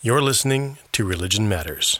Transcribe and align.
You're 0.00 0.22
listening 0.22 0.78
to 0.92 1.04
Religion 1.04 1.48
Matters. 1.48 1.98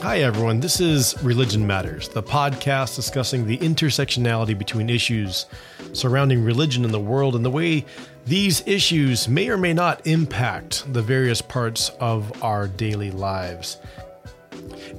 Hi, 0.00 0.20
everyone. 0.20 0.60
This 0.60 0.80
is 0.80 1.22
Religion 1.22 1.66
Matters, 1.66 2.08
the 2.08 2.22
podcast 2.22 2.96
discussing 2.96 3.46
the 3.46 3.58
intersectionality 3.58 4.56
between 4.56 4.88
issues 4.88 5.44
surrounding 5.92 6.42
religion 6.42 6.86
in 6.86 6.90
the 6.90 7.00
world 7.00 7.36
and 7.36 7.44
the 7.44 7.50
way 7.50 7.84
these 8.30 8.62
issues 8.64 9.28
may 9.28 9.48
or 9.48 9.56
may 9.56 9.72
not 9.72 10.06
impact 10.06 10.90
the 10.92 11.02
various 11.02 11.42
parts 11.42 11.88
of 11.98 12.44
our 12.44 12.68
daily 12.68 13.10
lives. 13.10 13.78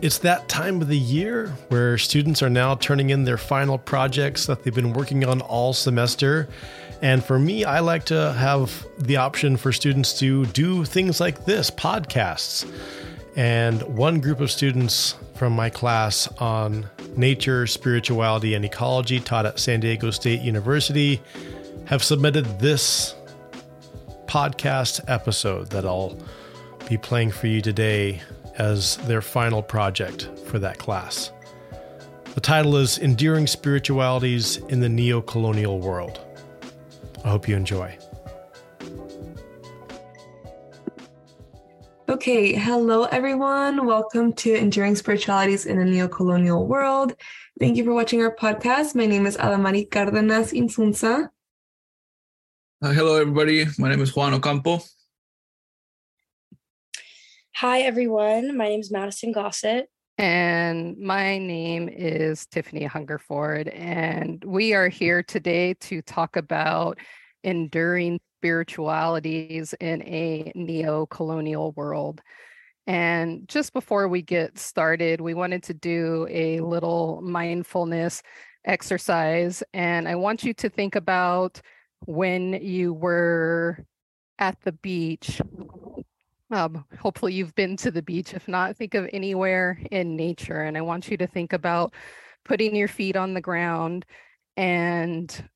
It's 0.02 0.18
that 0.18 0.50
time 0.50 0.82
of 0.82 0.90
the 0.90 0.98
year 0.98 1.48
where 1.70 1.98
students 1.98 2.44
are 2.44 2.50
now 2.50 2.76
turning 2.76 3.10
in 3.10 3.24
their 3.24 3.38
final 3.38 3.78
projects 3.78 4.48
that 4.48 4.64
they've 4.64 4.76
been 4.76 4.92
working 4.92 5.24
on 5.24 5.40
all 5.40 5.72
semester. 5.72 6.50
And 7.02 7.24
for 7.24 7.40
me, 7.40 7.64
I 7.64 7.80
like 7.80 8.04
to 8.08 8.34
have 8.34 8.86
the 8.98 9.16
option 9.16 9.56
for 9.56 9.72
students 9.72 10.20
to 10.20 10.46
do 10.48 10.84
things 10.84 11.22
like 11.22 11.46
this 11.46 11.72
podcasts. 11.72 12.70
And 13.38 13.82
one 13.84 14.20
group 14.20 14.42
of 14.42 14.52
students 14.52 15.16
from 15.36 15.54
my 15.54 15.70
class 15.70 16.28
on 16.40 16.86
nature, 17.16 17.66
spirituality, 17.66 18.56
and 18.56 18.66
ecology 18.66 19.22
taught 19.22 19.46
at 19.46 19.58
San 19.58 19.80
Diego 19.80 20.12
State 20.12 20.42
University 20.42 21.22
have 21.86 22.04
submitted 22.04 22.60
this 22.60 23.16
podcast 24.32 25.02
episode 25.10 25.70
that 25.72 25.86
I'll 25.86 26.18
be 26.88 26.98
playing 26.98 27.32
for 27.32 27.48
you 27.48 27.62
today 27.62 28.22
as 28.58 28.96
their 29.00 29.22
final 29.22 29.62
project 29.62 30.30
for 30.46 30.58
that 30.58 30.78
class. 30.78 31.34
The 32.34 32.40
title 32.40 32.78
is 32.78 32.98
Enduring 32.98 33.46
Spiritualities 33.46 34.56
in 34.70 34.80
the 34.80 34.88
Neo 34.88 35.20
Colonial 35.20 35.82
World. 35.82 36.22
I 37.26 37.30
hope 37.30 37.50
you 37.50 37.58
enjoy. 37.58 37.98
Okay, 42.08 42.54
hello 42.54 43.04
everyone. 43.12 43.86
Welcome 43.86 44.32
to 44.36 44.56
Enduring 44.56 44.96
Spiritualities 44.96 45.66
in 45.66 45.78
a 45.78 45.84
Neo-Colonial 45.84 46.66
World. 46.66 47.18
Thank 47.60 47.76
you 47.76 47.84
for 47.84 47.94
watching 47.94 48.22
our 48.22 48.34
podcast. 48.34 48.96
My 48.96 49.08
name 49.08 49.26
is 49.26 49.36
Adamari 49.36 49.92
Cardenas 49.92 50.54
Insunza. 50.54 51.32
Uh, 52.84 52.94
hello 52.94 53.16
everybody. 53.16 53.68
My 53.78 53.90
name 53.90 54.02
is 54.02 54.16
Juan 54.16 54.34
Ocampo. 54.34 54.80
Hi 57.58 57.82
everyone. 57.82 58.58
My 58.58 58.70
name 58.70 58.80
is 58.80 58.92
Madison 58.92 59.32
Gossett. 59.32 59.88
And 60.18 60.98
my 60.98 61.38
name 61.38 61.90
is 61.90 62.48
Tiffany 62.48 62.86
Hungerford, 62.86 63.68
and 63.68 64.44
we 64.44 64.74
are 64.74 64.88
here 64.88 65.22
today 65.22 65.76
to 65.76 66.02
talk 66.02 66.38
about 66.38 66.98
enduring 67.44 68.20
spiritualities 68.40 69.76
in 69.80 70.02
a 70.02 70.52
neo 70.56 71.06
colonial 71.06 71.74
world. 71.74 72.20
And 72.88 73.48
just 73.48 73.74
before 73.74 74.08
we 74.08 74.24
get 74.24 74.58
started, 74.58 75.22
we 75.22 75.36
wanted 75.36 75.62
to 75.64 75.76
do 75.76 76.26
a 76.32 76.62
little 76.62 77.22
mindfulness 77.22 78.24
exercise. 78.66 79.62
And 79.72 80.08
I 80.08 80.16
want 80.16 80.44
you 80.44 80.56
to 80.56 80.68
think 80.68 80.96
about 80.96 81.62
when 82.06 82.54
you 82.54 82.94
were 82.94 83.86
at 84.40 84.60
the 84.64 84.72
beach. 84.72 85.42
Um, 86.50 86.86
hopefully, 87.00 87.34
you've 87.34 87.56
been 87.56 87.78
to 87.78 87.92
the 87.92 88.02
beach. 88.02 88.34
If 88.34 88.48
not, 88.48 88.76
think 88.76 88.94
of 88.94 89.10
anywhere 89.14 89.82
in 89.92 90.16
nature. 90.16 90.62
And 90.62 90.78
I 90.78 90.82
want 90.82 91.10
you 91.10 91.18
to 91.18 91.28
think 91.28 91.54
about 91.54 91.94
putting 92.44 92.76
your 92.76 92.88
feet 92.88 93.16
on 93.16 93.34
the 93.34 93.42
ground 93.42 94.06
and 94.58 95.50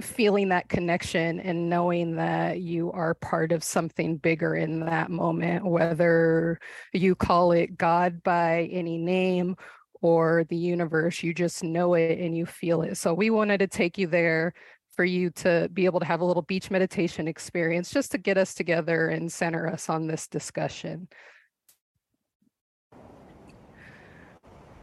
feeling 0.00 0.48
that 0.48 0.68
connection 0.68 1.40
and 1.40 1.70
knowing 1.70 2.16
that 2.16 2.60
you 2.60 2.90
are 2.92 3.14
part 3.14 3.52
of 3.52 3.62
something 3.62 4.16
bigger 4.16 4.54
in 4.54 4.80
that 4.80 5.10
moment, 5.10 5.64
whether 5.64 6.58
you 6.92 7.14
call 7.14 7.52
it 7.52 7.76
God 7.76 8.22
by 8.22 8.68
any 8.72 8.98
name 8.98 9.56
or 10.02 10.44
the 10.48 10.56
universe, 10.56 11.22
you 11.22 11.32
just 11.32 11.62
know 11.62 11.94
it 11.94 12.18
and 12.18 12.36
you 12.36 12.44
feel 12.44 12.82
it. 12.82 12.96
So 12.96 13.14
we 13.14 13.30
wanted 13.30 13.58
to 13.58 13.66
take 13.66 13.96
you 13.96 14.06
there 14.06 14.52
for 14.94 15.04
you 15.04 15.30
to 15.30 15.68
be 15.72 15.84
able 15.84 16.00
to 16.00 16.06
have 16.06 16.20
a 16.20 16.24
little 16.24 16.42
beach 16.42 16.70
meditation 16.70 17.28
experience 17.28 17.90
just 17.90 18.12
to 18.12 18.18
get 18.18 18.38
us 18.38 18.54
together 18.54 19.08
and 19.08 19.32
center 19.32 19.66
us 19.66 19.88
on 19.88 20.06
this 20.06 20.26
discussion. 20.26 21.08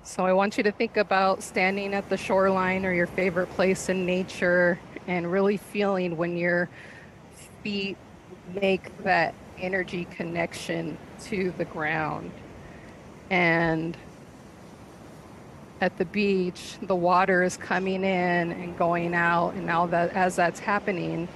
So 0.04 0.26
I 0.26 0.34
want 0.34 0.58
you 0.58 0.64
to 0.64 0.72
think 0.72 0.98
about 0.98 1.44
standing 1.44 1.94
at 1.94 2.10
the 2.10 2.18
shoreline 2.18 2.86
or 2.86 2.94
your 2.94 3.08
favorite 3.08 3.50
place 3.52 3.88
in 3.88 4.06
nature 4.06 4.80
and 5.08 5.32
really 5.32 5.58
feeling 5.58 6.18
when 6.18 6.36
your 6.36 6.70
feet 7.64 7.98
make 8.54 8.96
that 9.04 9.36
energy 9.60 10.06
connection 10.06 10.98
to 11.26 11.54
the 11.58 11.66
ground. 11.66 12.32
And 13.30 13.96
at 15.82 15.98
the 15.98 16.06
beach, 16.06 16.78
the 16.84 16.96
water 16.96 17.44
is 17.44 17.58
coming 17.58 18.04
in 18.04 18.52
and 18.52 18.78
going 18.78 19.16
out. 19.16 19.56
And 19.56 19.66
now 19.66 19.88
that 19.88 20.14
as 20.14 20.36
that's 20.36 20.60
happening, 20.60 21.28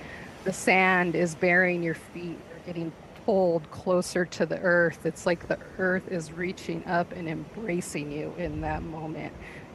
the 0.43 0.53
sand 0.53 1.15
is 1.15 1.33
bearing 1.33 1.81
your 1.81 1.95
feet. 1.95 2.37
You're 2.49 2.65
getting 2.67 2.93
pulled 3.25 3.69
closer 3.71 4.23
to 4.23 4.45
the 4.45 4.59
earth. 4.59 5.03
It's 5.05 5.25
like 5.25 5.47
the 5.47 5.57
earth 5.79 6.11
is 6.11 6.31
reaching 6.31 6.85
up 6.85 7.11
and 7.11 7.27
embracing 7.27 8.11
you 8.11 8.33
in 8.37 8.61
that 8.61 8.83
moment. 8.83 9.33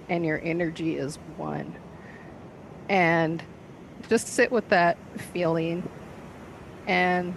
And 0.08 0.24
your 0.24 0.40
energy 0.42 0.96
is 0.96 1.16
one. 1.36 1.74
And 2.88 3.42
just 4.08 4.28
sit 4.28 4.52
with 4.52 4.68
that 4.68 4.96
feeling. 5.32 5.88
And 6.86 7.34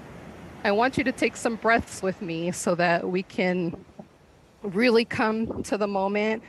I 0.63 0.71
want 0.71 1.00
you 1.00 1.03
to 1.03 1.11
take 1.11 1.35
some 1.35 1.55
breaths 1.55 2.03
with 2.03 2.21
me 2.21 2.51
so 2.51 2.75
that 2.75 3.09
we 3.09 3.23
can 3.23 3.75
really 4.61 5.03
come 5.03 5.63
to 5.63 5.77
the 5.77 5.88
moment. 5.88 6.44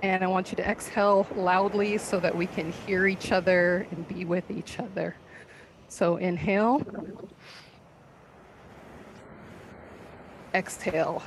And 0.00 0.22
I 0.22 0.28
want 0.28 0.50
you 0.50 0.56
to 0.56 0.68
exhale 0.68 1.26
loudly 1.34 1.98
so 1.98 2.20
that 2.20 2.36
we 2.36 2.46
can 2.46 2.70
hear 2.70 3.08
each 3.08 3.32
other 3.32 3.86
and 3.90 4.06
be 4.06 4.24
with 4.24 4.48
each 4.50 4.78
other. 4.78 5.16
So 5.88 6.16
inhale, 6.16 6.82
exhale. 10.54 11.22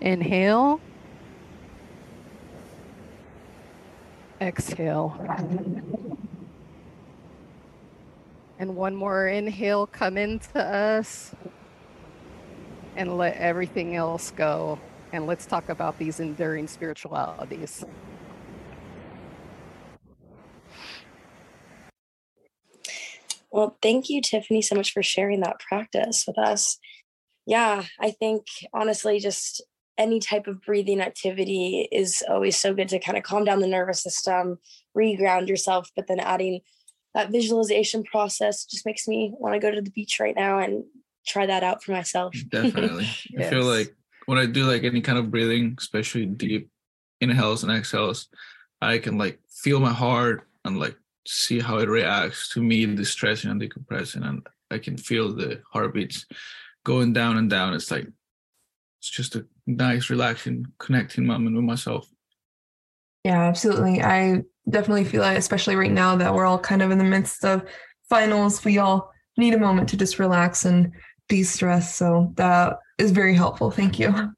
Inhale. 0.00 0.80
Exhale. 4.40 5.16
And 8.58 8.74
one 8.74 8.96
more 8.96 9.28
inhale, 9.28 9.86
come 9.86 10.18
into 10.18 10.60
us 10.60 11.32
and 12.96 13.16
let 13.16 13.36
everything 13.36 13.94
else 13.94 14.32
go. 14.32 14.80
And 15.12 15.26
let's 15.26 15.44
talk 15.44 15.68
about 15.68 15.98
these 15.98 16.20
enduring 16.20 16.66
spiritualities. 16.66 17.84
Well, 23.50 23.76
thank 23.82 24.08
you, 24.08 24.22
Tiffany, 24.22 24.62
so 24.62 24.74
much 24.74 24.92
for 24.92 25.02
sharing 25.02 25.40
that 25.40 25.60
practice 25.60 26.24
with 26.26 26.38
us. 26.38 26.78
Yeah, 27.44 27.84
I 28.00 28.10
think 28.12 28.46
honestly, 28.72 29.18
just 29.18 29.62
any 29.98 30.20
type 30.20 30.46
of 30.46 30.62
breathing 30.62 31.02
activity 31.02 31.86
is 31.92 32.22
always 32.28 32.56
so 32.56 32.72
good 32.72 32.88
to 32.88 32.98
kind 32.98 33.18
of 33.18 33.24
calm 33.24 33.44
down 33.44 33.60
the 33.60 33.66
nervous 33.66 34.02
system, 34.02 34.58
reground 34.96 35.48
yourself, 35.48 35.90
but 35.94 36.06
then 36.06 36.18
adding 36.18 36.60
that 37.14 37.30
visualization 37.30 38.02
process 38.04 38.64
just 38.64 38.86
makes 38.86 39.06
me 39.06 39.34
want 39.38 39.54
to 39.54 39.60
go 39.60 39.70
to 39.70 39.82
the 39.82 39.90
beach 39.90 40.18
right 40.18 40.34
now 40.34 40.58
and 40.58 40.84
try 41.26 41.44
that 41.44 41.62
out 41.62 41.82
for 41.82 41.92
myself. 41.92 42.34
Definitely. 42.48 43.06
yes. 43.30 43.46
I 43.46 43.50
feel 43.50 43.64
like 43.64 43.94
when 44.26 44.38
I 44.38 44.46
do 44.46 44.64
like 44.64 44.84
any 44.84 45.00
kind 45.00 45.18
of 45.18 45.30
breathing, 45.30 45.76
especially 45.78 46.26
deep 46.26 46.70
inhales 47.20 47.62
and 47.62 47.72
exhales, 47.72 48.28
I 48.80 48.98
can 48.98 49.18
like 49.18 49.40
feel 49.48 49.80
my 49.80 49.92
heart 49.92 50.48
and 50.64 50.78
like 50.78 50.96
see 51.26 51.60
how 51.60 51.78
it 51.78 51.88
reacts 51.88 52.52
to 52.54 52.62
me 52.62 52.84
distressing 52.86 53.50
and 53.50 53.60
decompressing 53.60 54.26
and 54.26 54.46
I 54.70 54.78
can 54.78 54.96
feel 54.96 55.32
the 55.32 55.62
heartbeats 55.72 56.26
going 56.84 57.12
down 57.12 57.36
and 57.36 57.48
down. 57.48 57.74
It's 57.74 57.90
like 57.90 58.08
it's 58.98 59.10
just 59.10 59.36
a 59.36 59.46
nice, 59.66 60.10
relaxing, 60.10 60.66
connecting 60.78 61.26
moment 61.26 61.56
with 61.56 61.64
myself. 61.64 62.08
Yeah, 63.24 63.42
absolutely. 63.42 64.02
I 64.02 64.42
definitely 64.68 65.04
feel 65.04 65.22
it, 65.24 65.36
especially 65.36 65.76
right 65.76 65.90
now 65.90 66.16
that 66.16 66.34
we're 66.34 66.46
all 66.46 66.58
kind 66.58 66.82
of 66.82 66.90
in 66.90 66.98
the 66.98 67.04
midst 67.04 67.44
of 67.44 67.64
finals. 68.08 68.64
We 68.64 68.78
all 68.78 69.12
need 69.36 69.54
a 69.54 69.58
moment 69.58 69.88
to 69.90 69.96
just 69.96 70.18
relax 70.18 70.64
and 70.64 70.92
de 71.28 71.42
stress. 71.42 71.94
So 71.94 72.32
that 72.36 72.78
is 72.98 73.10
very 73.10 73.34
helpful. 73.34 73.70
Thank 73.70 73.98
you. 73.98 74.32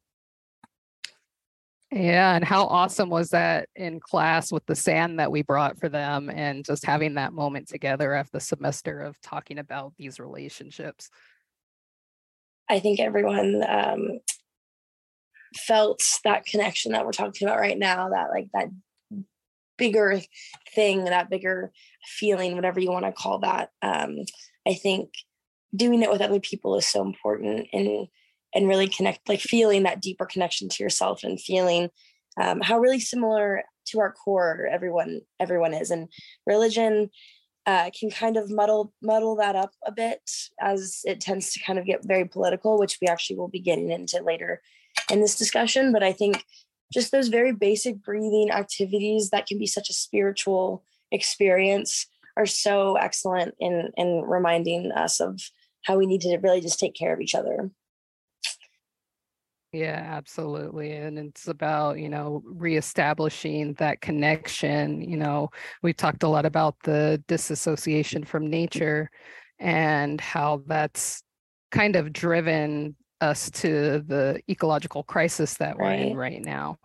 Yeah, 1.91 2.35
and 2.35 2.45
how 2.45 2.65
awesome 2.65 3.09
was 3.09 3.31
that 3.31 3.69
in 3.77 4.01
class 4.01 4.51
with 4.51 4.67
the 4.67 4.75
sand 4.75 5.21
that 5.21 5.31
we 5.31 5.43
brought 5.43 5.79
for 5.79 5.89
them 5.89 6.29
and 6.29 6.65
just 6.65 6.85
having 6.85 7.15
that 7.15 7.33
moment 7.33 7.69
together 7.69 8.15
after 8.15 8.33
the 8.33 8.41
semester 8.41 8.99
of 9.01 9.21
talking 9.21 9.59
about 9.59 9.93
these 9.97 10.19
relationships? 10.19 11.09
I 12.69 12.81
think 12.81 12.99
everyone 12.99 13.63
um, 13.69 14.19
felt 15.57 16.01
that 16.25 16.47
connection 16.47 16.93
that 16.93 17.05
we're 17.05 17.13
talking 17.13 17.47
about 17.47 17.61
right 17.61 17.79
now, 17.79 18.09
that 18.09 18.31
like 18.31 18.49
that 18.55 18.71
bigger 19.79 20.21
thing, 20.75 21.05
that 21.05 21.31
bigger 21.31 21.71
feeling, 22.05 22.57
whatever 22.57 22.81
you 22.81 22.91
want 22.91 23.05
to 23.05 23.13
call 23.13 23.39
that. 23.41 23.71
Um, 23.83 24.17
I 24.67 24.75
think 24.75 25.11
doing 25.75 26.03
it 26.03 26.11
with 26.11 26.21
other 26.21 26.41
people 26.41 26.77
is 26.77 26.89
so 26.89 27.03
important 27.03 27.69
and 27.73 28.09
and 28.55 28.69
really 28.69 28.87
connect 28.87 29.29
like 29.29 29.41
feeling 29.41 29.83
that 29.83 30.01
deeper 30.01 30.25
connection 30.25 30.69
to 30.69 30.83
yourself 30.83 31.25
and 31.25 31.41
feeling 31.41 31.91
um, 32.41 32.61
how 32.61 32.79
really 32.79 33.01
similar 33.01 33.63
to 33.87 34.01
our 34.01 34.13
core 34.13 34.69
everyone 34.71 35.21
everyone 35.41 35.75
is. 35.75 35.91
And 35.91 36.09
religion 36.47 37.11
uh, 37.67 37.91
can 37.99 38.11
kind 38.11 38.37
of 38.37 38.51
muddle 38.51 38.93
muddle 39.03 39.37
that 39.37 39.57
up 39.57 39.71
a 39.87 39.93
bit 39.93 40.21
as 40.61 41.01
it 41.05 41.21
tends 41.21 41.53
to 41.53 41.61
kind 41.61 41.79
of 41.79 41.87
get 41.87 42.05
very 42.05 42.27
political 42.27 42.79
which 42.79 42.99
we 43.01 43.09
actually 43.09 43.37
will 43.37 43.49
be 43.49 43.61
getting 43.61 43.91
into 43.91 44.23
later 44.23 44.61
in 45.11 45.21
this 45.21 45.37
discussion. 45.37 45.93
But 45.93 46.03
i 46.03 46.13
think 46.13 46.45
just 46.93 47.11
those 47.11 47.29
very 47.29 47.53
basic 47.53 48.03
breathing 48.03 48.51
activities 48.51 49.31
that 49.31 49.47
can 49.47 49.59
be 49.59 49.67
such 49.67 49.89
a 49.89 49.95
spiritual 49.95 50.85
experience 51.11 52.07
are 52.37 52.47
so 52.47 52.97
excellent 52.97 53.55
in 53.59 53.91
in 53.97 54.23
reminding 54.27 54.93
us 54.93 55.21
of 55.21 55.41
how 55.85 55.97
we 55.97 56.07
need 56.07 56.21
to 56.21 56.37
really 56.43 56.61
just 56.61 56.79
take 56.79 56.95
care 56.95 57.13
of 57.13 57.21
each 57.21 57.35
other 57.35 57.71
yeah, 59.75 60.07
absolutely. 60.07 60.93
And 60.93 61.19
it's 61.19 61.49
about, 61.49 61.99
you 61.99 62.09
know, 62.09 62.45
reestablishing 62.45 63.75
that 63.75 64.01
connection. 64.01 65.01
You 65.01 65.17
know, 65.17 65.51
we 65.83 65.93
talked 65.93 66.23
a 66.23 66.29
lot 66.29 66.47
about 66.47 66.77
the 66.85 67.21
disassociation 67.27 68.23
from 68.23 68.49
nature 68.49 69.11
and 69.59 70.21
how 70.21 70.63
that's 70.69 71.25
kind 71.73 71.97
of 71.97 72.13
driven 72.13 72.95
us 73.25 73.51
to 73.51 74.05
the 74.07 74.41
ecological 74.49 75.03
crisis 75.03 75.55
that 75.55 75.77
we're 75.77 75.93
in 75.93 76.17
right 76.17 76.45
now. 76.45 76.79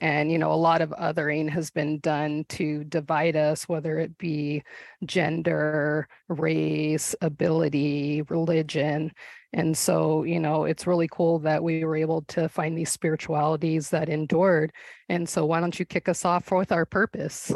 And, 0.00 0.30
you 0.30 0.38
know, 0.38 0.52
a 0.52 0.54
lot 0.54 0.82
of 0.82 0.90
othering 0.90 1.48
has 1.48 1.70
been 1.70 2.00
done 2.00 2.44
to 2.50 2.84
divide 2.84 3.36
us, 3.36 3.68
whether 3.68 3.98
it 3.98 4.18
be 4.18 4.62
gender, 5.04 6.08
race, 6.28 7.14
ability, 7.20 8.22
religion. 8.28 9.12
And 9.52 9.78
so, 9.78 10.24
you 10.24 10.40
know, 10.40 10.64
it's 10.64 10.86
really 10.86 11.08
cool 11.08 11.38
that 11.40 11.62
we 11.62 11.84
were 11.84 11.96
able 11.96 12.22
to 12.22 12.48
find 12.48 12.76
these 12.76 12.90
spiritualities 12.90 13.90
that 13.90 14.08
endured. 14.08 14.72
And 15.08 15.28
so, 15.28 15.46
why 15.46 15.60
don't 15.60 15.78
you 15.78 15.84
kick 15.84 16.08
us 16.08 16.24
off 16.24 16.50
with 16.50 16.72
our 16.72 16.84
purpose? 16.84 17.52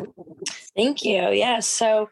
Thank 0.77 1.05
you. 1.05 1.31
Yes. 1.33 1.37
Yeah, 1.37 1.61
so, 1.61 2.09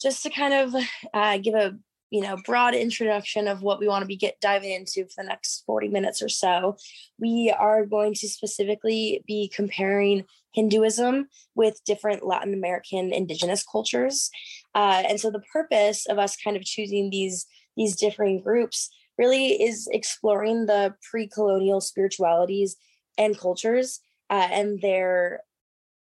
just 0.00 0.22
to 0.24 0.30
kind 0.30 0.52
of 0.52 0.74
uh, 1.14 1.38
give 1.38 1.54
a 1.54 1.74
you 2.14 2.20
know 2.20 2.36
broad 2.46 2.74
introduction 2.76 3.48
of 3.48 3.62
what 3.62 3.80
we 3.80 3.88
want 3.88 4.02
to 4.02 4.06
be 4.06 4.14
get 4.14 4.40
diving 4.40 4.70
into 4.70 5.04
for 5.06 5.22
the 5.24 5.24
next 5.24 5.64
40 5.66 5.88
minutes 5.88 6.22
or 6.22 6.28
so 6.28 6.76
we 7.18 7.52
are 7.58 7.84
going 7.84 8.14
to 8.14 8.28
specifically 8.28 9.24
be 9.26 9.50
comparing 9.52 10.24
hinduism 10.52 11.26
with 11.56 11.82
different 11.84 12.24
latin 12.24 12.54
american 12.54 13.12
indigenous 13.12 13.64
cultures. 13.64 14.30
Uh, 14.76 15.02
and 15.08 15.20
so 15.20 15.28
the 15.28 15.42
purpose 15.52 16.06
of 16.06 16.18
us 16.18 16.36
kind 16.36 16.56
of 16.56 16.62
choosing 16.64 17.10
these 17.10 17.46
these 17.76 17.96
differing 17.96 18.40
groups 18.40 18.90
really 19.18 19.60
is 19.60 19.88
exploring 19.90 20.66
the 20.66 20.94
pre-colonial 21.10 21.80
spiritualities 21.80 22.76
and 23.18 23.36
cultures 23.36 23.98
uh, 24.30 24.48
and 24.52 24.80
their 24.80 25.40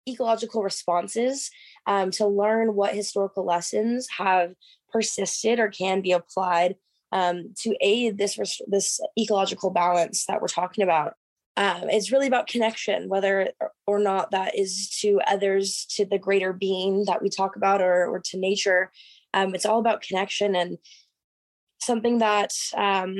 ecological 0.08 0.62
responses 0.62 1.50
um, 1.86 2.10
to 2.12 2.26
learn 2.26 2.74
what 2.74 2.94
historical 2.94 3.44
lessons 3.44 4.06
have 4.16 4.54
persisted 4.92 5.58
or 5.58 5.68
can 5.68 6.00
be 6.00 6.12
applied 6.12 6.76
um, 7.12 7.54
to 7.58 7.76
aid 7.80 8.18
this 8.18 8.38
this 8.66 9.00
ecological 9.18 9.70
balance 9.70 10.26
that 10.26 10.40
we're 10.40 10.48
talking 10.48 10.84
about. 10.84 11.14
Um, 11.56 11.90
it's 11.90 12.12
really 12.12 12.28
about 12.28 12.46
connection, 12.46 13.08
whether 13.08 13.50
or 13.86 13.98
not 13.98 14.30
that 14.30 14.56
is 14.56 14.96
to 15.00 15.20
others, 15.26 15.86
to 15.96 16.04
the 16.04 16.18
greater 16.18 16.52
being 16.52 17.04
that 17.06 17.20
we 17.20 17.28
talk 17.28 17.56
about, 17.56 17.80
or, 17.80 18.06
or 18.06 18.20
to 18.26 18.38
nature. 18.38 18.92
Um, 19.34 19.54
it's 19.54 19.66
all 19.66 19.80
about 19.80 20.02
connection 20.02 20.54
and 20.54 20.78
something 21.80 22.18
that 22.18 22.52
um, 22.76 23.16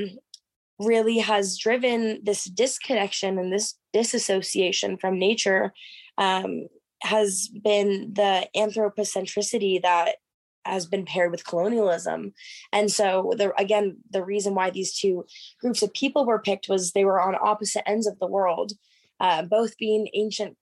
really 0.79 1.19
has 1.19 1.59
driven 1.59 2.21
this 2.23 2.45
disconnection 2.45 3.39
and 3.39 3.53
this 3.53 3.75
disassociation 3.93 4.97
from 4.99 5.19
nature 5.19 5.73
um, 6.17 6.69
has 7.03 7.49
been 7.49 8.13
the 8.15 8.49
anthropocentricity 8.57 9.83
that 9.83 10.17
has 10.65 10.87
been 10.87 11.05
paired 11.05 11.31
with 11.31 11.47
colonialism. 11.47 12.33
And 12.73 12.91
so 12.91 13.33
the 13.37 13.53
again, 13.61 13.99
the 14.11 14.25
reason 14.25 14.55
why 14.55 14.71
these 14.71 14.99
two 14.99 15.25
groups 15.61 15.83
of 15.83 15.93
people 15.95 16.27
were 16.27 16.41
picked 16.41 16.69
was 16.69 16.93
they 16.93 17.05
were 17.05 17.21
on 17.21 17.37
opposite 17.41 17.89
ends 17.89 18.07
of 18.07 18.19
the 18.19 18.27
world, 18.27 18.73
uh, 19.21 19.43
both 19.43 19.77
being 19.79 20.09
ancient 20.15 20.57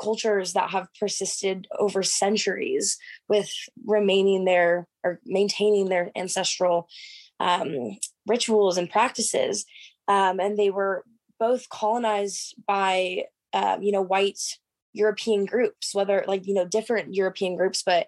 cultures 0.00 0.52
that 0.52 0.70
have 0.70 0.88
persisted 0.98 1.68
over 1.78 2.02
centuries 2.02 2.98
with 3.28 3.50
remaining 3.84 4.44
their 4.44 4.88
or 5.04 5.20
maintaining 5.24 5.88
their 5.88 6.10
ancestral 6.16 6.88
um, 7.40 7.98
rituals 8.26 8.78
and 8.78 8.90
practices. 8.90 9.64
Um, 10.08 10.40
and 10.40 10.58
they 10.58 10.70
were 10.70 11.04
both 11.38 11.68
colonized 11.68 12.54
by, 12.66 13.24
um, 13.52 13.82
you 13.82 13.92
know, 13.92 14.02
white 14.02 14.40
European 14.92 15.44
groups, 15.44 15.94
whether 15.94 16.24
like, 16.26 16.46
you 16.46 16.54
know, 16.54 16.66
different 16.66 17.14
European 17.14 17.56
groups, 17.56 17.82
but 17.82 18.06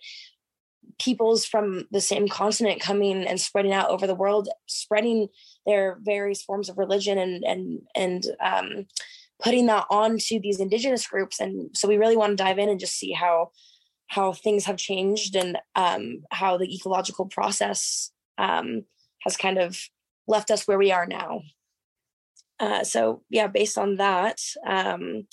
peoples 0.99 1.45
from 1.45 1.87
the 1.91 2.01
same 2.01 2.29
continent 2.29 2.81
coming 2.81 3.27
and 3.27 3.41
spreading 3.41 3.73
out 3.73 3.91
over 3.91 4.07
the 4.07 4.15
world, 4.15 4.49
spreading 4.67 5.29
their 5.67 5.99
various 6.03 6.43
forms 6.43 6.69
of 6.69 6.79
religion 6.79 7.19
and 7.19 7.45
and 7.45 7.81
and 7.95 8.27
um, 8.41 8.87
putting 9.43 9.67
that 9.67 9.87
onto 9.91 10.41
these 10.41 10.61
indigenous 10.61 11.07
groups. 11.07 11.41
And 11.41 11.77
so 11.77 11.89
we 11.89 11.97
really 11.97 12.17
want 12.17 12.31
to 12.37 12.45
dive 12.45 12.59
in 12.59 12.69
and 12.69 12.81
just 12.81 12.99
see 12.99 13.13
how 13.13 13.51
how 14.09 14.33
things 14.33 14.67
have 14.67 14.77
changed 14.77 15.35
and 15.35 15.59
um, 15.75 16.23
how 16.31 16.57
the 16.57 16.73
ecological 16.75 17.27
process 17.27 18.11
um, 18.39 18.85
has 19.21 19.37
kind 19.37 19.59
of 19.59 19.81
left 20.27 20.51
us 20.51 20.67
where 20.67 20.79
we 20.79 20.93
are 20.93 21.07
now. 21.07 21.41
Uh, 22.61 22.85
so 22.85 23.23
yeah, 23.31 23.47
based 23.47 23.77
on 23.79 23.97
that, 23.97 24.41
um, 24.67 25.27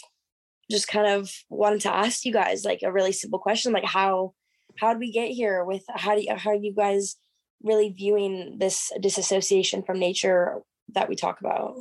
just 0.69 0.88
kind 0.88 1.07
of 1.07 1.31
wanted 1.50 1.81
to 1.81 1.94
ask 1.94 2.25
you 2.25 2.33
guys 2.33 2.63
like 2.63 2.80
a 2.81 2.92
really 2.92 3.12
simple 3.12 3.39
question, 3.39 3.74
like 3.74 3.86
how 3.86 4.33
how 4.79 4.94
did 4.94 5.00
we 5.00 5.12
get 5.12 5.29
here 5.29 5.63
with 5.63 5.83
how 5.94 6.15
do 6.15 6.21
you, 6.21 6.35
how 6.35 6.51
are 6.51 6.56
you 6.56 6.73
guys 6.73 7.15
really 7.63 7.89
viewing 7.89 8.57
this 8.59 8.91
disassociation 9.00 9.83
from 9.83 10.00
nature 10.00 10.62
that 10.94 11.09
we 11.09 11.15
talk 11.15 11.39
about? 11.39 11.75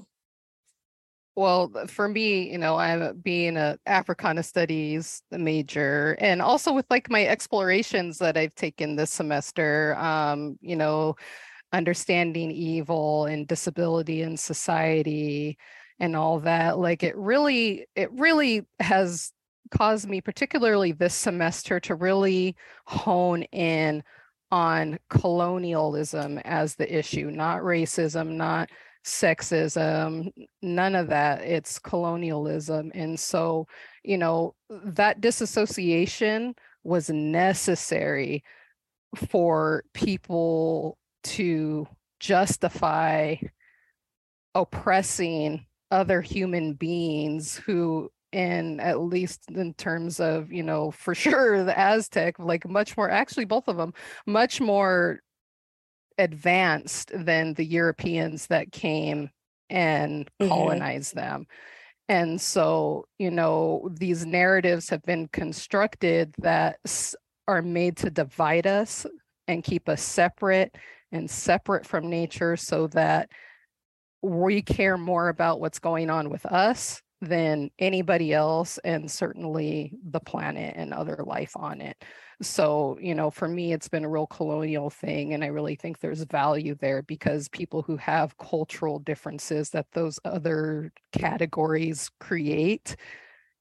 Well 1.36 1.72
for 1.86 2.08
me 2.08 2.50
you 2.50 2.58
know 2.58 2.76
i'm 2.76 3.16
being 3.18 3.56
a 3.56 3.78
africana 3.86 4.42
studies 4.42 5.22
major 5.30 6.16
and 6.18 6.42
also 6.42 6.72
with 6.72 6.84
like 6.90 7.08
my 7.08 7.24
explorations 7.24 8.18
that 8.18 8.36
i've 8.36 8.54
taken 8.56 8.96
this 8.96 9.10
semester 9.10 9.96
um 9.96 10.58
you 10.60 10.76
know 10.76 11.14
understanding 11.72 12.50
evil 12.50 13.26
and 13.26 13.46
disability 13.46 14.22
in 14.22 14.36
society 14.36 15.56
and 16.00 16.16
all 16.16 16.40
that 16.40 16.78
like 16.78 17.02
it 17.02 17.16
really 17.16 17.86
it 17.94 18.10
really 18.12 18.66
has 18.80 19.32
caused 19.70 20.08
me, 20.08 20.20
particularly 20.20 20.92
this 20.92 21.14
semester, 21.14 21.80
to 21.80 21.94
really 21.94 22.56
hone 22.84 23.42
in 23.44 24.02
on 24.50 24.98
colonialism 25.08 26.38
as 26.44 26.74
the 26.74 26.98
issue, 26.98 27.30
not 27.30 27.60
racism, 27.60 28.30
not 28.32 28.68
sexism, 29.04 30.32
none 30.60 30.94
of 30.94 31.08
that. 31.08 31.42
It's 31.42 31.78
colonialism. 31.78 32.90
And 32.94 33.18
so, 33.18 33.66
you 34.02 34.18
know, 34.18 34.54
that 34.68 35.20
disassociation 35.20 36.54
was 36.84 37.10
necessary 37.10 38.42
for 39.28 39.84
people 39.94 40.98
to 41.22 41.86
justify 42.18 43.36
oppressing 44.54 45.64
other 45.90 46.20
human 46.20 46.74
beings 46.74 47.56
who 47.56 48.10
and 48.32 48.80
at 48.80 49.00
least 49.00 49.50
in 49.50 49.74
terms 49.74 50.20
of 50.20 50.52
you 50.52 50.62
know 50.62 50.90
for 50.90 51.14
sure 51.24 51.64
the 51.64 51.78
aztec 51.78 52.38
like 52.38 52.68
much 52.68 52.96
more 52.96 53.10
actually 53.10 53.44
both 53.44 53.68
of 53.68 53.76
them 53.76 53.92
much 54.26 54.60
more 54.60 55.20
advanced 56.18 57.10
than 57.14 57.54
the 57.54 57.64
europeans 57.64 58.46
that 58.46 58.72
came 58.72 59.30
and 59.68 60.30
mm-hmm. 60.40 60.48
colonized 60.48 61.14
mm-hmm. 61.14 61.20
them 61.20 61.46
and 62.08 62.40
so 62.40 63.04
you 63.18 63.30
know 63.30 63.88
these 63.92 64.26
narratives 64.26 64.88
have 64.88 65.02
been 65.02 65.28
constructed 65.28 66.34
that 66.38 66.78
are 67.48 67.62
made 67.62 67.96
to 67.96 68.10
divide 68.10 68.66
us 68.66 69.06
and 69.48 69.64
keep 69.64 69.88
us 69.88 70.02
separate 70.02 70.76
and 71.12 71.28
separate 71.28 71.86
from 71.86 72.08
nature 72.08 72.56
so 72.56 72.86
that 72.88 73.28
we 74.22 74.60
care 74.62 74.98
more 74.98 75.28
about 75.28 75.60
what's 75.60 75.78
going 75.78 76.10
on 76.10 76.28
with 76.30 76.44
us 76.46 77.02
than 77.20 77.70
anybody 77.78 78.32
else 78.32 78.78
and 78.78 79.10
certainly 79.10 79.92
the 80.10 80.20
planet 80.20 80.74
and 80.76 80.94
other 80.94 81.22
life 81.26 81.52
on 81.56 81.80
it 81.80 82.02
So, 82.42 82.96
you 83.00 83.14
know, 83.14 83.30
for 83.30 83.46
me, 83.48 83.72
it's 83.72 83.88
been 83.88 84.04
a 84.04 84.08
real 84.08 84.26
colonial 84.26 84.88
thing. 84.88 85.34
And 85.34 85.44
I 85.44 85.48
really 85.48 85.74
think 85.74 86.00
there's 86.00 86.22
value 86.22 86.74
there 86.74 87.02
because 87.02 87.48
people 87.50 87.82
who 87.82 87.98
have 87.98 88.38
cultural 88.38 88.98
differences 88.98 89.70
that 89.70 89.92
those 89.92 90.18
other 90.24 90.90
categories 91.12 92.10
create 92.18 92.96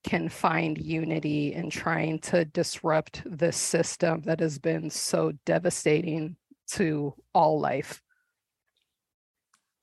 can 0.06 0.30
find 0.30 0.78
unity 0.78 1.54
in 1.54 1.70
trying 1.70 2.20
to 2.20 2.46
disrupt 2.46 3.22
this 3.25 3.58
system 3.58 4.22
that 4.22 4.39
has 4.39 4.58
been 4.58 4.89
so 4.89 5.34
devastating 5.46 6.38
to 6.68 7.13
all 7.34 7.60
life. 7.60 8.01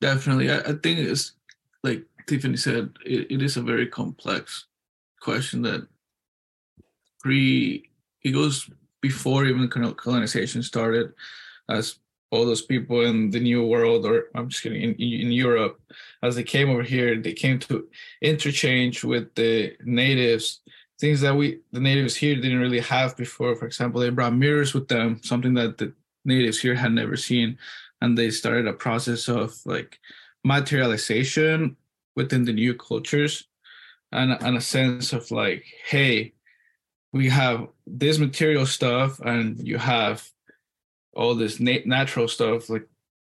Definitely. 0.01 0.49
I, 0.49 0.57
I 0.59 0.73
think 0.73 0.99
it's 0.99 1.33
like 1.83 2.03
Tiffany 2.27 2.57
said, 2.57 2.91
it, 3.05 3.31
it 3.31 3.41
is 3.41 3.57
a 3.57 3.61
very 3.61 3.87
complex 3.87 4.65
question 5.21 5.61
that 5.63 5.87
pre 7.19 7.89
it 8.23 8.31
goes 8.31 8.69
before 9.01 9.45
even 9.45 9.67
colonization 9.69 10.61
started 10.61 11.13
as 11.69 11.99
all 12.31 12.45
those 12.45 12.61
people 12.61 13.01
in 13.01 13.29
the 13.31 13.39
new 13.39 13.65
world 13.65 14.05
or 14.05 14.25
i'm 14.35 14.49
just 14.49 14.61
kidding 14.61 14.81
in, 14.81 14.93
in 14.95 15.31
europe 15.31 15.79
as 16.23 16.35
they 16.35 16.43
came 16.43 16.69
over 16.69 16.83
here 16.83 17.19
they 17.19 17.33
came 17.33 17.57
to 17.57 17.87
interchange 18.21 19.03
with 19.03 19.33
the 19.35 19.75
natives. 19.83 20.61
Things 20.99 21.21
that 21.21 21.35
we 21.35 21.59
the 21.71 21.79
natives 21.79 22.15
here 22.15 22.35
didn't 22.35 22.59
really 22.59 22.79
have 22.79 23.15
before. 23.15 23.55
For 23.55 23.67
example 23.67 24.01
they 24.01 24.09
brought 24.09 24.33
mirrors 24.33 24.73
with 24.73 24.87
them 24.87 25.21
something 25.23 25.53
that 25.53 25.77
the 25.77 25.93
natives 26.25 26.59
here 26.59 26.73
had 26.73 26.91
never 26.91 27.15
seen. 27.15 27.57
And 28.01 28.17
they 28.17 28.31
started 28.31 28.67
a 28.67 28.73
process 28.73 29.27
of 29.27 29.55
like 29.65 29.99
materialization 30.43 31.77
within 32.17 32.43
the 32.43 32.51
new 32.51 32.73
cultures 32.73 33.47
and, 34.11 34.31
and 34.43 34.57
a 34.57 34.61
sense 34.61 35.13
of 35.13 35.31
like 35.31 35.63
hey 35.85 36.33
we 37.13 37.29
have 37.29 37.67
this 37.85 38.17
material 38.19 38.65
stuff 38.65 39.19
and 39.21 39.65
you 39.65 39.77
have 39.77 40.29
all 41.13 41.35
this 41.35 41.59
nat- 41.59 41.87
natural 41.87 42.27
stuff. 42.27 42.69
Like 42.69 42.87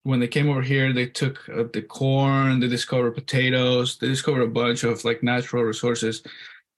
when 0.04 0.20
they 0.20 0.28
came 0.28 0.50
over 0.50 0.62
here 0.62 0.94
they 0.94 1.08
took 1.08 1.48
uh, 1.50 1.64
the 1.74 1.82
corn 1.82 2.60
they 2.60 2.68
discovered 2.68 3.12
potatoes 3.12 3.98
they 3.98 4.08
discovered 4.08 4.42
a 4.42 4.48
bunch 4.48 4.84
of 4.84 5.04
like 5.04 5.24
natural 5.24 5.64
resources. 5.64 6.24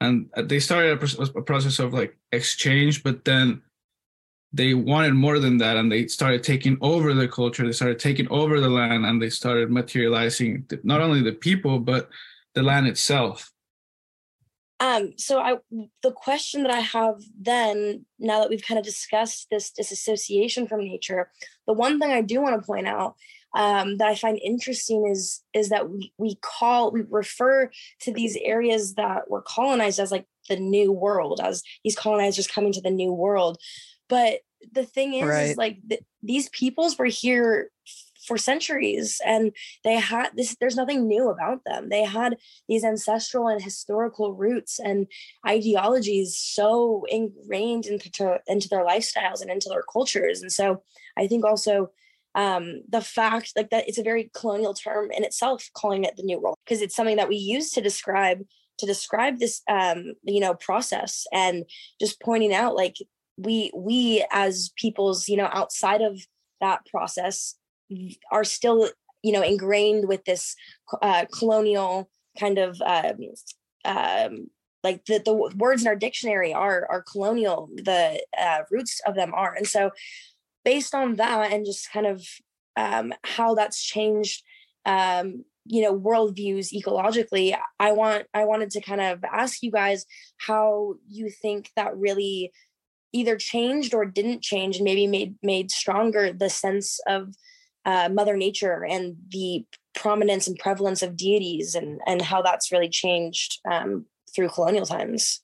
And 0.01 0.29
uh, 0.35 0.43
they 0.43 0.59
started 0.59 1.01
a, 1.01 1.39
a 1.39 1.41
process 1.41 1.79
of 1.79 1.93
like 1.93 2.17
exchange 2.31 3.03
but 3.03 3.25
then 3.25 3.61
they 4.53 4.73
wanted 4.73 5.13
more 5.13 5.39
than 5.39 5.57
that 5.57 5.77
and 5.77 5.91
they 5.91 6.07
started 6.07 6.43
taking 6.43 6.77
over 6.81 7.13
the 7.13 7.27
culture 7.27 7.65
they 7.65 7.71
started 7.71 7.99
taking 7.99 8.27
over 8.29 8.59
the 8.59 8.69
land 8.69 9.05
and 9.05 9.21
they 9.21 9.29
started 9.29 9.71
materializing 9.71 10.65
not 10.83 11.01
only 11.01 11.21
the 11.21 11.31
people 11.31 11.79
but 11.79 12.09
the 12.53 12.63
land 12.63 12.87
itself 12.87 13.51
um, 14.79 15.13
so 15.17 15.39
I 15.39 15.59
the 16.01 16.11
question 16.11 16.63
that 16.63 16.71
I 16.71 16.81
have 16.81 17.21
then, 17.39 18.05
now 18.19 18.41
that 18.41 18.49
we've 18.49 18.65
kind 18.67 18.77
of 18.77 18.83
discussed 18.83 19.47
this 19.49 19.71
disassociation 19.71 20.67
from 20.67 20.81
nature, 20.81 21.31
the 21.67 21.73
one 21.73 21.99
thing 21.99 22.11
I 22.11 22.21
do 22.21 22.41
want 22.41 22.59
to 22.59 22.65
point 22.65 22.87
out 22.87 23.15
um, 23.55 23.97
that 23.97 24.09
I 24.09 24.15
find 24.15 24.37
interesting 24.43 25.07
is 25.07 25.41
is 25.53 25.69
that 25.69 25.89
we 25.89 26.11
we 26.17 26.35
call 26.41 26.91
we 26.91 27.03
refer 27.09 27.71
to 28.01 28.11
these 28.11 28.37
areas 28.43 28.95
that 28.95 29.29
were 29.29 29.43
colonized 29.43 29.99
as 30.01 30.11
like 30.11 30.25
the 30.49 30.57
new 30.57 30.91
world, 30.91 31.39
as 31.41 31.63
these 31.85 31.95
colonizers 31.95 32.47
coming 32.47 32.73
to 32.73 32.81
the 32.81 32.89
new 32.89 33.13
world. 33.13 33.59
But 34.09 34.39
the 34.71 34.85
thing 34.85 35.13
is, 35.13 35.27
right. 35.27 35.49
is 35.49 35.57
like 35.57 35.77
th- 35.87 36.03
these 36.21 36.49
peoples 36.49 36.97
were 36.97 37.05
here 37.05 37.69
for 38.25 38.37
centuries 38.37 39.19
and 39.25 39.51
they 39.83 39.95
had 39.95 40.29
this 40.35 40.55
there's 40.59 40.75
nothing 40.75 41.07
new 41.07 41.29
about 41.29 41.59
them 41.65 41.89
they 41.89 42.03
had 42.03 42.37
these 42.67 42.83
ancestral 42.83 43.47
and 43.47 43.61
historical 43.61 44.33
roots 44.33 44.79
and 44.79 45.07
ideologies 45.47 46.37
so 46.37 47.05
ingrained 47.09 47.85
into 47.85 48.39
into 48.47 48.69
their 48.69 48.85
lifestyles 48.85 49.41
and 49.41 49.51
into 49.51 49.69
their 49.69 49.83
cultures 49.91 50.41
and 50.41 50.51
so 50.51 50.81
i 51.17 51.27
think 51.27 51.45
also 51.45 51.89
um, 52.35 52.81
the 52.89 53.01
fact 53.01 53.51
like 53.55 53.69
that 53.69 53.87
it's 53.87 53.99
a 53.99 54.03
very 54.03 54.31
colonial 54.33 54.73
term 54.73 55.11
in 55.11 55.23
itself 55.23 55.69
calling 55.75 56.03
it 56.03 56.15
the 56.17 56.23
new 56.23 56.39
world 56.39 56.57
because 56.65 56.81
it's 56.81 56.95
something 56.95 57.17
that 57.17 57.29
we 57.29 57.35
use 57.35 57.69
to 57.71 57.81
describe 57.81 58.39
to 58.79 58.87
describe 58.87 59.37
this 59.37 59.61
um, 59.67 60.13
you 60.23 60.39
know 60.39 60.55
process 60.55 61.27
and 61.31 61.65
just 61.99 62.19
pointing 62.21 62.51
out 62.51 62.75
like 62.75 62.95
we 63.37 63.71
we 63.75 64.25
as 64.31 64.71
peoples 64.75 65.27
you 65.27 65.37
know 65.37 65.49
outside 65.51 66.01
of 66.01 66.21
that 66.61 66.85
process 66.85 67.55
are 68.31 68.43
still 68.43 68.89
you 69.21 69.31
know 69.31 69.41
ingrained 69.41 70.07
with 70.07 70.23
this 70.25 70.55
uh, 71.01 71.25
colonial 71.37 72.09
kind 72.39 72.57
of 72.57 72.81
um, 72.81 73.17
um, 73.85 74.49
like 74.83 75.05
the, 75.05 75.21
the 75.23 75.33
words 75.33 75.81
in 75.81 75.87
our 75.87 75.95
dictionary 75.95 76.53
are 76.53 76.85
are 76.89 77.03
colonial 77.03 77.69
the 77.75 78.23
uh, 78.39 78.59
roots 78.69 78.99
of 79.05 79.15
them 79.15 79.33
are. 79.33 79.53
And 79.55 79.67
so 79.67 79.91
based 80.65 80.93
on 80.93 81.15
that 81.15 81.51
and 81.51 81.65
just 81.65 81.91
kind 81.91 82.05
of 82.05 82.25
um, 82.75 83.13
how 83.23 83.55
that's 83.55 83.83
changed 83.83 84.43
um, 84.85 85.45
you 85.65 85.81
know 85.81 85.97
worldviews 85.97 86.73
ecologically 86.73 87.57
i 87.79 87.93
want 87.93 88.25
i 88.33 88.43
wanted 88.43 88.69
to 88.69 88.81
kind 88.81 88.99
of 88.99 89.23
ask 89.23 89.63
you 89.63 89.71
guys 89.71 90.05
how 90.35 90.95
you 91.07 91.29
think 91.29 91.71
that 91.77 91.95
really 91.95 92.51
either 93.13 93.37
changed 93.37 93.93
or 93.93 94.05
didn't 94.05 94.41
change 94.41 94.77
and 94.77 94.83
maybe 94.83 95.07
made 95.07 95.35
made 95.41 95.71
stronger 95.71 96.33
the 96.33 96.49
sense 96.49 96.99
of 97.07 97.33
uh, 97.85 98.09
Mother 98.11 98.35
Nature 98.35 98.85
and 98.85 99.15
the 99.29 99.65
prominence 99.93 100.47
and 100.47 100.57
prevalence 100.57 101.01
of 101.01 101.15
deities 101.15 101.75
and 101.75 102.01
and 102.05 102.21
how 102.21 102.41
that's 102.41 102.71
really 102.71 102.89
changed 102.89 103.59
um, 103.69 104.05
through 104.35 104.49
colonial 104.49 104.85
times. 104.85 105.41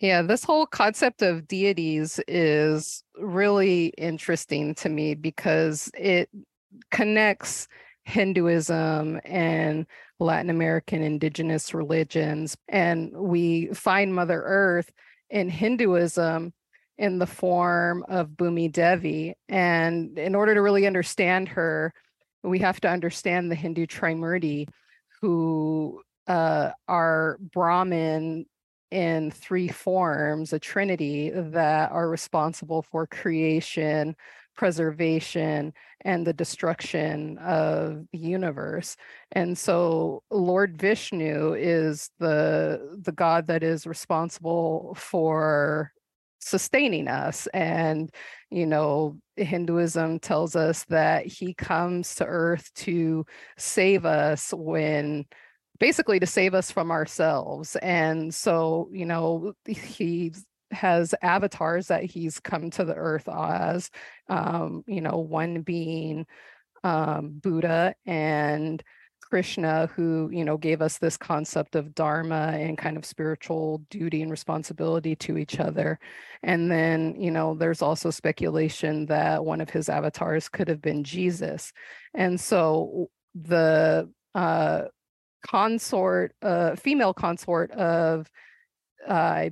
Yeah, 0.00 0.22
this 0.22 0.44
whole 0.44 0.66
concept 0.66 1.22
of 1.22 1.48
deities 1.48 2.20
is 2.28 3.02
really 3.16 3.86
interesting 3.96 4.74
to 4.76 4.88
me 4.88 5.14
because 5.14 5.90
it 5.94 6.28
connects 6.90 7.68
Hinduism 8.04 9.20
and 9.24 9.86
Latin 10.20 10.50
American 10.50 11.02
indigenous 11.02 11.72
religions. 11.72 12.56
And 12.68 13.12
we 13.12 13.68
find 13.72 14.14
Mother 14.14 14.42
Earth 14.44 14.92
in 15.34 15.50
Hinduism 15.50 16.54
in 16.96 17.18
the 17.18 17.26
form 17.26 18.04
of 18.08 18.28
Bhumi 18.28 18.70
Devi. 18.70 19.34
And 19.48 20.16
in 20.16 20.36
order 20.36 20.54
to 20.54 20.62
really 20.62 20.86
understand 20.86 21.48
her, 21.48 21.92
we 22.44 22.60
have 22.60 22.80
to 22.82 22.88
understand 22.88 23.50
the 23.50 23.56
Hindu 23.56 23.86
Trimurti, 23.86 24.68
who 25.20 26.00
uh, 26.28 26.70
are 26.86 27.38
Brahman 27.52 28.46
in 28.92 29.32
three 29.32 29.66
forms, 29.66 30.52
a 30.52 30.60
trinity 30.60 31.30
that 31.34 31.90
are 31.90 32.08
responsible 32.08 32.82
for 32.82 33.08
creation, 33.08 34.14
preservation, 34.56 35.72
and 36.02 36.26
the 36.26 36.32
destruction 36.32 37.38
of 37.38 38.06
the 38.12 38.18
universe. 38.18 38.96
And 39.32 39.56
so 39.56 40.22
Lord 40.30 40.78
Vishnu 40.78 41.54
is 41.54 42.10
the 42.18 42.98
the 43.02 43.12
god 43.12 43.46
that 43.48 43.62
is 43.62 43.86
responsible 43.86 44.94
for 44.98 45.92
sustaining 46.44 47.08
us 47.08 47.48
and 47.54 48.10
you 48.50 48.66
know 48.66 49.16
hinduism 49.36 50.18
tells 50.18 50.54
us 50.54 50.84
that 50.84 51.24
he 51.26 51.54
comes 51.54 52.16
to 52.16 52.26
earth 52.26 52.70
to 52.74 53.24
save 53.56 54.04
us 54.04 54.52
when 54.54 55.24
basically 55.80 56.20
to 56.20 56.26
save 56.26 56.52
us 56.54 56.70
from 56.70 56.90
ourselves 56.90 57.76
and 57.76 58.34
so 58.34 58.90
you 58.92 59.06
know 59.06 59.54
he 59.64 60.32
has 60.74 61.14
avatars 61.22 61.88
that 61.88 62.04
he's 62.04 62.40
come 62.40 62.70
to 62.70 62.84
the 62.84 62.94
earth 62.94 63.28
as 63.28 63.90
um 64.28 64.84
you 64.86 65.00
know 65.00 65.18
one 65.18 65.62
being 65.62 66.26
um 66.82 67.30
buddha 67.42 67.94
and 68.06 68.82
Krishna, 69.34 69.88
who 69.96 70.30
you 70.32 70.44
know 70.44 70.56
gave 70.56 70.82
us 70.82 70.98
this 70.98 71.16
concept 71.16 71.74
of 71.74 71.94
dharma 71.94 72.52
and 72.54 72.78
kind 72.78 72.96
of 72.96 73.04
spiritual 73.04 73.78
duty 73.90 74.22
and 74.22 74.30
responsibility 74.30 75.16
to 75.16 75.38
each 75.38 75.58
other. 75.58 75.98
And 76.42 76.70
then 76.70 77.16
you 77.18 77.30
know 77.30 77.54
there's 77.54 77.82
also 77.82 78.10
speculation 78.10 79.06
that 79.06 79.44
one 79.44 79.60
of 79.60 79.70
his 79.70 79.88
avatars 79.88 80.48
could 80.48 80.68
have 80.68 80.82
been 80.82 81.04
Jesus. 81.04 81.72
And 82.14 82.40
so 82.40 83.08
the 83.34 84.10
uh, 84.34 84.82
consort, 85.44 86.34
uh, 86.42 86.76
female 86.76 87.14
consort 87.14 87.70
of 87.72 88.30
uh, 89.08 89.48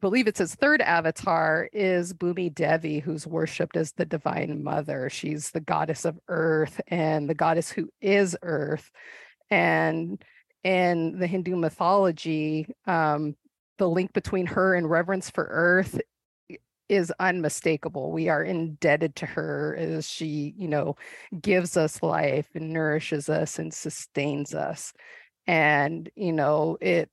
believe 0.00 0.26
it's 0.26 0.38
his 0.38 0.54
third 0.54 0.80
avatar 0.80 1.68
is 1.72 2.12
Bhumi 2.12 2.54
Devi, 2.54 3.00
who's 3.00 3.26
worshipped 3.26 3.76
as 3.76 3.92
the 3.92 4.04
divine 4.04 4.62
mother. 4.62 5.10
She's 5.10 5.50
the 5.50 5.60
goddess 5.60 6.04
of 6.04 6.18
earth 6.28 6.80
and 6.88 7.28
the 7.28 7.34
goddess 7.34 7.70
who 7.70 7.88
is 8.00 8.36
earth. 8.42 8.90
And 9.50 10.22
in 10.64 11.18
the 11.18 11.26
Hindu 11.26 11.56
mythology, 11.56 12.66
um, 12.86 13.36
the 13.78 13.88
link 13.88 14.12
between 14.12 14.46
her 14.46 14.74
and 14.74 14.90
reverence 14.90 15.30
for 15.30 15.48
earth 15.50 16.00
is 16.88 17.12
unmistakable. 17.18 18.10
We 18.12 18.28
are 18.28 18.42
indebted 18.42 19.16
to 19.16 19.26
her 19.26 19.76
as 19.78 20.08
she, 20.08 20.54
you 20.56 20.68
know, 20.68 20.96
gives 21.40 21.76
us 21.76 22.02
life 22.02 22.48
and 22.54 22.72
nourishes 22.72 23.28
us 23.28 23.58
and 23.58 23.72
sustains 23.72 24.54
us. 24.54 24.92
And, 25.46 26.10
you 26.14 26.32
know, 26.32 26.76
it 26.80 27.10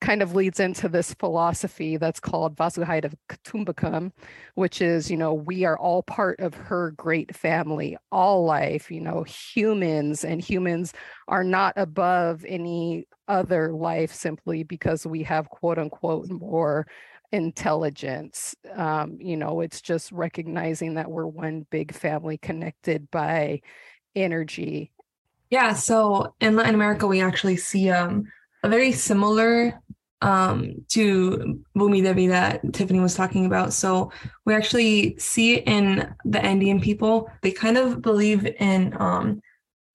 kind 0.00 0.22
of 0.22 0.34
leads 0.34 0.60
into 0.60 0.88
this 0.88 1.14
philosophy 1.14 1.96
that's 1.96 2.20
called 2.20 2.56
Vasudhaiva 2.56 3.14
Kutumbakam, 3.28 4.12
which 4.54 4.82
is, 4.82 5.10
you 5.10 5.16
know, 5.16 5.32
we 5.32 5.64
are 5.64 5.78
all 5.78 6.02
part 6.02 6.40
of 6.40 6.54
her 6.54 6.90
great 6.92 7.34
family, 7.34 7.96
all 8.12 8.44
life, 8.44 8.90
you 8.90 9.00
know, 9.00 9.22
humans, 9.22 10.24
and 10.24 10.42
humans 10.42 10.92
are 11.28 11.44
not 11.44 11.72
above 11.76 12.44
any 12.46 13.06
other 13.28 13.72
life 13.72 14.12
simply 14.12 14.62
because 14.62 15.06
we 15.06 15.22
have 15.22 15.48
quote 15.48 15.78
unquote 15.78 16.28
more 16.28 16.86
intelligence. 17.32 18.54
Um, 18.74 19.16
you 19.20 19.36
know, 19.36 19.60
it's 19.60 19.80
just 19.80 20.12
recognizing 20.12 20.94
that 20.94 21.10
we're 21.10 21.26
one 21.26 21.66
big 21.70 21.94
family 21.94 22.38
connected 22.38 23.10
by 23.10 23.62
energy. 24.14 24.92
Yeah. 25.50 25.72
So 25.74 26.34
in 26.40 26.56
Latin 26.56 26.74
America, 26.74 27.06
we 27.06 27.20
actually 27.20 27.56
see 27.56 27.90
um, 27.90 28.26
very 28.68 28.92
similar 28.92 29.80
um, 30.22 30.84
to 30.88 31.62
Bhumi 31.76 32.02
Devi 32.02 32.28
that 32.28 32.72
Tiffany 32.72 33.00
was 33.00 33.14
talking 33.14 33.44
about. 33.46 33.72
So 33.72 34.10
we 34.46 34.54
actually 34.54 35.18
see 35.18 35.56
in 35.56 36.14
the 36.24 36.42
Andean 36.42 36.80
people, 36.80 37.30
they 37.42 37.52
kind 37.52 37.76
of 37.76 38.00
believe 38.00 38.46
in 38.46 38.96
um, 38.98 39.42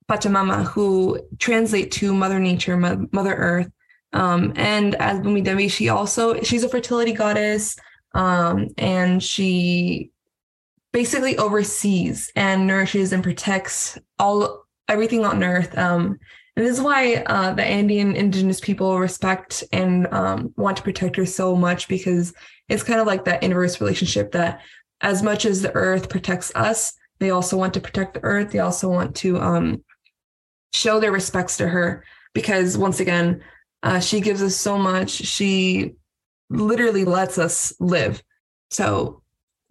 Pachamama, 0.08 0.64
who 0.64 1.20
translate 1.38 1.90
to 1.92 2.14
Mother 2.14 2.38
Nature, 2.38 2.76
Mother 2.76 3.34
Earth. 3.34 3.70
Um, 4.12 4.52
and 4.56 4.94
as 4.96 5.20
Bhumi 5.20 5.42
Devi, 5.44 5.68
she 5.68 5.88
also 5.88 6.40
she's 6.42 6.64
a 6.64 6.68
fertility 6.68 7.12
goddess, 7.12 7.76
um, 8.14 8.68
and 8.76 9.22
she 9.22 10.10
basically 10.92 11.38
oversees 11.38 12.32
and 12.34 12.66
nourishes 12.66 13.12
and 13.12 13.22
protects 13.22 13.98
all 14.18 14.64
everything 14.88 15.24
on 15.24 15.44
Earth. 15.44 15.76
Um, 15.78 16.18
and 16.60 16.68
this 16.68 16.76
is 16.76 16.82
why 16.82 17.14
uh, 17.24 17.54
the 17.54 17.64
Andean 17.64 18.14
indigenous 18.14 18.60
people 18.60 18.98
respect 18.98 19.64
and 19.72 20.06
um, 20.12 20.52
want 20.58 20.76
to 20.76 20.82
protect 20.82 21.16
her 21.16 21.24
so 21.24 21.56
much 21.56 21.88
because 21.88 22.34
it's 22.68 22.82
kind 22.82 23.00
of 23.00 23.06
like 23.06 23.24
that 23.24 23.42
inverse 23.42 23.80
relationship 23.80 24.32
that 24.32 24.60
as 25.00 25.22
much 25.22 25.46
as 25.46 25.62
the 25.62 25.72
earth 25.72 26.10
protects 26.10 26.52
us, 26.54 26.92
they 27.18 27.30
also 27.30 27.56
want 27.56 27.72
to 27.72 27.80
protect 27.80 28.12
the 28.12 28.24
earth. 28.24 28.50
They 28.50 28.58
also 28.58 28.90
want 28.90 29.16
to 29.16 29.40
um, 29.40 29.82
show 30.74 31.00
their 31.00 31.12
respects 31.12 31.56
to 31.56 31.66
her 31.66 32.04
because 32.34 32.76
once 32.76 33.00
again, 33.00 33.42
uh, 33.82 34.00
she 34.00 34.20
gives 34.20 34.42
us 34.42 34.54
so 34.54 34.76
much. 34.76 35.08
She 35.08 35.94
literally 36.50 37.06
lets 37.06 37.38
us 37.38 37.72
live. 37.80 38.22
So 38.70 39.22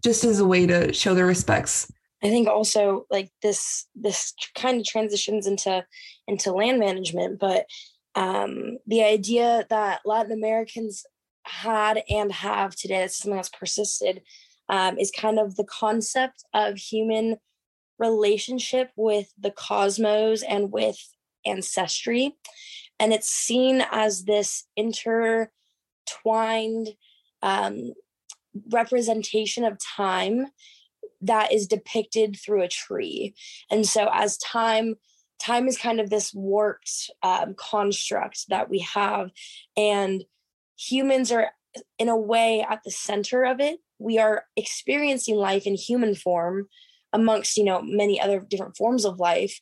just 0.03 0.24
as 0.24 0.39
a 0.39 0.48
way 0.48 0.65
to 0.65 0.91
show 0.91 1.13
their 1.13 1.27
respects 1.27 1.91
I 2.23 2.29
think 2.29 2.47
also 2.47 3.05
like 3.09 3.31
this 3.41 3.88
this 3.95 4.33
kind 4.55 4.79
of 4.79 4.85
transitions 4.85 5.47
into 5.47 5.85
into 6.27 6.51
land 6.51 6.79
management, 6.79 7.39
but 7.39 7.65
um, 8.15 8.77
the 8.85 9.03
idea 9.03 9.65
that 9.69 10.01
Latin 10.05 10.31
Americans 10.31 11.05
had 11.43 12.03
and 12.09 12.31
have 12.31 12.75
today, 12.75 12.99
that's 12.99 13.17
something 13.17 13.35
that's 13.35 13.49
persisted, 13.49 14.21
um, 14.67 14.97
is 14.97 15.11
kind 15.11 15.39
of 15.39 15.55
the 15.55 15.63
concept 15.63 16.43
of 16.53 16.77
human 16.77 17.38
relationship 17.97 18.91
with 18.95 19.31
the 19.39 19.51
cosmos 19.51 20.43
and 20.43 20.71
with 20.71 20.97
ancestry. 21.45 22.35
And 22.99 23.13
it's 23.13 23.29
seen 23.29 23.83
as 23.91 24.25
this 24.25 24.65
intertwined 24.75 25.49
um, 27.41 27.93
representation 28.71 29.63
of 29.63 29.77
time 29.79 30.47
that 31.21 31.51
is 31.51 31.67
depicted 31.67 32.38
through 32.38 32.61
a 32.61 32.67
tree. 32.67 33.33
And 33.69 33.85
so 33.85 34.09
as 34.13 34.38
time 34.38 34.95
time 35.39 35.67
is 35.67 35.77
kind 35.77 35.99
of 35.99 36.09
this 36.09 36.33
warped 36.33 37.09
um, 37.23 37.55
construct 37.57 38.49
that 38.49 38.69
we 38.69 38.79
have 38.79 39.31
and 39.77 40.23
humans 40.77 41.31
are 41.31 41.51
in 41.97 42.09
a 42.09 42.17
way 42.17 42.65
at 42.69 42.81
the 42.83 42.91
center 42.91 43.43
of 43.43 43.59
it 43.59 43.79
we 43.99 44.17
are 44.17 44.43
experiencing 44.55 45.35
life 45.35 45.65
in 45.65 45.75
human 45.75 46.13
form 46.13 46.67
amongst 47.13 47.57
you 47.57 47.63
know 47.63 47.81
many 47.81 48.19
other 48.19 48.39
different 48.39 48.75
forms 48.75 49.05
of 49.05 49.19
life 49.19 49.59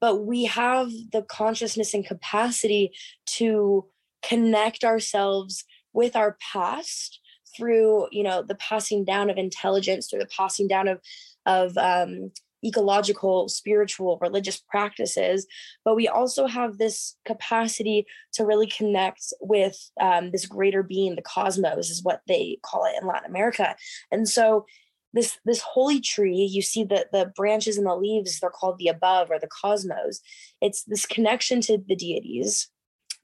but 0.00 0.26
we 0.26 0.44
have 0.44 0.90
the 1.12 1.22
consciousness 1.22 1.94
and 1.94 2.06
capacity 2.06 2.92
to 3.24 3.86
connect 4.22 4.84
ourselves 4.84 5.64
with 5.92 6.16
our 6.16 6.36
past 6.52 7.20
through 7.56 8.08
you 8.10 8.22
know 8.22 8.42
the 8.42 8.54
passing 8.56 9.04
down 9.04 9.30
of 9.30 9.36
intelligence 9.36 10.08
through 10.08 10.20
the 10.20 10.26
passing 10.26 10.68
down 10.68 10.88
of 10.88 11.00
of 11.46 11.76
um, 11.76 12.30
ecological 12.64 13.48
spiritual 13.48 14.18
religious 14.20 14.58
practices. 14.68 15.46
But 15.84 15.96
we 15.96 16.08
also 16.08 16.46
have 16.46 16.78
this 16.78 17.16
capacity 17.26 18.06
to 18.34 18.44
really 18.44 18.66
connect 18.66 19.32
with 19.40 19.90
um, 20.00 20.30
this 20.30 20.46
greater 20.46 20.82
being 20.82 21.14
the 21.14 21.22
cosmos 21.22 21.90
is 21.90 22.02
what 22.02 22.22
they 22.26 22.58
call 22.62 22.84
it 22.86 22.94
in 23.00 23.06
latin 23.06 23.30
america. 23.30 23.76
And 24.10 24.28
so 24.28 24.64
this 25.12 25.38
this 25.44 25.60
holy 25.60 26.00
tree 26.00 26.48
you 26.50 26.62
see 26.62 26.84
that 26.84 27.12
the 27.12 27.32
branches 27.36 27.76
and 27.76 27.86
the 27.86 27.94
leaves 27.94 28.40
they're 28.40 28.50
called 28.50 28.78
the 28.78 28.88
above 28.88 29.30
or 29.30 29.38
the 29.38 29.48
cosmos. 29.48 30.20
It's 30.60 30.84
this 30.84 31.06
connection 31.06 31.60
to 31.62 31.78
the 31.78 31.96
deities 31.96 32.68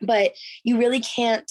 but 0.01 0.33
you 0.65 0.79
really 0.79 1.01
can't 1.01 1.51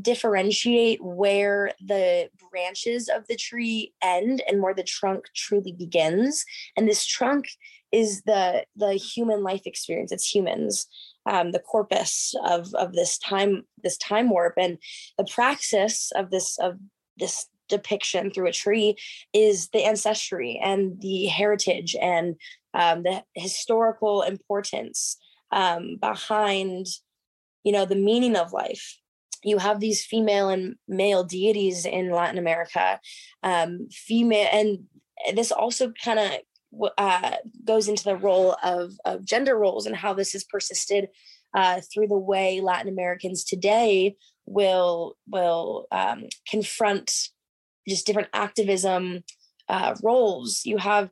differentiate 0.00 1.02
where 1.02 1.72
the 1.80 2.30
branches 2.50 3.08
of 3.08 3.26
the 3.26 3.36
tree 3.36 3.92
end 4.02 4.42
and 4.48 4.62
where 4.62 4.74
the 4.74 4.84
trunk 4.84 5.26
truly 5.34 5.72
begins. 5.72 6.44
And 6.76 6.88
this 6.88 7.04
trunk 7.04 7.48
is 7.92 8.22
the 8.22 8.64
the 8.76 8.94
human 8.94 9.42
life 9.42 9.62
experience. 9.66 10.12
It's 10.12 10.32
humans 10.32 10.86
um, 11.26 11.52
the 11.52 11.58
corpus 11.58 12.34
of 12.44 12.72
of 12.74 12.92
this 12.92 13.18
time 13.18 13.64
this 13.82 13.96
time 13.98 14.30
warp. 14.30 14.54
And 14.56 14.78
the 15.18 15.24
praxis 15.24 16.12
of 16.14 16.30
this 16.30 16.58
of 16.58 16.78
this 17.16 17.46
depiction 17.68 18.30
through 18.30 18.48
a 18.48 18.52
tree 18.52 18.96
is 19.32 19.68
the 19.68 19.84
ancestry 19.84 20.60
and 20.62 21.00
the 21.00 21.26
heritage 21.26 21.96
and 22.00 22.36
um, 22.74 23.04
the 23.04 23.22
historical 23.34 24.22
importance 24.22 25.16
um, 25.52 25.96
behind 26.00 26.86
you 27.64 27.72
know 27.72 27.84
the 27.84 27.94
meaning 27.94 28.36
of 28.36 28.52
life 28.52 28.99
you 29.42 29.58
have 29.58 29.80
these 29.80 30.04
female 30.04 30.48
and 30.48 30.76
male 30.86 31.24
deities 31.24 31.86
in 31.86 32.10
Latin 32.10 32.38
America. 32.38 33.00
Um, 33.42 33.88
female, 33.90 34.48
and 34.52 34.78
this 35.34 35.52
also 35.52 35.92
kind 36.04 36.18
of 36.18 36.90
uh, 36.98 37.36
goes 37.64 37.88
into 37.88 38.04
the 38.04 38.16
role 38.16 38.56
of, 38.62 38.92
of 39.04 39.24
gender 39.24 39.56
roles 39.56 39.86
and 39.86 39.96
how 39.96 40.14
this 40.14 40.32
has 40.32 40.44
persisted 40.44 41.08
uh, 41.54 41.80
through 41.92 42.06
the 42.06 42.18
way 42.18 42.60
Latin 42.60 42.88
Americans 42.88 43.44
today 43.44 44.16
will 44.46 45.16
will 45.28 45.86
um, 45.92 46.24
confront 46.48 47.28
just 47.88 48.06
different 48.06 48.28
activism 48.32 49.24
uh, 49.68 49.94
roles. 50.02 50.62
You 50.64 50.78
have 50.78 51.10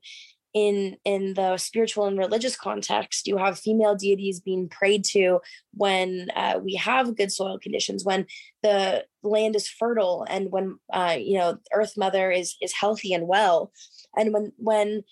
in 0.55 0.97
in 1.05 1.35
the 1.35 1.57
spiritual 1.59 2.07
and 2.07 2.19
religious 2.19 2.57
context 2.57 3.27
you 3.27 3.37
have 3.37 3.59
female 3.59 3.95
deities 3.95 4.41
being 4.41 4.69
prayed 4.69 5.05
to 5.05 5.41
when 5.75 6.29
uh, 6.35 6.59
we 6.63 6.75
have 6.75 7.17
good 7.17 7.31
soil 7.31 7.59
conditions 7.59 8.05
when 8.05 8.27
the 8.63 9.05
land 9.23 9.57
is 9.57 9.69
fertile 9.69 10.27
and 10.29 10.51
when 10.51 10.79
uh, 10.93 11.17
you 11.19 11.39
know 11.39 11.59
earth 11.73 11.95
mother 11.97 12.31
is 12.31 12.57
is 12.61 12.73
healthy 12.73 13.13
and 13.13 13.27
well. 13.27 13.73
And 14.17 14.33
when 14.33 14.53
when 14.57 15.05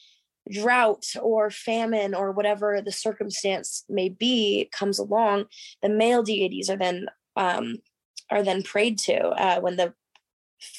drought 0.51 1.07
or 1.21 1.51
famine 1.51 2.15
or 2.15 2.31
whatever 2.31 2.81
the 2.81 2.93
circumstance 2.93 3.85
may 3.89 4.09
be 4.09 4.69
comes 4.71 4.97
along 4.97 5.45
the 5.83 5.89
male 5.89 6.23
deities 6.23 6.71
are 6.71 6.77
then 6.77 7.07
um, 7.35 7.77
are 8.31 8.45
then 8.45 8.63
prayed 8.63 8.97
to 8.97 9.17
uh, 9.17 9.61
when 9.61 9.77
the 9.77 9.93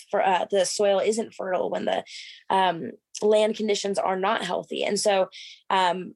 for 0.10 0.26
uh, 0.26 0.46
the 0.50 0.66
soil 0.66 1.00
isn't 1.00 1.34
fertile 1.34 1.70
when 1.70 1.86
the 1.86 2.04
um, 2.50 2.92
land 3.22 3.56
conditions 3.56 3.98
are 3.98 4.20
not 4.20 4.44
healthy. 4.44 4.84
And 4.84 5.00
so 5.00 5.30
um, 5.70 6.14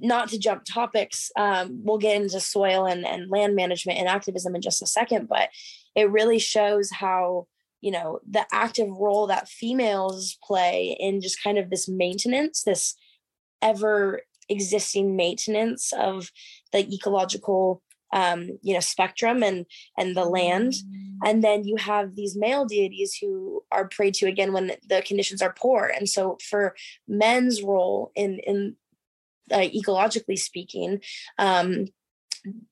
not 0.00 0.28
to 0.28 0.38
jump 0.38 0.64
topics 0.64 1.30
um, 1.36 1.80
we'll 1.82 1.98
get 1.98 2.20
into 2.20 2.40
soil 2.40 2.86
and, 2.86 3.06
and 3.06 3.30
land 3.30 3.54
management 3.54 3.98
and 3.98 4.08
activism 4.08 4.54
in 4.54 4.62
just 4.62 4.82
a 4.82 4.86
second 4.86 5.28
but 5.28 5.48
it 5.94 6.10
really 6.10 6.38
shows 6.38 6.90
how 6.90 7.46
you 7.80 7.90
know 7.90 8.20
the 8.28 8.46
active 8.52 8.88
role 8.88 9.26
that 9.26 9.48
females 9.48 10.38
play 10.42 10.96
in 10.98 11.20
just 11.20 11.42
kind 11.42 11.58
of 11.58 11.70
this 11.70 11.88
maintenance 11.88 12.62
this 12.62 12.94
ever 13.60 14.20
existing 14.48 15.16
maintenance 15.16 15.92
of 15.92 16.30
the 16.72 16.86
ecological 16.92 17.82
um, 18.12 18.48
you 18.62 18.74
know 18.74 18.80
spectrum 18.80 19.42
and 19.42 19.66
and 19.96 20.16
the 20.16 20.24
land 20.24 20.72
mm. 20.72 21.16
and 21.24 21.42
then 21.42 21.64
you 21.64 21.76
have 21.76 22.14
these 22.14 22.36
male 22.36 22.64
deities 22.64 23.16
who 23.20 23.62
are 23.72 23.88
prayed 23.88 24.14
to 24.14 24.26
again 24.26 24.52
when 24.52 24.72
the 24.88 25.02
conditions 25.02 25.42
are 25.42 25.54
poor 25.56 25.90
and 25.94 26.08
so 26.08 26.38
for 26.42 26.74
men's 27.08 27.62
role 27.62 28.12
in 28.14 28.38
in 28.40 28.76
uh, 29.50 29.58
ecologically 29.58 30.38
speaking 30.38 31.00
um, 31.38 31.86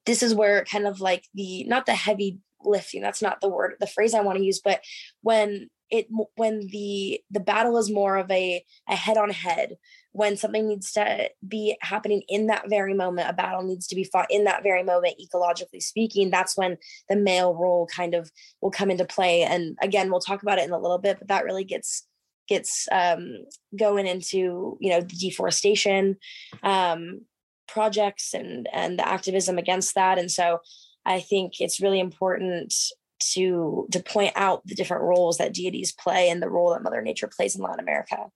this 0.06 0.22
is 0.22 0.34
where 0.34 0.64
kind 0.64 0.86
of 0.86 1.00
like 1.00 1.24
the 1.34 1.64
not 1.64 1.86
the 1.86 1.94
heavy 1.94 2.38
lifting 2.62 3.00
that's 3.00 3.22
not 3.22 3.40
the 3.40 3.48
word 3.48 3.74
the 3.80 3.86
phrase 3.86 4.14
i 4.14 4.20
want 4.20 4.36
to 4.36 4.44
use 4.44 4.60
but 4.60 4.82
when 5.22 5.70
it 5.90 6.06
when 6.36 6.66
the 6.68 7.20
the 7.30 7.40
battle 7.40 7.76
is 7.78 7.90
more 7.90 8.16
of 8.16 8.30
a 8.30 8.64
a 8.88 8.94
head 8.94 9.16
on 9.16 9.30
head 9.30 9.76
when 10.12 10.36
something 10.36 10.66
needs 10.66 10.92
to 10.92 11.30
be 11.46 11.76
happening 11.80 12.22
in 12.28 12.48
that 12.48 12.68
very 12.68 12.94
moment 12.94 13.28
a 13.28 13.32
battle 13.32 13.62
needs 13.62 13.86
to 13.86 13.94
be 13.94 14.04
fought 14.04 14.26
in 14.30 14.44
that 14.44 14.62
very 14.62 14.82
moment 14.82 15.16
ecologically 15.20 15.82
speaking 15.82 16.30
that's 16.30 16.56
when 16.56 16.76
the 17.08 17.16
male 17.16 17.54
role 17.54 17.86
kind 17.86 18.14
of 18.14 18.30
will 18.60 18.70
come 18.70 18.90
into 18.90 19.04
play. 19.04 19.42
And 19.42 19.76
again 19.82 20.10
we'll 20.10 20.20
talk 20.20 20.42
about 20.42 20.58
it 20.58 20.64
in 20.64 20.72
a 20.72 20.78
little 20.78 20.98
bit 20.98 21.18
but 21.18 21.28
that 21.28 21.44
really 21.44 21.64
gets 21.64 22.06
gets 22.48 22.88
um, 22.90 23.44
going 23.78 24.06
into 24.06 24.76
you 24.80 24.90
know 24.90 25.00
the 25.00 25.16
deforestation 25.16 26.16
um, 26.62 27.20
projects 27.68 28.34
and 28.34 28.68
and 28.72 28.98
the 28.98 29.06
activism 29.06 29.58
against 29.58 29.94
that. 29.94 30.18
And 30.18 30.30
so 30.30 30.60
i 31.06 31.18
think 31.18 31.60
it's 31.60 31.80
really 31.80 31.98
important 31.98 32.74
to 33.20 33.86
to 33.90 34.02
point 34.02 34.32
out 34.36 34.66
the 34.66 34.74
different 34.74 35.02
roles 35.02 35.38
that 35.38 35.54
deities 35.54 35.92
play 35.92 36.28
and 36.28 36.42
the 36.42 36.48
role 36.48 36.72
that 36.72 36.82
mother 36.82 37.02
nature 37.02 37.28
plays 37.28 37.54
in 37.56 37.62
latin 37.62 37.80
america 37.80 38.26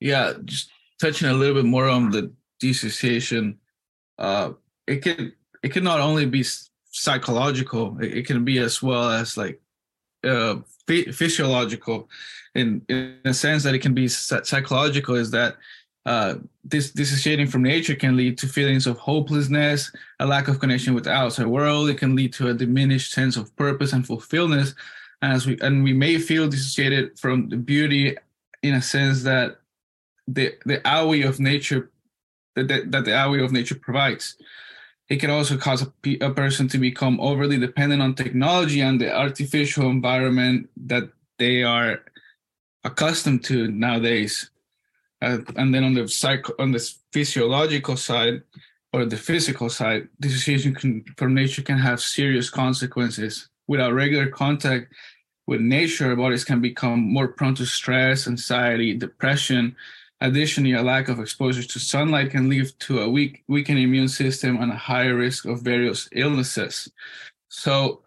yeah 0.00 0.32
just 0.44 0.70
touching 1.00 1.28
a 1.28 1.32
little 1.32 1.54
bit 1.54 1.64
more 1.64 1.88
on 1.88 2.10
the 2.10 2.32
dissociation 2.60 3.58
uh 4.18 4.50
it 4.86 5.02
can 5.02 5.32
it 5.62 5.72
can 5.72 5.84
not 5.84 6.00
only 6.00 6.26
be 6.26 6.44
psychological 6.90 7.96
it, 8.00 8.18
it 8.18 8.26
can 8.26 8.44
be 8.44 8.58
as 8.58 8.82
well 8.82 9.10
as 9.10 9.36
like 9.36 9.60
uh 10.24 10.56
physiological 10.86 12.08
in 12.54 12.82
in 12.88 13.18
a 13.24 13.34
sense 13.34 13.62
that 13.62 13.74
it 13.74 13.80
can 13.80 13.94
be 13.94 14.08
psychological 14.08 15.14
is 15.14 15.30
that 15.30 15.56
uh, 16.06 16.34
this 16.64 16.90
dissociating 16.90 17.46
from 17.46 17.62
nature 17.62 17.94
can 17.94 18.16
lead 18.16 18.36
to 18.36 18.46
feelings 18.46 18.86
of 18.86 18.98
hopelessness, 18.98 19.90
a 20.20 20.26
lack 20.26 20.48
of 20.48 20.60
connection 20.60 20.94
with 20.94 21.04
the 21.04 21.10
outside 21.10 21.46
world. 21.46 21.88
It 21.88 21.98
can 21.98 22.14
lead 22.14 22.32
to 22.34 22.48
a 22.48 22.54
diminished 22.54 23.12
sense 23.12 23.36
of 23.36 23.54
purpose 23.56 23.94
and 23.94 24.06
fulfillment, 24.06 24.74
as 25.22 25.46
we 25.46 25.58
and 25.60 25.82
we 25.82 25.94
may 25.94 26.18
feel 26.18 26.48
dissociated 26.48 27.18
from 27.18 27.48
the 27.48 27.56
beauty, 27.56 28.16
in 28.62 28.74
a 28.74 28.82
sense 28.82 29.22
that 29.22 29.60
the 30.26 30.54
the 30.64 30.80
awe 30.88 31.28
of 31.28 31.40
nature 31.40 31.90
that 32.56 32.68
that, 32.68 32.90
that 32.90 33.04
the 33.04 33.16
awe 33.16 33.44
of 33.44 33.52
nature 33.52 33.74
provides. 33.74 34.36
It 35.08 35.20
can 35.20 35.30
also 35.30 35.58
cause 35.58 35.82
a, 35.82 36.30
person 36.30 36.66
to 36.68 36.78
become 36.78 37.20
overly 37.20 37.58
dependent 37.58 38.00
on 38.00 38.14
technology 38.14 38.80
and 38.80 38.98
the 38.98 39.14
artificial 39.14 39.90
environment 39.90 40.70
that 40.78 41.10
they 41.38 41.62
are 41.62 42.00
accustomed 42.84 43.44
to 43.44 43.68
nowadays. 43.68 44.50
Uh, 45.20 45.38
and 45.56 45.74
then 45.74 45.84
on 45.84 45.94
the 45.94 46.08
psych 46.08 46.46
on 46.58 46.72
the 46.72 46.94
physiological 47.12 47.96
side 47.96 48.42
or 48.94 49.04
the 49.04 49.16
physical 49.16 49.68
side, 49.68 50.08
dissociation 50.20 50.74
can, 50.74 51.04
from 51.16 51.34
nature 51.34 51.62
can 51.62 51.78
have 51.78 52.00
serious 52.00 52.48
consequences. 52.48 53.48
Without 53.66 53.92
regular 53.92 54.28
contact 54.28 54.92
with 55.46 55.60
nature, 55.60 56.10
our 56.10 56.16
bodies 56.16 56.44
can 56.44 56.60
become 56.60 57.00
more 57.00 57.28
prone 57.28 57.54
to 57.56 57.66
stress, 57.66 58.26
anxiety, 58.26 58.94
depression, 58.94 59.76
Additionally, 60.24 60.72
a 60.72 60.82
lack 60.82 61.08
of 61.10 61.20
exposure 61.20 61.62
to 61.62 61.78
sunlight 61.78 62.30
can 62.30 62.48
lead 62.48 62.72
to 62.78 63.00
a 63.00 63.08
weak, 63.10 63.44
weakened 63.46 63.78
immune 63.78 64.08
system 64.08 64.56
and 64.62 64.72
a 64.72 64.76
higher 64.76 65.14
risk 65.14 65.44
of 65.44 65.60
various 65.60 66.08
illnesses. 66.12 66.90
So, 67.50 68.00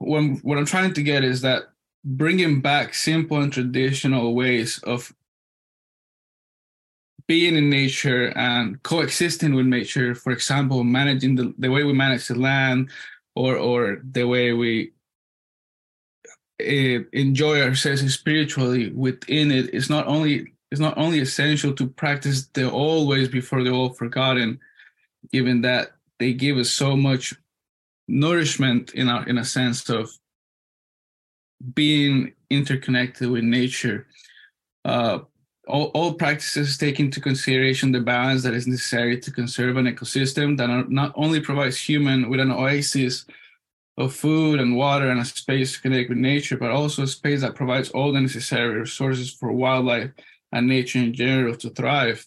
I'm, 0.00 0.38
what 0.38 0.56
I'm 0.56 0.64
trying 0.64 0.94
to 0.94 1.02
get 1.02 1.22
is 1.22 1.42
that 1.42 1.64
bringing 2.02 2.62
back 2.62 2.94
simple 2.94 3.42
and 3.42 3.52
traditional 3.52 4.34
ways 4.34 4.78
of 4.84 5.14
being 7.26 7.56
in 7.56 7.68
nature 7.68 8.32
and 8.38 8.82
coexisting 8.82 9.54
with 9.54 9.66
nature, 9.66 10.14
for 10.14 10.32
example, 10.32 10.82
managing 10.82 11.34
the, 11.34 11.52
the 11.58 11.70
way 11.70 11.82
we 11.84 11.92
manage 11.92 12.26
the 12.28 12.38
land 12.38 12.88
or, 13.36 13.58
or 13.58 14.00
the 14.12 14.26
way 14.26 14.54
we 14.54 14.92
uh, 16.62 17.04
enjoy 17.12 17.60
ourselves 17.60 18.14
spiritually 18.14 18.90
within 18.92 19.50
it 19.50 19.74
is 19.74 19.90
not 19.90 20.06
only 20.06 20.53
is 20.70 20.80
not 20.80 20.96
only 20.98 21.20
essential 21.20 21.72
to 21.74 21.86
practice 21.86 22.46
the 22.54 22.70
always 22.70 23.28
before 23.28 23.62
the 23.62 23.70
all 23.70 23.92
forgotten, 23.92 24.58
given 25.32 25.62
that 25.62 25.92
they 26.18 26.32
give 26.32 26.56
us 26.56 26.70
so 26.70 26.96
much 26.96 27.34
nourishment 28.08 28.92
in 28.94 29.08
our 29.08 29.26
in 29.26 29.38
a 29.38 29.44
sense 29.44 29.88
of 29.88 30.10
being 31.74 32.32
interconnected 32.50 33.30
with 33.30 33.44
nature. 33.44 34.06
Uh, 34.84 35.20
all, 35.66 35.86
all 35.94 36.12
practices 36.12 36.76
take 36.76 37.00
into 37.00 37.20
consideration 37.20 37.90
the 37.90 38.00
balance 38.00 38.42
that 38.42 38.52
is 38.52 38.66
necessary 38.66 39.18
to 39.18 39.30
conserve 39.30 39.78
an 39.78 39.86
ecosystem 39.86 40.58
that 40.58 40.90
not 40.90 41.12
only 41.16 41.40
provides 41.40 41.80
human 41.80 42.28
with 42.28 42.40
an 42.40 42.50
oasis 42.50 43.24
of 43.96 44.14
food 44.14 44.60
and 44.60 44.76
water 44.76 45.08
and 45.08 45.20
a 45.20 45.24
space 45.24 45.72
to 45.72 45.80
connect 45.80 46.10
with 46.10 46.18
nature, 46.18 46.58
but 46.58 46.70
also 46.70 47.04
a 47.04 47.06
space 47.06 47.40
that 47.40 47.54
provides 47.54 47.90
all 47.90 48.12
the 48.12 48.20
necessary 48.20 48.80
resources 48.80 49.32
for 49.32 49.52
wildlife 49.52 50.10
and 50.54 50.66
nature 50.66 51.00
in 51.00 51.12
general 51.12 51.56
to 51.56 51.68
thrive. 51.70 52.26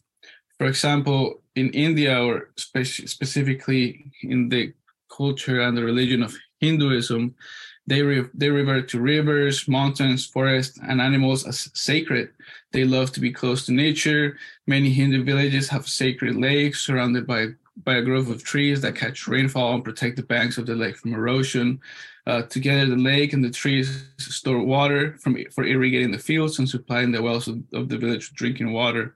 For 0.58 0.68
example, 0.68 1.42
in 1.56 1.70
India, 1.72 2.22
or 2.22 2.50
spe- 2.58 3.08
specifically 3.08 4.12
in 4.22 4.50
the 4.50 4.74
culture 5.10 5.62
and 5.62 5.76
the 5.76 5.84
religion 5.84 6.22
of 6.22 6.36
Hinduism, 6.60 7.36
they, 7.88 8.02
re- 8.02 8.30
they 8.34 8.50
revert 8.50 8.90
to 8.90 9.00
rivers, 9.00 9.68
mountains, 9.68 10.26
forests, 10.26 10.78
and 10.88 11.00
animals 11.00 11.48
as 11.48 11.72
sacred. 11.74 12.30
They 12.74 12.84
love 12.84 13.12
to 13.14 13.22
be 13.22 13.32
close 13.32 13.66
to 13.66 13.72
nature. 13.72 14.38
Many 14.68 14.90
Hindu 14.90 15.24
villages 15.24 15.70
have 15.70 15.88
sacred 15.88 16.36
lakes 16.36 16.82
surrounded 16.82 17.26
by, 17.26 17.48
by 17.86 17.96
a 17.96 18.02
grove 18.02 18.30
of 18.30 18.44
trees 18.44 18.82
that 18.82 18.96
catch 18.96 19.28
rainfall 19.28 19.76
and 19.76 19.86
protect 19.86 20.18
the 20.18 20.24
banks 20.24 20.58
of 20.58 20.66
the 20.66 20.76
lake 20.76 20.98
from 20.98 21.14
erosion. 21.14 21.80
Uh, 22.28 22.42
together, 22.42 22.86
the 22.88 22.98
lake 22.98 23.32
and 23.32 23.42
the 23.42 23.50
trees 23.50 24.04
store 24.18 24.62
water 24.62 25.16
from, 25.18 25.38
for 25.50 25.64
irrigating 25.64 26.12
the 26.12 26.20
fields 26.20 26.60
and 26.60 26.68
supplying 26.68 27.10
the 27.10 27.22
wells 27.22 27.48
of, 27.48 27.64
of 27.74 27.88
the 27.88 27.98
village 27.98 28.30
with 28.30 28.38
drinking 28.38 28.74
water. 28.74 29.16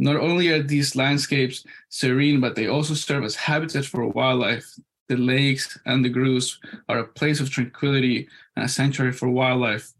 Not 0.00 0.16
only 0.16 0.48
are 0.48 0.60
these 0.60 0.96
landscapes 0.96 1.64
serene, 1.90 2.40
but 2.40 2.56
they 2.56 2.66
also 2.66 2.94
serve 2.94 3.22
as 3.22 3.36
habitats 3.36 3.86
for 3.86 4.04
wildlife. 4.08 4.74
The 5.08 5.16
lakes 5.16 5.78
and 5.86 6.04
the 6.04 6.08
groves 6.08 6.58
are 6.88 6.98
a 6.98 7.06
place 7.06 7.38
of 7.38 7.50
tranquility 7.50 8.28
and 8.56 8.64
a 8.64 8.68
sanctuary 8.68 9.12
for 9.12 9.28
wildlife. 9.28 9.92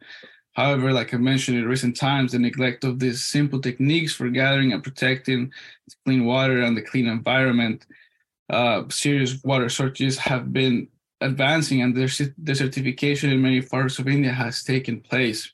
However, 0.54 0.92
like 0.92 1.14
I 1.14 1.18
mentioned 1.18 1.56
in 1.56 1.68
recent 1.68 1.96
times, 1.96 2.32
the 2.32 2.40
neglect 2.40 2.82
of 2.82 2.98
these 2.98 3.24
simple 3.24 3.60
techniques 3.60 4.12
for 4.12 4.28
gathering 4.28 4.72
and 4.72 4.82
protecting 4.82 5.52
clean 6.04 6.24
water 6.24 6.62
and 6.62 6.76
the 6.76 6.82
clean 6.82 7.06
environment, 7.06 7.86
uh, 8.48 8.82
serious 8.88 9.40
water 9.44 9.68
shortages 9.68 10.18
have 10.18 10.52
been 10.52 10.88
advancing 11.20 11.82
and 11.82 11.94
the 11.94 12.02
desertification 12.42 13.32
in 13.32 13.42
many 13.42 13.60
parts 13.60 13.98
of 13.98 14.08
India 14.08 14.32
has 14.32 14.62
taken 14.62 15.00
place. 15.00 15.52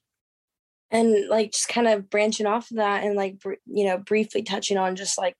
And 0.90 1.28
like 1.28 1.52
just 1.52 1.68
kind 1.68 1.88
of 1.88 2.08
branching 2.08 2.46
off 2.46 2.70
of 2.70 2.76
that 2.76 3.02
and 3.04 3.16
like, 3.16 3.42
you 3.66 3.86
know, 3.86 3.98
briefly 3.98 4.42
touching 4.42 4.78
on 4.78 4.94
just 4.94 5.18
like 5.18 5.36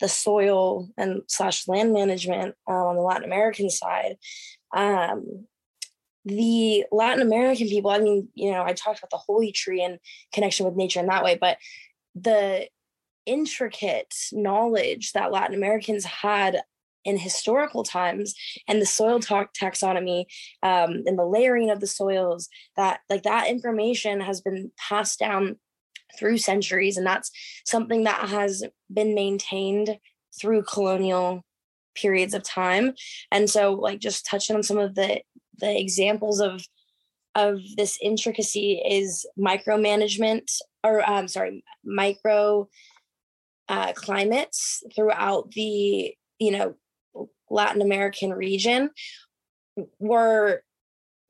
the 0.00 0.08
soil 0.08 0.88
and 0.98 1.22
slash 1.28 1.66
land 1.66 1.92
management 1.92 2.54
uh, 2.68 2.72
on 2.72 2.96
the 2.96 3.02
Latin 3.02 3.24
American 3.24 3.70
side. 3.70 4.16
Um, 4.74 5.46
the 6.24 6.84
Latin 6.92 7.22
American 7.22 7.68
people, 7.68 7.90
I 7.90 7.98
mean, 7.98 8.28
you 8.34 8.50
know, 8.50 8.62
I 8.62 8.74
talked 8.74 8.98
about 8.98 9.10
the 9.10 9.16
holy 9.16 9.52
tree 9.52 9.82
and 9.82 9.98
connection 10.32 10.66
with 10.66 10.76
nature 10.76 11.00
in 11.00 11.06
that 11.06 11.24
way, 11.24 11.36
but 11.40 11.56
the 12.14 12.68
intricate 13.26 14.14
knowledge 14.32 15.12
that 15.12 15.32
Latin 15.32 15.54
Americans 15.56 16.04
had 16.04 16.62
in 17.04 17.18
historical 17.18 17.82
times 17.82 18.34
and 18.68 18.80
the 18.80 18.86
soil 18.86 19.18
talk 19.20 19.52
taxonomy 19.54 20.24
um, 20.62 21.02
and 21.06 21.18
the 21.18 21.24
layering 21.24 21.70
of 21.70 21.80
the 21.80 21.86
soils 21.86 22.48
that 22.76 23.00
like 23.10 23.22
that 23.22 23.48
information 23.48 24.20
has 24.20 24.40
been 24.40 24.70
passed 24.76 25.18
down 25.18 25.56
through 26.18 26.38
centuries 26.38 26.96
and 26.96 27.06
that's 27.06 27.30
something 27.64 28.04
that 28.04 28.28
has 28.28 28.64
been 28.92 29.14
maintained 29.14 29.98
through 30.38 30.62
colonial 30.62 31.44
periods 31.94 32.34
of 32.34 32.42
time. 32.42 32.94
And 33.30 33.48
so 33.48 33.74
like 33.74 33.98
just 33.98 34.26
touching 34.26 34.56
on 34.56 34.62
some 34.62 34.78
of 34.78 34.94
the 34.94 35.22
the 35.58 35.78
examples 35.78 36.40
of 36.40 36.62
of 37.34 37.60
this 37.76 37.98
intricacy 38.02 38.82
is 38.86 39.26
micromanagement 39.38 40.50
or 40.84 41.02
i'm 41.02 41.20
um, 41.20 41.28
sorry 41.28 41.64
micro 41.84 42.68
uh, 43.68 43.92
climates 43.94 44.82
throughout 44.94 45.50
the 45.52 46.14
you 46.38 46.50
know 46.50 46.74
Latin 47.52 47.82
American 47.82 48.32
region 48.32 48.90
were 49.98 50.62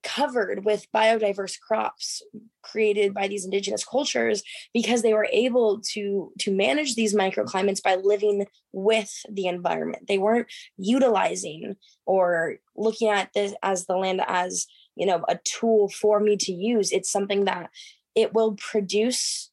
covered 0.02 0.64
with 0.64 0.90
biodiverse 0.94 1.58
crops 1.60 2.22
created 2.62 3.14
by 3.14 3.28
these 3.28 3.44
indigenous 3.44 3.84
cultures 3.84 4.42
because 4.74 5.02
they 5.02 5.14
were 5.14 5.28
able 5.32 5.80
to 5.80 6.32
to 6.40 6.52
manage 6.52 6.94
these 6.94 7.14
microclimates 7.14 7.82
by 7.82 7.94
living 7.94 8.46
with 8.72 9.12
the 9.30 9.46
environment. 9.46 10.08
They 10.08 10.18
weren't 10.18 10.48
utilizing 10.76 11.76
or 12.04 12.56
looking 12.76 13.08
at 13.10 13.30
this 13.32 13.54
as 13.62 13.86
the 13.86 13.96
land 13.96 14.22
as 14.26 14.66
you 14.96 15.06
know 15.06 15.24
a 15.28 15.38
tool 15.44 15.88
for 15.88 16.18
me 16.18 16.36
to 16.38 16.52
use. 16.52 16.90
It's 16.90 17.10
something 17.10 17.44
that 17.44 17.70
it 18.14 18.34
will 18.34 18.54
produce 18.54 19.51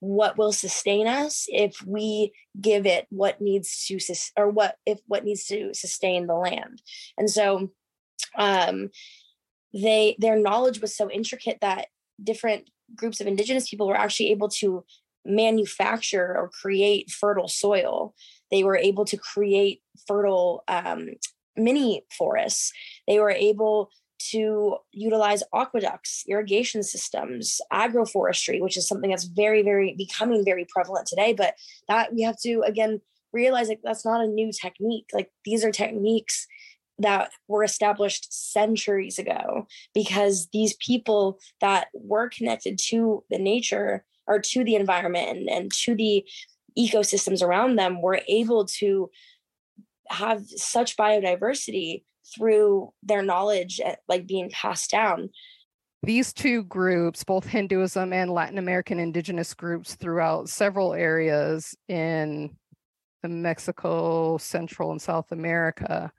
what 0.00 0.36
will 0.36 0.52
sustain 0.52 1.06
us 1.06 1.46
if 1.48 1.82
we 1.86 2.32
give 2.60 2.86
it 2.86 3.06
what 3.10 3.40
needs 3.40 3.86
to 3.86 3.98
or 4.36 4.48
what 4.48 4.76
if 4.84 4.98
what 5.06 5.24
needs 5.24 5.46
to 5.46 5.72
sustain 5.72 6.26
the 6.26 6.34
land 6.34 6.82
and 7.16 7.30
so 7.30 7.70
um 8.36 8.90
they 9.72 10.16
their 10.18 10.38
knowledge 10.38 10.80
was 10.80 10.96
so 10.96 11.10
intricate 11.10 11.58
that 11.60 11.86
different 12.22 12.68
groups 12.94 13.20
of 13.20 13.26
indigenous 13.26 13.68
people 13.68 13.86
were 13.86 13.96
actually 13.96 14.30
able 14.30 14.48
to 14.48 14.84
manufacture 15.26 16.36
or 16.36 16.50
create 16.50 17.10
fertile 17.10 17.48
soil. 17.48 18.14
They 18.50 18.64
were 18.64 18.76
able 18.76 19.04
to 19.06 19.16
create 19.16 19.82
fertile 20.06 20.62
um, 20.68 21.08
mini 21.56 22.04
forests. 22.16 22.72
They 23.06 23.18
were 23.18 23.30
able 23.30 23.90
to 24.18 24.76
utilize 24.92 25.42
aqueducts, 25.54 26.24
irrigation 26.28 26.82
systems, 26.82 27.60
agroforestry, 27.72 28.60
which 28.60 28.76
is 28.76 28.88
something 28.88 29.10
that's 29.10 29.24
very, 29.24 29.62
very 29.62 29.94
becoming 29.96 30.44
very 30.44 30.66
prevalent 30.68 31.06
today. 31.06 31.32
But 31.32 31.54
that 31.88 32.14
we 32.14 32.22
have 32.22 32.38
to 32.42 32.62
again 32.66 33.00
realize 33.32 33.68
like 33.68 33.80
that's 33.82 34.04
not 34.04 34.24
a 34.24 34.28
new 34.28 34.50
technique. 34.52 35.06
Like 35.12 35.30
these 35.44 35.64
are 35.64 35.70
techniques 35.70 36.46
that 36.98 37.30
were 37.46 37.62
established 37.62 38.32
centuries 38.52 39.18
ago 39.18 39.66
because 39.94 40.48
these 40.52 40.74
people 40.76 41.38
that 41.60 41.88
were 41.92 42.28
connected 42.30 42.78
to 42.78 43.22
the 43.30 43.38
nature 43.38 44.04
or 44.26 44.40
to 44.40 44.64
the 44.64 44.74
environment 44.74 45.28
and, 45.28 45.48
and 45.48 45.72
to 45.72 45.94
the 45.94 46.24
ecosystems 46.78 47.42
around 47.42 47.76
them 47.76 48.00
were 48.00 48.20
able 48.28 48.64
to 48.64 49.10
have 50.08 50.46
such 50.48 50.96
biodiversity 50.96 52.02
through 52.34 52.92
their 53.02 53.22
knowledge 53.22 53.80
eh, 53.84 53.94
like 54.08 54.26
being 54.26 54.50
passed 54.50 54.90
down 54.90 55.30
these 56.02 56.32
two 56.32 56.62
groups 56.64 57.24
both 57.24 57.46
hinduism 57.46 58.12
and 58.12 58.30
latin 58.30 58.58
american 58.58 58.98
indigenous 58.98 59.54
groups 59.54 59.94
throughout 59.94 60.48
several 60.48 60.94
areas 60.94 61.76
in 61.88 62.54
mexico 63.24 64.36
central 64.38 64.92
and 64.92 65.02
south 65.02 65.32
america 65.32 66.12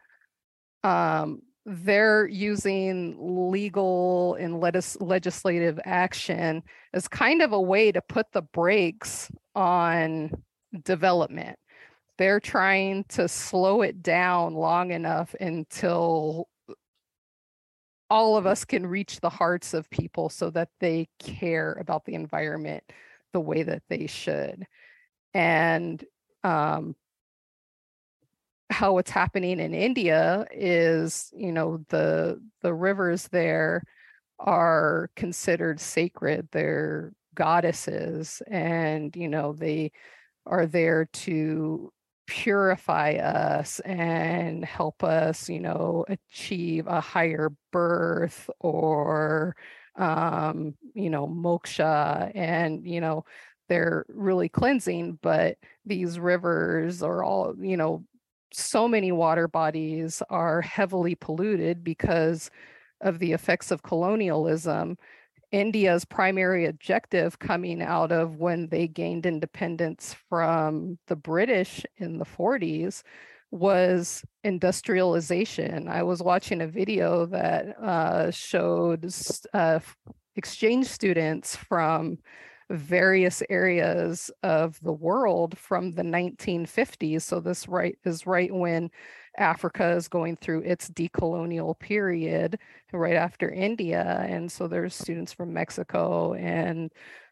um, 0.83 1.41
they're 1.65 2.27
using 2.27 3.51
legal 3.51 4.35
and 4.35 4.61
legis- 4.61 4.99
legislative 5.01 5.77
action 5.83 6.63
as 6.93 7.09
kind 7.09 7.41
of 7.41 7.51
a 7.51 7.59
way 7.59 7.91
to 7.91 8.01
put 8.01 8.31
the 8.31 8.41
brakes 8.41 9.29
on 9.53 10.31
development. 10.83 11.59
They're 12.17 12.39
trying 12.39 13.05
to 13.09 13.27
slow 13.27 13.81
it 13.81 14.01
down 14.01 14.55
long 14.55 14.91
enough 14.91 15.35
until 15.39 16.49
all 18.09 18.37
of 18.37 18.45
us 18.45 18.65
can 18.65 18.85
reach 18.87 19.19
the 19.19 19.29
hearts 19.29 19.73
of 19.73 19.89
people 19.89 20.29
so 20.29 20.49
that 20.51 20.69
they 20.79 21.07
care 21.19 21.73
about 21.73 22.05
the 22.05 22.15
environment 22.15 22.83
the 23.33 23.39
way 23.39 23.63
that 23.63 23.83
they 23.89 24.07
should. 24.07 24.65
And 25.33 26.03
um, 26.43 26.95
how 28.69 28.93
what's 28.93 29.11
happening 29.11 29.59
in 29.59 29.73
India 29.73 30.45
is, 30.51 31.31
you 31.35 31.51
know, 31.51 31.83
the 31.89 32.41
the 32.61 32.73
rivers 32.73 33.27
there 33.29 33.83
are 34.39 35.09
considered 35.15 35.79
sacred. 35.79 36.47
They're 36.51 37.13
goddesses, 37.35 38.41
and 38.47 39.15
you 39.15 39.27
know 39.29 39.53
they 39.53 39.91
are 40.45 40.65
there 40.65 41.05
to 41.05 41.91
purify 42.27 43.13
us 43.13 43.79
and 43.81 44.63
help 44.65 45.03
us, 45.03 45.49
you 45.49 45.59
know, 45.59 46.05
achieve 46.09 46.87
a 46.87 47.01
higher 47.01 47.49
birth 47.71 48.49
or 48.59 49.55
um, 49.95 50.75
you 50.93 51.09
know, 51.09 51.27
moksha 51.27 52.31
and 52.35 52.85
you 52.85 53.01
know 53.01 53.25
they're 53.69 54.05
really 54.09 54.47
cleansing 54.49 55.19
but 55.21 55.57
these 55.85 56.19
rivers 56.19 57.01
are 57.03 57.23
all 57.23 57.53
you 57.59 57.75
know 57.75 58.03
so 58.53 58.87
many 58.87 59.11
water 59.11 59.47
bodies 59.47 60.21
are 60.29 60.61
heavily 60.61 61.15
polluted 61.15 61.83
because 61.83 62.49
of 63.01 63.19
the 63.19 63.33
effects 63.33 63.71
of 63.71 63.83
colonialism. 63.83 64.97
India's 65.51 66.05
primary 66.05 66.65
objective 66.65 67.39
coming 67.39 67.81
out 67.81 68.11
of 68.11 68.37
when 68.37 68.67
they 68.67 68.87
gained 68.87 69.25
independence 69.25 70.15
from 70.29 70.97
the 71.07 71.15
British 71.15 71.85
in 71.97 72.17
the 72.17 72.25
40s 72.25 73.03
was 73.51 74.25
industrialization. 74.43 75.87
I 75.87 76.03
was 76.03 76.21
watching 76.21 76.61
a 76.61 76.67
video 76.67 77.25
that 77.27 77.79
uh, 77.79 78.31
showed 78.31 79.09
uh, 79.53 79.79
exchange 80.35 80.87
students 80.87 81.55
from 81.55 82.17
various 82.69 83.41
areas 83.49 84.29
of 84.43 84.79
the 84.81 84.91
world 84.91 85.57
from 85.57 85.93
the 85.93 86.03
1950s. 86.03 87.21
So 87.21 87.39
this 87.39 87.67
right 87.67 87.97
is 88.03 88.27
right 88.27 88.53
when 88.53 88.89
Africa 89.37 89.91
is 89.91 90.07
going 90.07 90.35
through 90.37 90.61
its 90.61 90.89
decolonial 90.89 91.77
period, 91.77 92.59
right 92.93 93.15
after 93.15 93.49
India. 93.49 94.25
And 94.27 94.51
so 94.51 94.67
there's 94.67 94.95
students 94.95 95.33
from 95.33 95.53
Mexico 95.53 96.33
and 96.33 96.91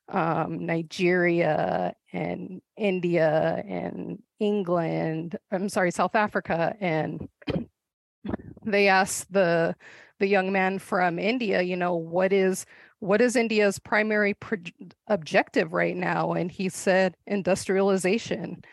um, 0.09 0.65
Nigeria 0.65 1.95
and 2.13 2.61
India 2.77 3.63
and 3.67 4.21
England. 4.39 5.37
I'm 5.51 5.69
sorry, 5.69 5.91
South 5.91 6.15
Africa, 6.15 6.75
and 6.79 7.27
they 8.65 8.87
asked 8.87 9.31
the 9.31 9.75
the 10.19 10.27
young 10.27 10.51
man 10.51 10.79
from 10.79 11.19
India, 11.19 11.61
you 11.61 11.75
know, 11.75 11.95
what 11.95 12.31
is 12.31 12.65
what 12.99 13.21
is 13.21 13.35
India's 13.35 13.79
primary 13.79 14.33
pro- 14.33 14.57
objective 15.07 15.73
right 15.73 15.95
now? 15.95 16.33
And 16.33 16.51
he 16.51 16.69
said 16.69 17.15
industrialization. 17.27 18.63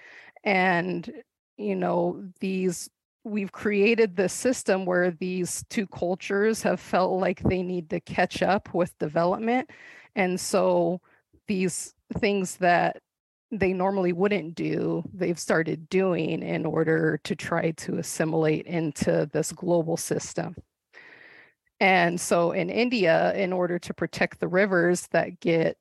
And, 0.44 1.10
you 1.56 1.76
know, 1.76 2.24
these, 2.40 2.88
we've 3.24 3.52
created 3.52 4.16
this 4.16 4.32
system 4.32 4.84
where 4.84 5.10
these 5.10 5.64
two 5.68 5.86
cultures 5.86 6.62
have 6.62 6.80
felt 6.80 7.20
like 7.20 7.40
they 7.42 7.62
need 7.62 7.90
to 7.90 8.00
catch 8.00 8.42
up 8.42 8.74
with 8.74 8.98
development. 8.98 9.70
And 10.16 10.40
so 10.40 11.00
these 11.46 11.94
things 12.18 12.56
that 12.56 13.00
they 13.50 13.72
normally 13.72 14.12
wouldn't 14.12 14.54
do, 14.54 15.04
they've 15.12 15.38
started 15.38 15.88
doing 15.88 16.42
in 16.42 16.66
order 16.66 17.20
to 17.24 17.36
try 17.36 17.70
to 17.72 17.98
assimilate 17.98 18.66
into 18.66 19.28
this 19.32 19.52
global 19.52 19.96
system. 19.96 20.56
And 21.78 22.20
so 22.20 22.52
in 22.52 22.70
India, 22.70 23.34
in 23.34 23.52
order 23.52 23.78
to 23.78 23.94
protect 23.94 24.40
the 24.40 24.48
rivers 24.48 25.08
that 25.08 25.40
get 25.40 25.76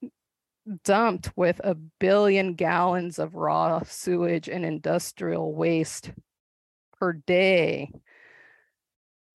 dumped 0.83 1.31
with 1.35 1.61
a 1.63 1.75
billion 1.75 2.53
gallons 2.53 3.19
of 3.19 3.35
raw 3.35 3.81
sewage 3.83 4.47
and 4.49 4.65
industrial 4.65 5.53
waste 5.53 6.11
per 7.01 7.13
day, 7.13 7.91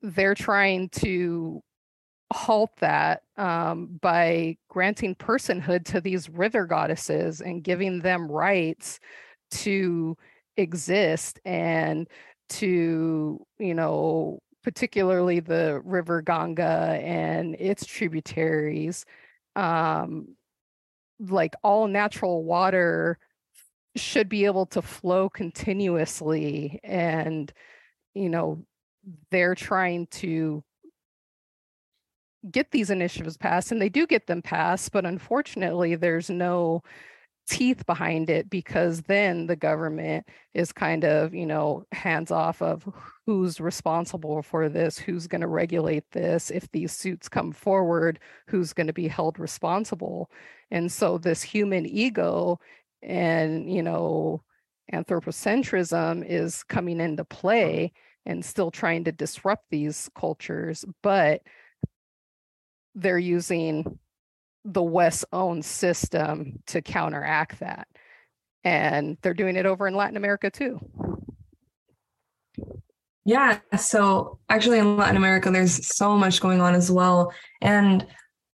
they're 0.02 0.37
trying 0.37 0.88
to 0.90 1.61
halt 2.33 2.70
that 2.79 3.22
um, 3.37 3.98
by 4.00 4.57
granting 4.68 5.16
personhood 5.16 5.85
to 5.85 6.00
these 6.00 6.29
river 6.29 6.64
goddesses 6.64 7.40
and 7.40 7.64
giving 7.64 7.98
them 8.00 8.31
rights 8.31 9.00
to 9.50 10.16
exist 10.57 11.40
and 11.44 12.09
to 12.48 13.44
you 13.59 13.74
know 13.74 14.38
particularly 14.62 15.40
the 15.40 15.81
River 15.85 16.22
Ganga 16.22 17.00
and 17.02 17.55
its 17.57 17.85
tributaries, 17.87 19.05
um, 19.55 20.37
like 21.20 21.55
all 21.62 21.87
natural 21.88 22.44
water 22.44 23.18
should 23.96 24.28
be 24.28 24.44
able 24.44 24.66
to 24.66 24.82
flow 24.82 25.28
continuously. 25.28 26.80
And, 26.85 27.52
you 28.14 28.28
know, 28.28 28.64
they're 29.30 29.54
trying 29.54 30.06
to 30.09 30.62
get 32.50 32.70
these 32.70 32.90
initiatives 32.90 33.37
passed 33.37 33.72
and 33.72 33.80
they 33.80 33.88
do 33.88 34.06
get 34.06 34.26
them 34.26 34.42
passed, 34.42 34.92
but 34.92 35.04
unfortunately, 35.04 35.94
there's 35.94 36.30
no 36.30 36.82
teeth 37.48 37.87
behind 37.87 38.28
it 38.28 38.50
because 38.50 39.02
then 39.02 39.46
the 39.46 39.54
government 39.56 40.26
is 40.52 40.72
kind 40.72 41.04
of 41.04 41.32
you 41.32 41.46
know 41.46 41.85
hands 41.92 42.32
off 42.32 42.61
of 42.61 42.88
who's 43.24 43.61
responsible 43.61 44.42
for 44.42 44.68
this 44.68 44.98
who's 44.98 45.28
going 45.28 45.40
to 45.40 45.46
regulate 45.46 46.04
this 46.11 46.50
if 46.50 46.68
these 46.72 46.90
suits 46.90 47.28
come 47.28 47.52
forward 47.52 48.18
who's 48.48 48.72
going 48.72 48.88
to 48.88 48.92
be 48.92 49.06
held 49.06 49.38
responsible 49.38 50.28
and 50.72 50.90
so 50.90 51.18
this 51.18 51.40
human 51.40 51.87
ego 51.87 52.59
and 53.02 53.72
you 53.72 53.82
know 53.82 54.42
anthropocentrism 54.92 56.24
is 56.26 56.62
coming 56.64 57.00
into 57.00 57.24
play 57.24 57.92
and 58.24 58.44
still 58.44 58.70
trying 58.70 59.04
to 59.04 59.12
disrupt 59.12 59.64
these 59.70 60.09
cultures 60.14 60.85
but 61.02 61.42
they're 62.94 63.18
using 63.18 63.98
the 64.66 64.82
West's 64.82 65.24
own 65.32 65.62
system 65.62 66.61
to 66.66 66.82
counteract 66.82 67.61
that. 67.61 67.87
And 68.64 69.16
they're 69.22 69.35
doing 69.35 69.54
it 69.54 69.64
over 69.64 69.87
in 69.87 69.94
Latin 69.94 70.16
America 70.16 70.50
too. 70.50 70.80
Yeah. 73.24 73.59
So 73.76 74.38
actually, 74.48 74.78
in 74.78 74.96
Latin 74.96 75.16
America, 75.16 75.50
there's 75.50 75.87
so 75.96 76.16
much 76.16 76.40
going 76.40 76.61
on 76.61 76.74
as 76.74 76.90
well. 76.90 77.32
And 77.61 78.06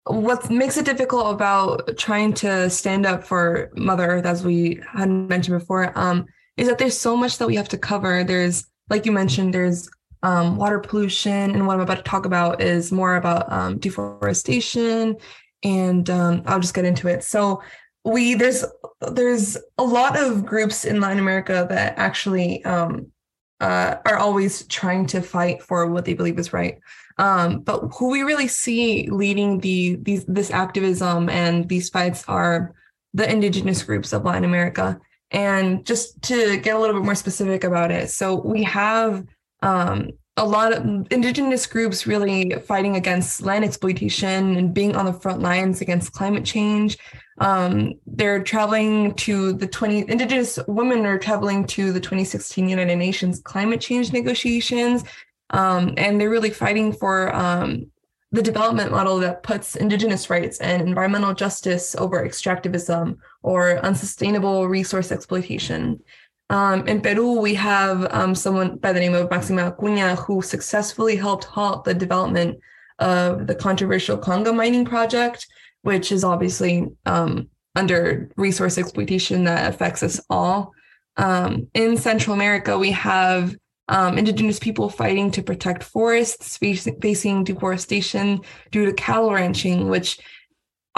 what 0.09 0.49
makes 0.49 0.77
it 0.77 0.85
difficult 0.85 1.33
about 1.33 1.97
trying 1.97 2.33
to 2.35 2.69
stand 2.69 3.05
up 3.05 3.23
for 3.23 3.71
Mother 3.75 4.05
Earth, 4.07 4.25
as 4.25 4.43
we 4.43 4.81
had 4.91 5.09
mentioned 5.09 5.59
before, 5.59 5.97
um, 5.97 6.25
is 6.57 6.67
that 6.67 6.77
there's 6.77 6.97
so 6.97 7.15
much 7.15 7.37
that 7.37 7.47
we 7.47 7.55
have 7.55 7.69
to 7.69 7.77
cover. 7.77 8.23
There's, 8.23 8.65
like 8.89 9.05
you 9.05 9.11
mentioned, 9.11 9.53
there's 9.53 9.89
um, 10.23 10.57
water 10.57 10.79
pollution, 10.79 11.51
and 11.51 11.67
what 11.67 11.75
I'm 11.75 11.81
about 11.81 11.97
to 11.97 12.03
talk 12.03 12.25
about 12.25 12.61
is 12.61 12.91
more 12.91 13.15
about 13.15 13.51
um, 13.51 13.77
deforestation 13.77 15.17
and 15.63 16.09
um, 16.09 16.43
I'll 16.45 16.59
just 16.59 16.73
get 16.73 16.85
into 16.85 17.07
it. 17.07 17.23
So, 17.23 17.61
we 18.03 18.35
there's 18.35 18.63
there's 19.11 19.57
a 19.77 19.83
lot 19.83 20.17
of 20.17 20.45
groups 20.45 20.85
in 20.85 21.01
Latin 21.01 21.19
America 21.19 21.65
that 21.69 21.97
actually 21.97 22.63
um, 22.63 23.11
uh, 23.59 23.95
are 24.05 24.17
always 24.17 24.65
trying 24.67 25.05
to 25.07 25.21
fight 25.21 25.61
for 25.63 25.87
what 25.87 26.05
they 26.05 26.13
believe 26.13 26.37
is 26.39 26.53
right. 26.53 26.79
Um, 27.17 27.59
but 27.61 27.79
who 27.97 28.09
we 28.09 28.21
really 28.21 28.47
see 28.47 29.09
leading 29.09 29.59
the 29.59 29.95
these 30.01 30.25
this 30.25 30.51
activism 30.51 31.29
and 31.29 31.67
these 31.67 31.89
fights 31.89 32.23
are 32.27 32.75
the 33.13 33.29
indigenous 33.29 33.81
groups 33.81 34.13
of 34.13 34.23
Latin 34.23 34.43
America. 34.43 34.99
And 35.31 35.85
just 35.85 36.21
to 36.23 36.57
get 36.57 36.75
a 36.75 36.79
little 36.79 36.95
bit 36.95 37.05
more 37.05 37.15
specific 37.15 37.63
about 37.63 37.91
it, 37.91 38.09
so 38.11 38.35
we 38.35 38.63
have 38.63 39.25
um, 39.61 40.11
a 40.37 40.45
lot 40.45 40.71
of 40.71 40.85
indigenous 41.11 41.65
groups 41.65 42.05
really 42.05 42.51
fighting 42.65 42.95
against 42.95 43.41
land 43.41 43.65
exploitation 43.65 44.55
and 44.55 44.73
being 44.73 44.95
on 44.95 45.05
the 45.05 45.13
front 45.13 45.41
lines 45.41 45.81
against 45.81 46.13
climate 46.13 46.45
change. 46.45 46.97
Um, 47.39 47.93
they're 48.07 48.43
traveling 48.43 49.13
to 49.15 49.53
the 49.53 49.67
20 49.67 50.09
indigenous 50.09 50.57
women 50.67 51.05
are 51.05 51.19
traveling 51.19 51.65
to 51.67 51.91
the 51.91 51.99
2016 51.99 52.67
United 52.67 52.95
Nations 52.95 53.39
climate 53.39 53.81
change 53.81 54.11
negotiations. 54.11 55.03
Um, 55.51 55.93
and 55.97 56.19
they're 56.19 56.29
really 56.29 56.49
fighting 56.49 56.91
for 56.91 57.33
um, 57.33 57.91
the 58.31 58.41
development 58.41 58.91
model 58.91 59.19
that 59.19 59.43
puts 59.43 59.75
indigenous 59.75 60.29
rights 60.29 60.59
and 60.59 60.81
environmental 60.81 61.33
justice 61.33 61.95
over 61.95 62.27
extractivism 62.27 63.17
or 63.43 63.77
unsustainable 63.77 64.67
resource 64.67 65.11
exploitation. 65.11 66.01
Um, 66.49 66.87
in 66.87 67.01
Peru, 67.01 67.39
we 67.39 67.53
have 67.55 68.07
um, 68.13 68.33
someone 68.35 68.77
by 68.77 68.93
the 68.93 68.99
name 68.99 69.13
of 69.13 69.29
Maxima 69.29 69.71
Acuña 69.71 70.17
who 70.17 70.41
successfully 70.41 71.15
helped 71.15 71.45
halt 71.45 71.83
the 71.83 71.93
development 71.93 72.59
of 72.99 73.47
the 73.47 73.55
controversial 73.55 74.17
Conga 74.17 74.55
mining 74.55 74.85
project, 74.85 75.47
which 75.81 76.11
is 76.11 76.23
obviously 76.23 76.87
um, 77.05 77.49
under 77.75 78.29
resource 78.35 78.77
exploitation 78.77 79.43
that 79.45 79.73
affects 79.73 80.03
us 80.03 80.19
all. 80.29 80.73
Um, 81.17 81.67
in 81.73 81.97
Central 81.97 82.35
America, 82.35 82.77
we 82.77 82.91
have 82.91 83.55
um, 83.89 84.17
indigenous 84.17 84.59
people 84.59 84.89
fighting 84.89 85.31
to 85.31 85.41
protect 85.41 85.83
forests, 85.83 86.57
facing, 86.57 87.43
deforestation 87.43 88.41
due 88.71 88.85
to 88.85 88.93
cattle 88.93 89.31
ranching, 89.31 89.89
which 89.89 90.19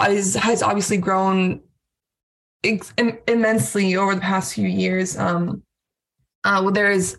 is, 0.08 0.34
has 0.34 0.62
obviously 0.62 0.96
grown 0.96 1.60
ex- 2.64 2.92
immensely 3.28 3.96
over 3.96 4.14
the 4.14 4.20
past 4.20 4.54
few 4.54 4.68
years. 4.68 5.16
Um, 5.16 5.62
uh, 6.44 6.60
well, 6.62 6.72
there 6.72 6.90
is, 6.90 7.16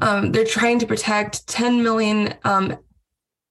um, 0.00 0.32
they're 0.32 0.44
trying 0.44 0.78
to 0.80 0.86
protect 0.86 1.46
10 1.46 1.82
million 1.82 2.34
um, 2.44 2.76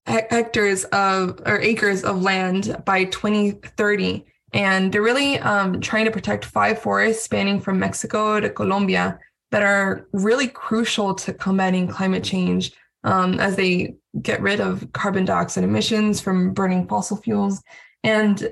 hectares 0.06 0.84
of 0.86 1.42
or 1.46 1.60
acres 1.60 2.04
of 2.04 2.22
land 2.22 2.82
by 2.86 3.06
2030. 3.06 4.26
And 4.54 4.92
they're 4.92 5.02
really 5.02 5.40
um, 5.40 5.80
trying 5.80 6.06
to 6.06 6.12
protect 6.12 6.46
five 6.46 6.80
forests 6.80 7.24
spanning 7.24 7.60
from 7.60 7.80
Mexico 7.80 8.40
to 8.40 8.50
Colombia 8.50 9.20
that 9.52 9.64
are 9.64 10.08
really 10.12 10.48
crucial 10.48 11.14
to 11.14 11.34
combating 11.34 11.88
climate 11.88 12.24
change 12.24 12.74
um, 13.04 13.40
as 13.40 13.56
they 13.56 13.96
get 14.22 14.42
rid 14.42 14.60
of 14.60 14.92
carbon 14.94 15.26
dioxide 15.26 15.64
emissions 15.64 16.20
from 16.20 16.54
burning 16.54 16.88
fossil 16.88 17.18
fuels. 17.18 17.62
And 18.04 18.52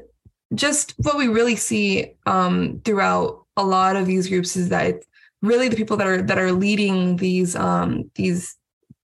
just 0.55 0.93
what 0.97 1.17
we 1.17 1.27
really 1.27 1.55
see 1.55 2.13
um, 2.25 2.81
throughout 2.85 3.45
a 3.57 3.63
lot 3.63 3.95
of 3.95 4.05
these 4.05 4.29
groups 4.29 4.55
is 4.55 4.69
that 4.69 4.87
it's 4.87 5.07
really 5.41 5.69
the 5.69 5.75
people 5.75 5.97
that 5.97 6.07
are 6.07 6.21
that 6.21 6.37
are 6.37 6.51
leading 6.51 7.15
these 7.17 7.55
um, 7.55 8.09
these 8.15 8.55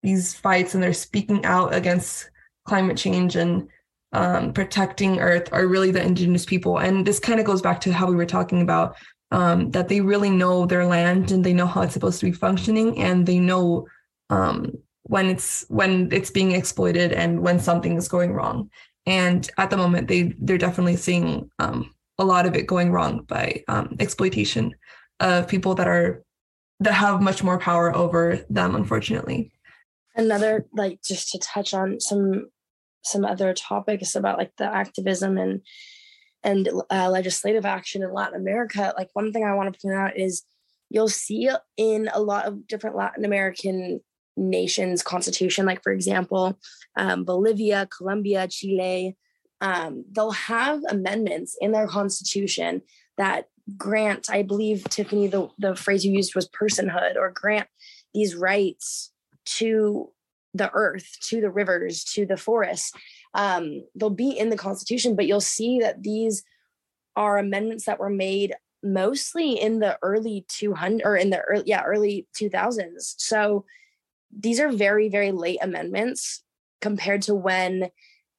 these 0.02 0.34
fights 0.34 0.74
and 0.74 0.84
they're 0.84 0.94
speaking 0.94 1.44
out 1.46 1.74
against 1.74 2.30
climate 2.66 2.98
change 2.98 3.36
and 3.36 3.68
um, 4.14 4.54
protecting 4.54 5.20
Earth 5.20 5.50
are 5.52 5.68
really 5.68 5.92
the 5.92 6.02
indigenous 6.02 6.46
people. 6.46 6.78
And 6.78 7.06
this 7.06 7.20
kind 7.20 7.40
of 7.40 7.46
goes 7.46 7.62
back 7.62 7.82
to 7.82 7.94
how 7.94 8.08
we 8.08 8.16
were 8.16 8.26
talking 8.26 8.62
about 8.62 8.96
um, 9.32 9.72
that 9.72 9.90
they 9.90 10.02
really 10.02 10.30
know 10.30 10.66
their 10.66 10.86
land 10.86 11.32
and 11.32 11.44
they 11.44 11.54
know 11.54 11.68
how 11.68 11.82
it's 11.82 11.94
supposed 11.94 12.20
to 12.20 12.26
be 12.26 12.32
functioning 12.32 12.98
and 13.00 13.26
they 13.26 13.40
know 13.40 13.88
um, 14.30 14.72
when 15.04 15.28
it's 15.28 15.66
when 15.70 16.10
it's 16.12 16.32
being 16.32 16.52
exploited 16.52 17.12
and 17.12 17.42
when 17.42 17.60
something 17.60 17.98
is 17.98 18.08
going 18.08 18.34
wrong. 18.34 18.70
And 19.06 19.50
at 19.58 19.70
the 19.70 19.78
moment, 19.78 20.08
they 20.08 20.34
they're 20.40 20.58
definitely 20.58 20.96
seeing 20.96 21.50
um, 21.60 21.94
a 22.18 22.26
lot 22.26 22.46
of 22.46 22.56
it 22.56 22.68
going 22.68 22.92
wrong 22.92 23.24
by 23.24 23.64
um, 23.68 23.96
exploitation 24.00 24.74
of 25.20 25.48
people 25.48 25.76
that 25.76 25.88
are 25.88 26.24
that 26.80 26.94
have 26.94 27.22
much 27.22 27.44
more 27.44 27.60
power 27.60 27.96
over 27.96 28.40
them, 28.50 28.76
unfortunately. 28.76 29.52
Another 30.16 30.66
like 30.74 31.02
just 31.04 31.30
to 31.32 31.40
touch 31.40 31.74
on 31.74 32.00
some 32.00 32.48
some 33.06 33.26
other 33.26 33.54
topics 33.54 34.16
about 34.16 34.38
like 34.38 34.52
the 34.58 34.66
activism 34.66 35.38
and 35.38 35.62
and 36.44 36.70
uh, 36.92 37.10
legislative 37.10 37.66
action 37.66 38.04
in 38.04 38.14
Latin 38.14 38.40
America. 38.40 38.94
Like 38.98 39.10
one 39.14 39.34
thing 39.34 39.44
I 39.44 39.56
want 39.56 39.74
to 39.74 39.80
point 39.80 39.96
out 39.96 40.18
is 40.18 40.44
you'll 40.90 41.10
see 41.10 41.50
in 41.78 42.10
a 42.14 42.22
lot 42.22 42.46
of 42.46 42.68
different 42.68 42.96
Latin 42.96 43.26
American 43.26 44.02
nations 44.38 45.02
constitution 45.02 45.66
like 45.66 45.82
for 45.82 45.92
example 45.92 46.60
um, 46.98 47.24
bolivia 47.24 47.88
colombia 47.96 48.48
chile 48.48 49.16
um, 49.62 50.04
they'll 50.12 50.32
have 50.32 50.82
amendments 50.90 51.58
in 51.62 51.72
their 51.72 51.88
constitution 51.88 52.82
that 53.18 53.46
grant 53.78 54.30
i 54.30 54.42
believe 54.42 54.84
tiffany 54.90 55.28
the, 55.28 55.48
the 55.58 55.76
phrase 55.76 56.06
you 56.06 56.12
used 56.12 56.36
was 56.36 56.50
personhood 56.50 57.16
or 57.16 57.32
grant 57.32 57.68
these 58.14 58.36
rights 58.36 59.12
to 59.46 60.12
the 60.56 60.72
earth 60.74 61.18
to 61.22 61.42
the 61.42 61.50
rivers 61.50 62.04
to 62.04 62.26
the 62.26 62.38
forests 62.38 62.92
um, 63.34 63.84
they'll 63.96 64.10
be 64.10 64.32
in 64.32 64.50
the 64.50 64.58
constitution 64.58 65.16
but 65.16 65.28
you'll 65.28 65.42
see 65.42 65.80
that 65.80 66.04
these 66.04 66.44
are 67.16 67.38
amendments 67.38 67.86
that 67.86 68.00
were 68.00 68.10
made 68.10 68.54
mostly 68.84 69.54
in 69.54 69.80
the 69.80 69.98
early 70.02 70.46
200 70.48 71.06
or 71.06 71.16
in 71.16 71.30
the 71.30 71.40
early 71.42 71.64
yeah 71.66 71.84
early 71.84 72.28
2000s 72.40 73.16
so 73.18 73.66
these 74.38 74.60
are 74.60 74.70
very, 74.70 75.10
very 75.10 75.32
late 75.32 75.60
amendments 75.62 76.44
compared 76.82 77.22
to 77.24 77.36
when 77.36 77.90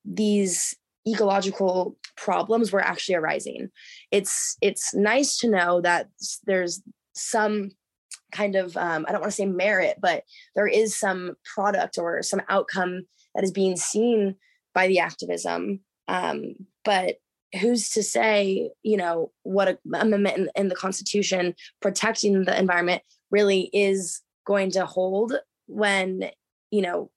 these 0.04 0.76
ecological 1.08 1.96
problems 2.16 2.72
were 2.72 2.80
actually 2.80 3.14
arising. 3.14 3.70
It's 4.10 4.56
it's 4.60 4.94
nice 4.94 5.38
to 5.38 5.48
know 5.48 5.80
that 5.80 6.08
there's 6.44 6.82
some 7.14 7.70
kind 8.32 8.56
of 8.56 8.76
um, 8.76 9.04
I 9.08 9.12
don't 9.12 9.20
want 9.20 9.32
to 9.32 9.36
say 9.36 9.46
merit, 9.46 9.98
but 10.00 10.24
there 10.54 10.66
is 10.66 10.96
some 10.96 11.36
product 11.54 11.98
or 11.98 12.22
some 12.22 12.42
outcome 12.48 13.02
that 13.34 13.44
is 13.44 13.52
being 13.52 13.76
seen 13.76 14.36
by 14.74 14.86
the 14.88 14.98
activism. 14.98 15.80
Um, 16.08 16.54
but 16.84 17.16
who's 17.60 17.90
to 17.90 18.02
say, 18.02 18.70
you 18.82 18.96
know, 18.96 19.32
what 19.42 19.68
a 19.68 19.78
amendment 19.94 20.36
in, 20.36 20.50
in 20.56 20.68
the 20.68 20.74
Constitution 20.74 21.54
protecting 21.80 22.44
the 22.44 22.58
environment 22.58 23.02
really 23.30 23.70
is 23.72 24.22
going 24.46 24.70
to 24.72 24.86
hold 24.86 25.34
when 25.66 26.30
you 26.70 26.82
know 26.82 27.10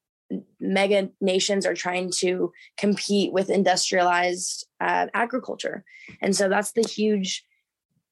mega 0.59 1.09
nations 1.21 1.65
are 1.65 1.73
trying 1.73 2.11
to 2.11 2.51
compete 2.77 3.31
with 3.31 3.49
industrialized 3.49 4.67
uh, 4.79 5.07
agriculture 5.13 5.83
and 6.21 6.35
so 6.35 6.49
that's 6.49 6.73
the 6.73 6.87
huge 6.87 7.43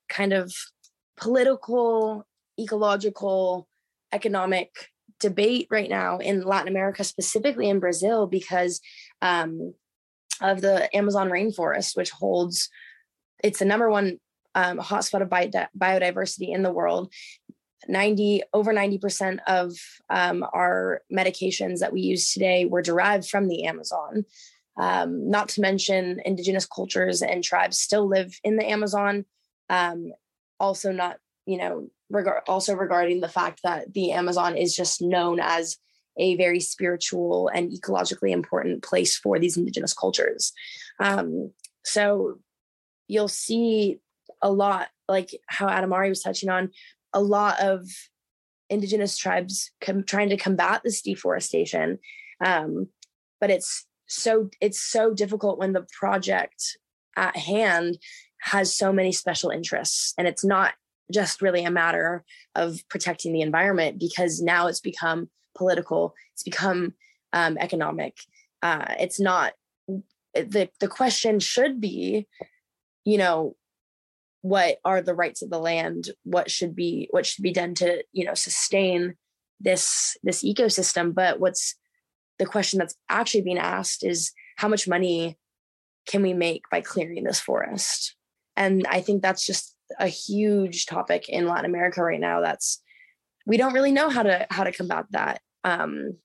kind 0.09 0.33
of 0.33 0.53
political 1.15 2.26
ecological 2.59 3.67
economic 4.11 4.71
debate 5.19 5.67
right 5.71 5.89
now 5.89 6.17
in 6.17 6.41
latin 6.43 6.67
america 6.67 7.03
specifically 7.03 7.69
in 7.69 7.79
brazil 7.79 8.27
because 8.27 8.79
um, 9.21 9.73
of 10.41 10.61
the 10.61 10.95
amazon 10.95 11.29
rainforest 11.29 11.97
which 11.97 12.11
holds 12.11 12.69
it's 13.43 13.59
the 13.59 13.65
number 13.65 13.89
one 13.89 14.19
um, 14.57 14.79
hotspot 14.79 15.21
of 15.21 15.29
biodiversity 15.77 16.53
in 16.53 16.63
the 16.63 16.71
world. 16.71 17.13
90 17.87 18.41
over 18.53 18.73
90% 18.73 19.37
of 19.47 19.71
um, 20.09 20.43
our 20.51 21.01
medications 21.15 21.79
that 21.79 21.93
we 21.93 22.01
use 22.01 22.33
today 22.33 22.65
were 22.65 22.81
derived 22.81 23.29
from 23.29 23.47
the 23.47 23.65
amazon. 23.65 24.25
Um, 24.77 25.29
not 25.29 25.49
to 25.49 25.61
mention 25.61 26.19
indigenous 26.25 26.65
cultures 26.65 27.21
and 27.21 27.43
tribes 27.43 27.79
still 27.79 28.07
live 28.07 28.35
in 28.43 28.57
the 28.57 28.67
amazon. 28.67 29.25
Um, 29.69 30.11
also 30.59 30.91
not 30.91 31.17
you 31.45 31.57
know 31.57 31.89
regard 32.09 32.43
also 32.47 32.73
regarding 32.73 33.19
the 33.19 33.27
fact 33.27 33.61
that 33.63 33.93
the 33.93 34.11
amazon 34.11 34.55
is 34.55 34.75
just 34.75 35.01
known 35.01 35.39
as 35.41 35.77
a 36.17 36.35
very 36.35 36.59
spiritual 36.59 37.49
and 37.53 37.71
ecologically 37.71 38.31
important 38.31 38.83
place 38.83 39.17
for 39.17 39.39
these 39.39 39.57
indigenous 39.57 39.93
cultures. 39.93 40.53
Um, 40.99 41.51
so 41.83 42.39
you'll 43.07 43.27
see 43.27 43.99
a 44.41 44.51
lot 44.51 44.89
like 45.07 45.31
how 45.47 45.67
adamari 45.67 46.09
was 46.09 46.21
touching 46.21 46.49
on 46.49 46.71
a 47.13 47.21
lot 47.21 47.59
of 47.59 47.87
indigenous 48.69 49.17
tribes 49.17 49.71
com- 49.81 50.03
trying 50.03 50.29
to 50.29 50.37
combat 50.37 50.81
this 50.83 51.01
deforestation. 51.01 51.99
Um, 52.43 52.89
but 53.39 53.49
it's 53.49 53.85
so 54.07 54.49
it's 54.61 54.79
so 54.79 55.13
difficult 55.13 55.59
when 55.59 55.73
the 55.73 55.87
project 55.97 56.77
at 57.15 57.35
hand 57.35 57.97
has 58.41 58.75
so 58.75 58.93
many 58.93 59.11
special 59.11 59.49
interests 59.49 60.13
and 60.17 60.27
it's 60.27 60.45
not 60.45 60.73
just 61.11 61.41
really 61.41 61.63
a 61.63 61.71
matter 61.71 62.23
of 62.55 62.79
protecting 62.89 63.33
the 63.33 63.41
environment 63.41 63.99
because 63.99 64.41
now 64.41 64.67
it's 64.67 64.81
become 64.81 65.29
political 65.55 66.13
it's 66.33 66.43
become 66.43 66.93
um, 67.33 67.57
economic. 67.59 68.17
Uh, 68.61 68.93
it's 68.99 69.19
not 69.19 69.53
the 70.33 70.69
the 70.79 70.87
question 70.87 71.39
should 71.39 71.79
be 71.81 72.27
you 73.05 73.17
know 73.17 73.55
what 74.41 74.77
are 74.85 75.01
the 75.01 75.15
rights 75.15 75.41
of 75.41 75.49
the 75.49 75.59
land? 75.59 76.11
What 76.23 76.49
should 76.51 76.75
be 76.75 77.07
what 77.11 77.25
should 77.25 77.43
be 77.43 77.51
done 77.51 77.73
to 77.75 78.03
you 78.11 78.25
know 78.25 78.33
sustain 78.33 79.15
this 79.59 80.17
this 80.23 80.43
ecosystem? 80.43 81.13
But 81.13 81.39
what's 81.39 81.75
the 82.39 82.45
question 82.45 82.79
that's 82.79 82.95
actually 83.09 83.41
being 83.41 83.57
asked 83.57 84.05
is 84.05 84.31
how 84.57 84.67
much 84.67 84.87
money 84.87 85.37
can 86.07 86.21
we 86.21 86.33
make 86.33 86.63
by 86.69 86.81
clearing 86.81 87.23
this 87.23 87.39
forest? 87.39 88.15
And 88.55 88.87
i 88.89 89.01
think 89.01 89.21
that's 89.21 89.45
just 89.45 89.76
a 89.99 90.07
huge 90.07 90.85
topic 90.85 91.29
in 91.29 91.47
latin 91.47 91.65
america 91.65 92.01
right 92.01 92.19
now 92.19 92.41
that's 92.41 92.81
we 93.47 93.57
don't 93.57 93.73
really 93.73 93.93
know 93.93 94.09
how 94.09 94.21
to 94.21 94.45
how 94.51 94.63
to 94.63 94.71
combat 94.71 95.05
that 95.11 95.41
um, 95.63 96.17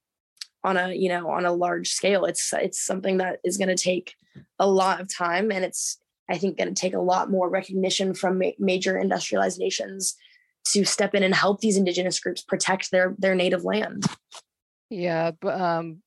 on 0.65 0.77
a 0.77 0.93
you 0.93 1.09
know 1.09 1.31
on 1.31 1.47
a 1.47 1.53
large 1.53 1.91
scale. 1.91 2.25
It's 2.25 2.53
it's 2.53 2.81
something 2.81 3.19
that 3.19 3.39
is 3.45 3.57
going 3.57 3.75
to 3.75 3.83
take 3.83 4.15
a 4.59 4.67
lot 4.67 5.01
of 5.01 5.15
time 5.15 5.53
and 5.53 5.63
it's 5.63 5.99
i 6.31 6.39
think 6.39 6.57
going 6.57 6.73
to 6.73 6.81
take 6.81 6.95
a 6.95 7.01
lot 7.01 7.31
more 7.31 7.51
recognition 7.51 8.15
from 8.15 8.39
ma- 8.39 8.57
major 8.59 8.97
industrialized 8.97 9.59
nations 9.59 10.15
to 10.65 10.87
step 10.87 11.15
in 11.15 11.23
and 11.23 11.35
help 11.35 11.61
these 11.61 11.77
indigenous 11.77 12.19
groups 12.19 12.43
protect 12.43 12.91
their 12.91 13.15
their 13.19 13.35
native 13.35 13.65
land. 13.65 14.07
Yeah 14.89 15.33
um 15.45 15.99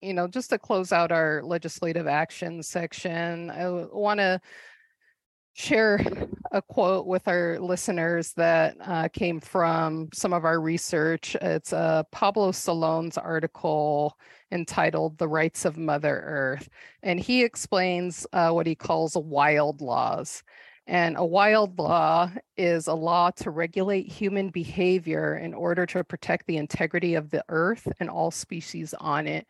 you 0.00 0.14
know 0.14 0.26
just 0.26 0.50
to 0.50 0.58
close 0.58 0.90
out 0.90 1.12
our 1.12 1.42
legislative 1.44 2.06
action 2.06 2.62
section 2.62 3.50
i 3.50 3.68
want 3.68 4.20
to 4.20 4.40
share 5.52 6.00
a 6.52 6.60
quote 6.60 7.06
with 7.06 7.28
our 7.28 7.58
listeners 7.60 8.32
that 8.32 8.76
uh, 8.80 9.08
came 9.08 9.38
from 9.38 10.08
some 10.12 10.32
of 10.32 10.44
our 10.44 10.60
research. 10.60 11.36
It's 11.40 11.72
uh, 11.72 12.02
Pablo 12.10 12.50
Solón's 12.50 13.16
article 13.16 14.18
entitled 14.50 15.16
The 15.18 15.28
Rights 15.28 15.64
of 15.64 15.76
Mother 15.76 16.22
Earth. 16.26 16.68
And 17.02 17.20
he 17.20 17.44
explains 17.44 18.26
uh, 18.32 18.50
what 18.50 18.66
he 18.66 18.74
calls 18.74 19.16
wild 19.16 19.80
laws. 19.80 20.42
And 20.88 21.16
a 21.16 21.24
wild 21.24 21.78
law 21.78 22.32
is 22.56 22.88
a 22.88 22.94
law 22.94 23.30
to 23.36 23.50
regulate 23.50 24.08
human 24.08 24.50
behavior 24.50 25.36
in 25.36 25.54
order 25.54 25.86
to 25.86 26.02
protect 26.02 26.46
the 26.46 26.56
integrity 26.56 27.14
of 27.14 27.30
the 27.30 27.44
earth 27.48 27.86
and 28.00 28.10
all 28.10 28.32
species 28.32 28.92
on 28.94 29.28
it. 29.28 29.46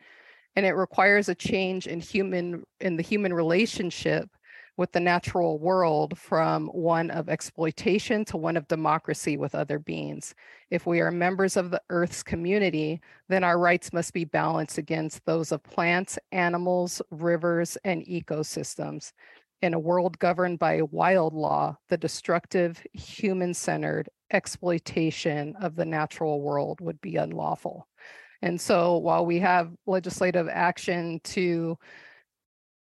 And 0.55 0.67
it 0.67 0.73
requires 0.73 1.29
a 1.29 1.35
change 1.35 1.87
in 1.87 1.99
human 1.99 2.63
in 2.79 2.95
the 2.95 3.01
human 3.01 3.33
relationship 3.33 4.29
with 4.77 4.91
the 4.91 4.99
natural 4.99 5.59
world 5.59 6.17
from 6.17 6.67
one 6.67 7.11
of 7.11 7.29
exploitation 7.29 8.25
to 8.25 8.37
one 8.37 8.57
of 8.57 8.67
democracy 8.67 9.37
with 9.37 9.55
other 9.55 9.79
beings. 9.79 10.33
If 10.69 10.85
we 10.85 11.01
are 11.01 11.11
members 11.11 11.57
of 11.57 11.71
the 11.71 11.81
Earth's 11.89 12.23
community, 12.23 13.01
then 13.29 13.43
our 13.43 13.59
rights 13.59 13.93
must 13.93 14.13
be 14.13 14.25
balanced 14.25 14.77
against 14.77 15.25
those 15.25 15.51
of 15.51 15.63
plants, 15.63 16.17
animals, 16.31 17.01
rivers, 17.11 17.77
and 17.83 18.05
ecosystems. 18.05 19.11
In 19.61 19.73
a 19.73 19.79
world 19.79 20.17
governed 20.17 20.57
by 20.57 20.81
wild 20.81 21.33
law, 21.33 21.77
the 21.89 21.97
destructive, 21.97 22.81
human 22.93 23.53
centered 23.53 24.09
exploitation 24.31 25.55
of 25.61 25.75
the 25.75 25.85
natural 25.85 26.41
world 26.41 26.81
would 26.81 26.99
be 27.01 27.17
unlawful. 27.17 27.87
And 28.41 28.59
so 28.59 28.97
while 28.97 29.25
we 29.25 29.39
have 29.39 29.71
legislative 29.85 30.49
action 30.49 31.19
to 31.25 31.77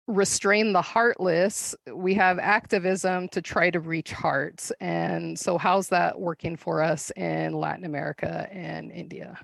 restrain 0.08 0.74
the 0.74 0.82
heartless, 0.82 1.76
we 1.92 2.14
have 2.14 2.38
activism 2.40 3.28
to 3.30 3.42
try 3.42 3.70
to 3.70 3.80
reach 3.80 4.12
hearts. 4.12 4.72
And 4.80 5.38
so, 5.38 5.58
how's 5.58 5.90
that 5.90 6.20
working 6.20 6.56
for 6.56 6.82
us 6.82 7.12
in 7.12 7.54
Latin 7.54 7.86
America 7.86 8.48
and 8.52 8.92
India? 8.92 9.40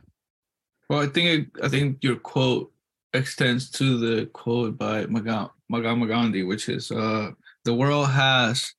Well, 0.89 1.01
I 1.01 1.07
think 1.07 1.49
I 1.63 1.69
think 1.69 1.97
your 2.01 2.17
quote 2.17 2.71
extends 3.13 3.69
to 3.71 3.97
the 3.97 4.25
quote 4.27 4.77
by 4.77 5.05
Mahatma 5.05 6.07
Gandhi, 6.07 6.43
which 6.43 6.69
is 6.69 6.91
uh, 6.91 7.31
the 7.65 7.73
world 7.73 8.09
has 8.09 8.73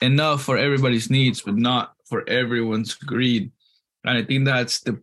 enough 0.00 0.42
for 0.42 0.56
everybody's 0.56 1.10
needs, 1.10 1.42
but 1.42 1.56
not 1.56 1.94
for 2.08 2.28
everyone's 2.28 2.94
greed. 2.94 3.50
And 4.04 4.18
I 4.18 4.22
think 4.22 4.44
that's 4.44 4.80
the 4.80 5.00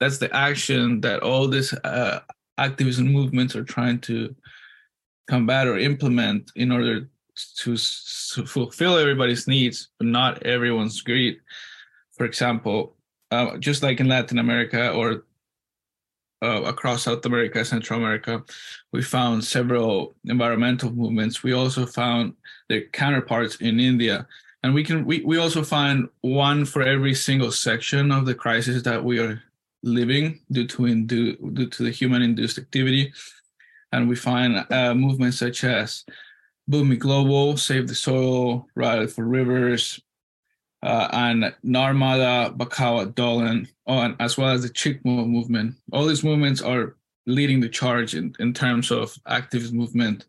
that's 0.00 0.18
the 0.18 0.34
action 0.34 1.00
that 1.02 1.22
all 1.22 1.46
these 1.46 1.72
uh, 1.72 2.20
activism 2.58 3.06
movements 3.12 3.54
are 3.54 3.64
trying 3.64 4.00
to 4.00 4.34
combat 5.28 5.66
or 5.66 5.78
implement 5.78 6.50
in 6.56 6.72
order 6.72 7.08
to, 7.56 7.76
to 7.76 8.46
fulfill 8.46 8.98
everybody's 8.98 9.48
needs, 9.48 9.88
but 9.98 10.06
not 10.06 10.42
everyone's 10.44 11.00
greed. 11.00 11.40
For 12.12 12.26
example, 12.26 12.96
uh, 13.30 13.56
just 13.58 13.82
like 13.82 14.00
in 14.00 14.08
Latin 14.08 14.38
America 14.38 14.92
or 14.92 15.24
uh, 16.42 16.62
across 16.64 17.04
South 17.04 17.24
America, 17.24 17.64
Central 17.64 18.00
America, 18.00 18.42
we 18.92 19.00
found 19.02 19.44
several 19.44 20.14
environmental 20.24 20.90
movements. 20.90 21.42
We 21.42 21.52
also 21.52 21.86
found 21.86 22.34
their 22.68 22.82
counterparts 22.82 23.56
in 23.56 23.78
India, 23.78 24.26
and 24.62 24.74
we 24.74 24.84
can 24.84 25.04
we, 25.04 25.22
we 25.24 25.38
also 25.38 25.62
find 25.62 26.08
one 26.20 26.64
for 26.64 26.82
every 26.82 27.14
single 27.14 27.52
section 27.52 28.10
of 28.10 28.26
the 28.26 28.34
crisis 28.34 28.82
that 28.82 29.04
we 29.04 29.20
are 29.20 29.40
living 29.84 30.40
due 30.50 30.66
to 30.66 30.82
indu- 30.82 31.54
due 31.54 31.68
to 31.68 31.82
the 31.84 31.90
human 31.90 32.22
induced 32.22 32.58
activity 32.58 33.12
and 33.92 34.08
we 34.08 34.16
find 34.16 34.64
uh, 34.70 34.94
movements 34.94 35.38
such 35.38 35.64
as 35.64 36.04
Bhumi 36.70 36.98
Global, 36.98 37.56
Save 37.56 37.88
the 37.88 37.94
Soil, 37.94 38.66
Rally 38.74 39.06
for 39.06 39.24
Rivers, 39.24 40.00
uh, 40.82 41.08
and 41.12 41.54
Narmada 41.64 42.56
Bachao 42.56 43.06
Andolan, 43.06 43.68
oh, 43.86 44.14
as 44.18 44.36
well 44.36 44.50
as 44.50 44.62
the 44.62 44.68
Chipko 44.68 45.26
movement. 45.26 45.76
All 45.92 46.06
these 46.06 46.24
movements 46.24 46.60
are 46.60 46.96
leading 47.26 47.60
the 47.60 47.68
charge 47.68 48.14
in, 48.14 48.34
in 48.40 48.52
terms 48.52 48.90
of 48.90 49.12
activist 49.28 49.72
movement 49.72 50.24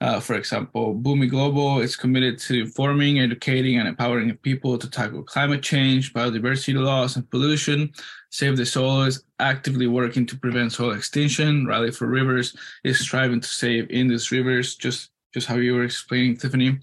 uh, 0.00 0.20
for 0.20 0.34
example, 0.34 0.94
Bhumi 0.94 1.30
Global 1.30 1.80
is 1.80 1.96
committed 1.96 2.38
to 2.40 2.62
informing, 2.62 3.20
educating, 3.20 3.78
and 3.78 3.88
empowering 3.88 4.34
people 4.38 4.76
to 4.76 4.90
tackle 4.90 5.22
climate 5.22 5.62
change, 5.62 6.12
biodiversity 6.12 6.74
loss, 6.74 7.16
and 7.16 7.30
pollution. 7.30 7.92
Save 8.30 8.56
the 8.56 8.66
Soil 8.66 9.02
is 9.02 9.24
actively 9.38 9.86
working 9.86 10.26
to 10.26 10.36
prevent 10.36 10.72
soil 10.72 10.92
extinction. 10.92 11.66
Rally 11.66 11.90
for 11.90 12.06
Rivers 12.06 12.56
is 12.82 12.98
striving 12.98 13.40
to 13.40 13.48
save 13.48 13.90
Indus 13.90 14.32
rivers, 14.32 14.74
just, 14.74 15.10
just 15.32 15.46
how 15.46 15.56
you 15.56 15.74
were 15.74 15.84
explaining, 15.84 16.36
Tiffany. 16.36 16.78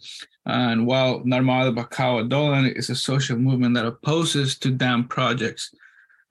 And 0.46 0.88
while 0.88 1.20
Narmada 1.20 1.76
Bachao 1.76 2.28
Andolan 2.28 2.76
is 2.76 2.90
a 2.90 2.96
social 2.96 3.38
movement 3.38 3.76
that 3.76 3.86
opposes 3.86 4.58
to 4.60 4.72
dam 4.72 5.08
projects. 5.08 5.76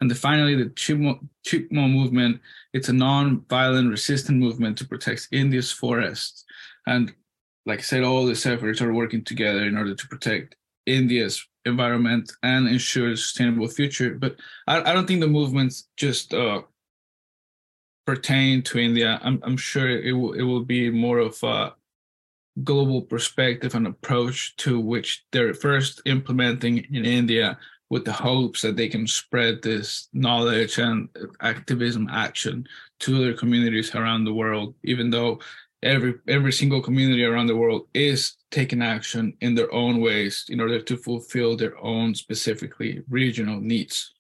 And 0.00 0.10
the, 0.10 0.14
finally, 0.14 0.56
the 0.56 0.70
Chipko, 0.70 1.20
Chipko 1.46 1.92
movement, 1.92 2.40
it's 2.72 2.88
a 2.88 2.92
non-violent 2.92 3.90
resistant 3.90 4.38
movement 4.38 4.78
to 4.78 4.86
protect 4.86 5.28
India's 5.30 5.70
forests. 5.70 6.44
And 6.90 7.14
like 7.66 7.78
I 7.78 7.82
said, 7.82 8.02
all 8.02 8.26
these 8.26 8.44
efforts 8.44 8.82
are 8.82 8.92
working 8.92 9.22
together 9.24 9.62
in 9.64 9.78
order 9.78 9.94
to 9.94 10.08
protect 10.08 10.56
India's 10.86 11.46
environment 11.64 12.32
and 12.42 12.66
ensure 12.66 13.10
a 13.10 13.16
sustainable 13.16 13.68
future. 13.68 14.14
But 14.14 14.36
I, 14.66 14.80
I 14.82 14.92
don't 14.92 15.06
think 15.06 15.20
the 15.20 15.28
movements 15.28 15.88
just 15.96 16.34
uh, 16.34 16.62
pertain 18.06 18.62
to 18.62 18.78
India. 18.78 19.20
I'm, 19.22 19.40
I'm 19.44 19.56
sure 19.56 19.88
it 19.88 20.12
will, 20.12 20.32
it 20.32 20.42
will 20.42 20.64
be 20.64 20.90
more 20.90 21.18
of 21.18 21.40
a 21.44 21.74
global 22.64 23.02
perspective 23.02 23.76
and 23.76 23.86
approach 23.86 24.56
to 24.56 24.80
which 24.80 25.24
they're 25.30 25.54
first 25.54 26.02
implementing 26.06 26.78
in 26.92 27.04
India 27.04 27.56
with 27.88 28.04
the 28.04 28.12
hopes 28.12 28.62
that 28.62 28.76
they 28.76 28.88
can 28.88 29.06
spread 29.06 29.62
this 29.62 30.08
knowledge 30.12 30.78
and 30.78 31.08
activism 31.40 32.08
action 32.10 32.66
to 33.00 33.16
other 33.16 33.34
communities 33.34 33.94
around 33.94 34.24
the 34.24 34.34
world, 34.34 34.74
even 34.82 35.10
though 35.10 35.38
every 35.82 36.14
every 36.28 36.52
single 36.52 36.82
community 36.82 37.24
around 37.24 37.46
the 37.46 37.56
world 37.56 37.86
is 37.94 38.36
taking 38.50 38.82
action 38.82 39.34
in 39.40 39.54
their 39.54 39.72
own 39.72 40.00
ways 40.00 40.44
in 40.48 40.60
order 40.60 40.80
to 40.80 40.96
fulfill 40.96 41.56
their 41.56 41.78
own 41.78 42.14
specifically 42.14 43.02
regional 43.08 43.60
needs. 43.60 44.14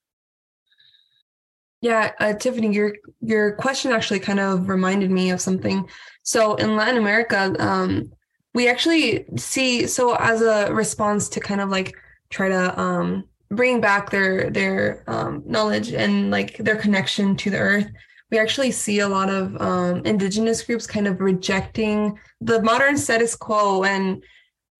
Yeah 1.80 2.12
uh, 2.20 2.34
tiffany 2.34 2.72
your 2.72 2.96
your 3.20 3.52
question 3.52 3.92
actually 3.92 4.20
kind 4.20 4.40
of 4.40 4.68
reminded 4.68 5.10
me 5.10 5.30
of 5.30 5.40
something. 5.40 5.88
So 6.22 6.54
in 6.54 6.76
latin 6.76 6.96
america 6.96 7.54
um, 7.58 8.12
we 8.54 8.68
actually 8.68 9.26
see 9.36 9.86
so 9.86 10.14
as 10.16 10.42
a 10.42 10.72
response 10.72 11.28
to 11.30 11.40
kind 11.40 11.60
of 11.60 11.68
like 11.68 11.94
try 12.30 12.48
to 12.48 12.80
um, 12.80 13.24
bring 13.50 13.80
back 13.80 14.10
their 14.10 14.50
their 14.50 15.04
um, 15.06 15.42
knowledge 15.46 15.92
and 15.92 16.30
like 16.30 16.56
their 16.58 16.76
connection 16.76 17.36
to 17.36 17.50
the 17.50 17.58
earth 17.58 17.90
we 18.30 18.38
actually 18.38 18.70
see 18.70 19.00
a 19.00 19.08
lot 19.08 19.28
of 19.28 19.60
um, 19.60 20.02
indigenous 20.04 20.62
groups 20.62 20.86
kind 20.86 21.06
of 21.06 21.20
rejecting 21.20 22.18
the 22.40 22.62
modern 22.62 22.96
status 22.96 23.34
quo 23.34 23.84
and 23.84 24.22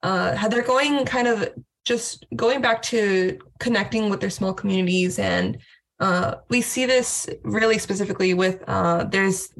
uh, 0.03 0.48
they're 0.48 0.62
going 0.62 1.05
kind 1.05 1.28
of 1.28 1.48
just 1.84 2.26
going 2.36 2.61
back 2.61 2.82
to 2.82 3.38
connecting 3.59 4.11
with 4.11 4.20
their 4.20 4.30
small 4.30 4.53
communities. 4.53 5.18
And 5.18 5.59
uh, 5.98 6.36
we 6.48 6.61
see 6.61 6.86
this 6.86 7.28
really 7.42 7.78
specifically 7.78 8.34
with 8.34 8.62
uh, 8.68 9.05
there's 9.05 9.53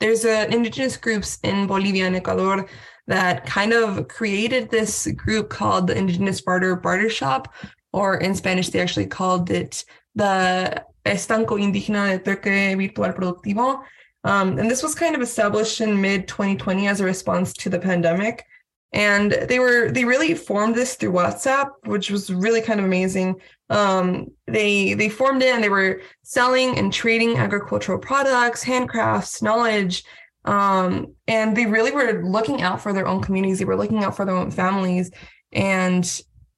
there's 0.00 0.24
indigenous 0.24 0.96
groups 0.96 1.38
in 1.44 1.68
Bolivia 1.68 2.06
and 2.06 2.16
Ecuador 2.16 2.68
that 3.06 3.46
kind 3.46 3.72
of 3.72 4.08
created 4.08 4.68
this 4.68 5.06
group 5.12 5.48
called 5.48 5.86
the 5.86 5.96
Indigenous 5.96 6.40
Barter 6.40 6.74
Barter 6.74 7.08
Shop, 7.08 7.54
or 7.92 8.16
in 8.16 8.34
Spanish 8.34 8.70
they 8.70 8.80
actually 8.80 9.06
called 9.06 9.50
it 9.50 9.84
the 10.14 10.84
Estanco 11.04 11.58
Indígena 11.58 12.22
de 12.22 12.36
Trueque 12.36 12.76
Virtual 12.76 13.12
Productivo. 13.12 13.82
Um, 14.24 14.58
and 14.58 14.70
this 14.70 14.82
was 14.82 14.94
kind 14.94 15.14
of 15.14 15.22
established 15.22 15.80
in 15.80 16.00
mid 16.00 16.28
2020 16.28 16.86
as 16.86 17.00
a 17.00 17.04
response 17.04 17.52
to 17.54 17.68
the 17.68 17.78
pandemic. 17.78 18.44
and 18.92 19.32
they 19.48 19.58
were 19.58 19.90
they 19.90 20.04
really 20.04 20.34
formed 20.34 20.74
this 20.74 20.96
through 20.96 21.12
WhatsApp, 21.12 21.70
which 21.84 22.10
was 22.10 22.32
really 22.32 22.60
kind 22.60 22.78
of 22.78 22.86
amazing. 22.86 23.36
Um, 23.70 24.26
they 24.46 24.94
they 24.94 25.08
formed 25.08 25.42
it 25.42 25.54
and 25.54 25.64
they 25.64 25.70
were 25.70 26.02
selling 26.22 26.78
and 26.78 26.92
trading 26.92 27.38
agricultural 27.38 27.98
products, 27.98 28.62
handcrafts, 28.62 29.42
knowledge, 29.42 30.04
um, 30.44 31.14
and 31.26 31.56
they 31.56 31.66
really 31.66 31.90
were 31.90 32.22
looking 32.22 32.60
out 32.62 32.82
for 32.82 32.92
their 32.92 33.06
own 33.06 33.22
communities. 33.22 33.58
They 33.58 33.64
were 33.64 33.76
looking 33.76 34.04
out 34.04 34.14
for 34.14 34.26
their 34.26 34.36
own 34.36 34.50
families, 34.50 35.10
and 35.52 36.04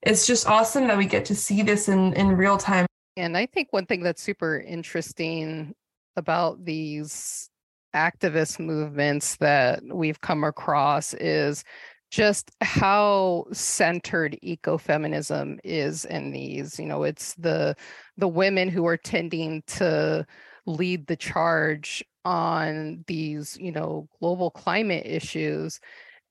it's 0.02 0.26
just 0.26 0.48
awesome 0.48 0.88
that 0.88 0.98
we 0.98 1.06
get 1.06 1.24
to 1.26 1.36
see 1.36 1.62
this 1.62 1.88
in 1.88 2.14
in 2.14 2.36
real 2.36 2.58
time. 2.58 2.86
And 3.16 3.36
I 3.36 3.46
think 3.46 3.68
one 3.72 3.86
thing 3.86 4.02
that's 4.02 4.22
super 4.22 4.58
interesting 4.58 5.74
about 6.16 6.64
these 6.64 7.48
activist 7.94 8.58
movements 8.58 9.36
that 9.36 9.82
we've 9.84 10.20
come 10.20 10.42
across 10.42 11.14
is 11.14 11.64
just 12.10 12.50
how 12.60 13.44
centered 13.52 14.38
ecofeminism 14.44 15.58
is 15.64 16.04
in 16.04 16.30
these. 16.32 16.78
You 16.78 16.86
know 16.86 17.04
it's 17.04 17.34
the 17.34 17.76
the 18.16 18.28
women 18.28 18.68
who 18.68 18.86
are 18.86 18.96
tending 18.96 19.62
to 19.66 20.26
lead 20.66 21.06
the 21.06 21.16
charge 21.16 22.04
on 22.24 23.04
these 23.06 23.56
you 23.60 23.72
know 23.72 24.08
global 24.20 24.50
climate 24.50 25.06
issues. 25.06 25.80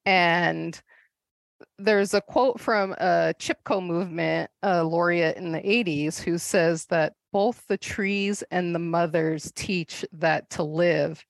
And 0.06 0.82
there's 1.78 2.14
a 2.14 2.22
quote 2.22 2.60
from 2.60 2.94
a 2.94 3.34
chipko 3.40 3.86
movement 3.86 4.50
a 4.62 4.84
laureate 4.84 5.38
in 5.38 5.52
the 5.52 5.60
80s 5.60 6.20
who 6.20 6.38
says 6.38 6.86
that 6.88 7.14
both 7.32 7.66
the 7.68 7.78
trees 7.78 8.44
and 8.52 8.74
the 8.74 8.80
mothers 8.80 9.52
teach 9.56 10.06
that 10.14 10.50
to 10.52 10.64
live 10.64 11.26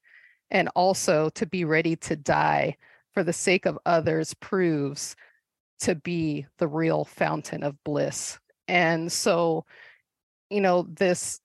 and 0.52 0.70
also 0.76 1.30
to 1.30 1.46
be 1.46 1.66
ready 1.66 1.96
to 1.96 2.16
die 2.16 2.76
for 3.14 3.24
the 3.24 3.34
sake 3.34 3.66
of 3.66 3.80
others 3.86 4.34
proves 4.36 5.16
to 5.80 5.96
be 5.96 6.46
the 6.58 6.68
real 6.68 7.06
fountain 7.06 7.64
of 7.64 7.82
bliss. 7.84 8.40
And 8.68 9.12
so, 9.12 9.66
you 10.50 10.62
know, 10.62 10.84
this 10.84 11.40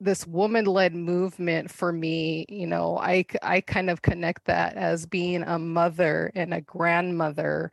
this 0.00 0.26
woman-led 0.26 0.94
movement 0.94 1.70
for 1.70 1.92
me, 1.92 2.46
you 2.48 2.66
know, 2.66 2.98
I 2.98 3.24
I 3.42 3.60
kind 3.60 3.90
of 3.90 4.02
connect 4.02 4.46
that 4.46 4.76
as 4.76 5.06
being 5.06 5.42
a 5.42 5.58
mother 5.58 6.32
and 6.34 6.54
a 6.54 6.60
grandmother. 6.62 7.70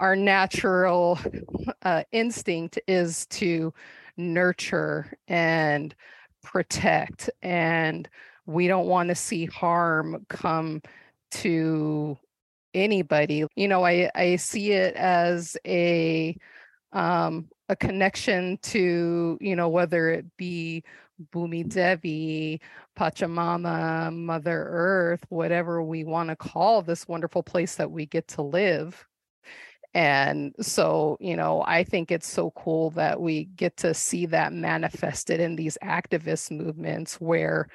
Our 0.00 0.16
natural 0.16 1.18
uh, 1.82 2.04
instinct 2.12 2.78
is 2.86 3.26
to 3.26 3.72
nurture 4.16 5.12
and 5.28 5.94
protect 6.42 7.30
and 7.42 8.08
we 8.46 8.66
don't 8.66 8.86
want 8.86 9.08
to 9.08 9.14
see 9.14 9.46
harm 9.46 10.24
come 10.28 10.82
to 11.30 12.16
anybody 12.74 13.44
you 13.54 13.68
know 13.68 13.84
i 13.84 14.10
i 14.14 14.36
see 14.36 14.72
it 14.72 14.94
as 14.96 15.56
a 15.66 16.36
um 16.92 17.48
a 17.68 17.76
connection 17.76 18.58
to 18.62 19.38
you 19.40 19.56
know 19.56 19.68
whether 19.68 20.10
it 20.10 20.26
be 20.36 20.82
Bhumi 21.32 21.68
Devi, 21.68 22.60
Pachamama, 22.96 24.14
Mother 24.14 24.66
Earth, 24.68 25.24
whatever 25.28 25.82
we 25.82 26.04
want 26.04 26.30
to 26.30 26.36
call 26.36 26.82
this 26.82 27.08
wonderful 27.08 27.42
place 27.42 27.74
that 27.76 27.90
we 27.90 28.06
get 28.06 28.28
to 28.28 28.42
live. 28.42 29.04
And 29.94 30.54
so, 30.60 31.16
you 31.18 31.34
know, 31.34 31.64
I 31.66 31.82
think 31.82 32.10
it's 32.10 32.28
so 32.28 32.52
cool 32.52 32.90
that 32.90 33.20
we 33.20 33.44
get 33.44 33.76
to 33.78 33.94
see 33.94 34.26
that 34.26 34.52
manifested 34.52 35.40
in 35.40 35.56
these 35.56 35.78
activist 35.82 36.50
movements 36.50 37.14
where 37.20 37.68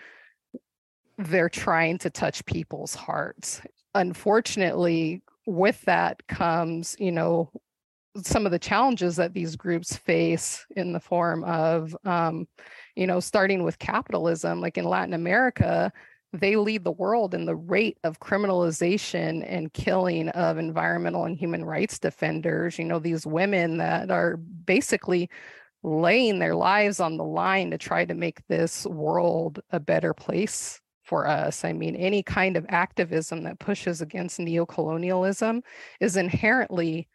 they're 1.18 1.50
trying 1.50 1.98
to 2.00 2.10
touch 2.10 2.46
people's 2.46 2.96
hearts. 2.96 3.62
Unfortunately, 3.96 5.22
with 5.46 5.82
that 5.82 6.26
comes, 6.28 6.96
you 7.00 7.12
know, 7.12 7.52
some 8.16 8.46
of 8.46 8.52
the 8.52 8.60
challenges 8.60 9.16
that 9.16 9.34
these 9.34 9.56
groups 9.56 9.96
face 9.96 10.66
in 10.76 10.94
the 10.94 11.00
form 11.00 11.44
of, 11.44 11.96
um, 12.06 12.48
you 12.96 13.08
know, 13.08 13.20
starting 13.20 13.64
with 13.64 13.80
capitalism, 13.80 14.62
like 14.62 14.78
in 14.78 14.86
Latin 14.86 15.14
America, 15.14 15.92
they 16.32 16.56
lead 16.56 16.84
the 16.84 16.92
world 16.92 17.34
in 17.34 17.46
the 17.46 17.56
rate 17.56 17.98
of 18.04 18.20
criminalization 18.20 19.46
and 19.48 19.74
killing 19.74 20.30
of 20.30 20.58
environmental 20.58 21.26
and 21.26 21.38
human 21.38 21.64
rights 21.64 22.00
defenders. 22.00 22.80
You 22.80 22.86
know, 22.86 23.00
these 23.00 23.26
women 23.26 23.78
that 23.78 24.10
are 24.10 24.38
basically 24.38 25.30
laying 25.84 26.40
their 26.40 26.56
lives 26.56 27.00
on 27.00 27.18
the 27.18 27.24
line 27.24 27.70
to 27.72 27.78
try 27.78 28.06
to 28.06 28.14
make 28.14 28.46
this 28.48 28.86
world 28.86 29.60
a 29.72 29.80
better 29.80 30.14
place 30.14 30.82
for 31.04 31.28
us. 31.28 31.66
I 31.66 31.74
mean, 31.74 31.96
any 31.96 32.24
kind 32.24 32.58
of 32.58 32.66
activism 32.70 33.44
that 33.44 33.60
pushes 33.60 34.02
against 34.02 34.40
neocolonialism 34.40 35.62
is 36.00 36.16
inherently 36.16 37.08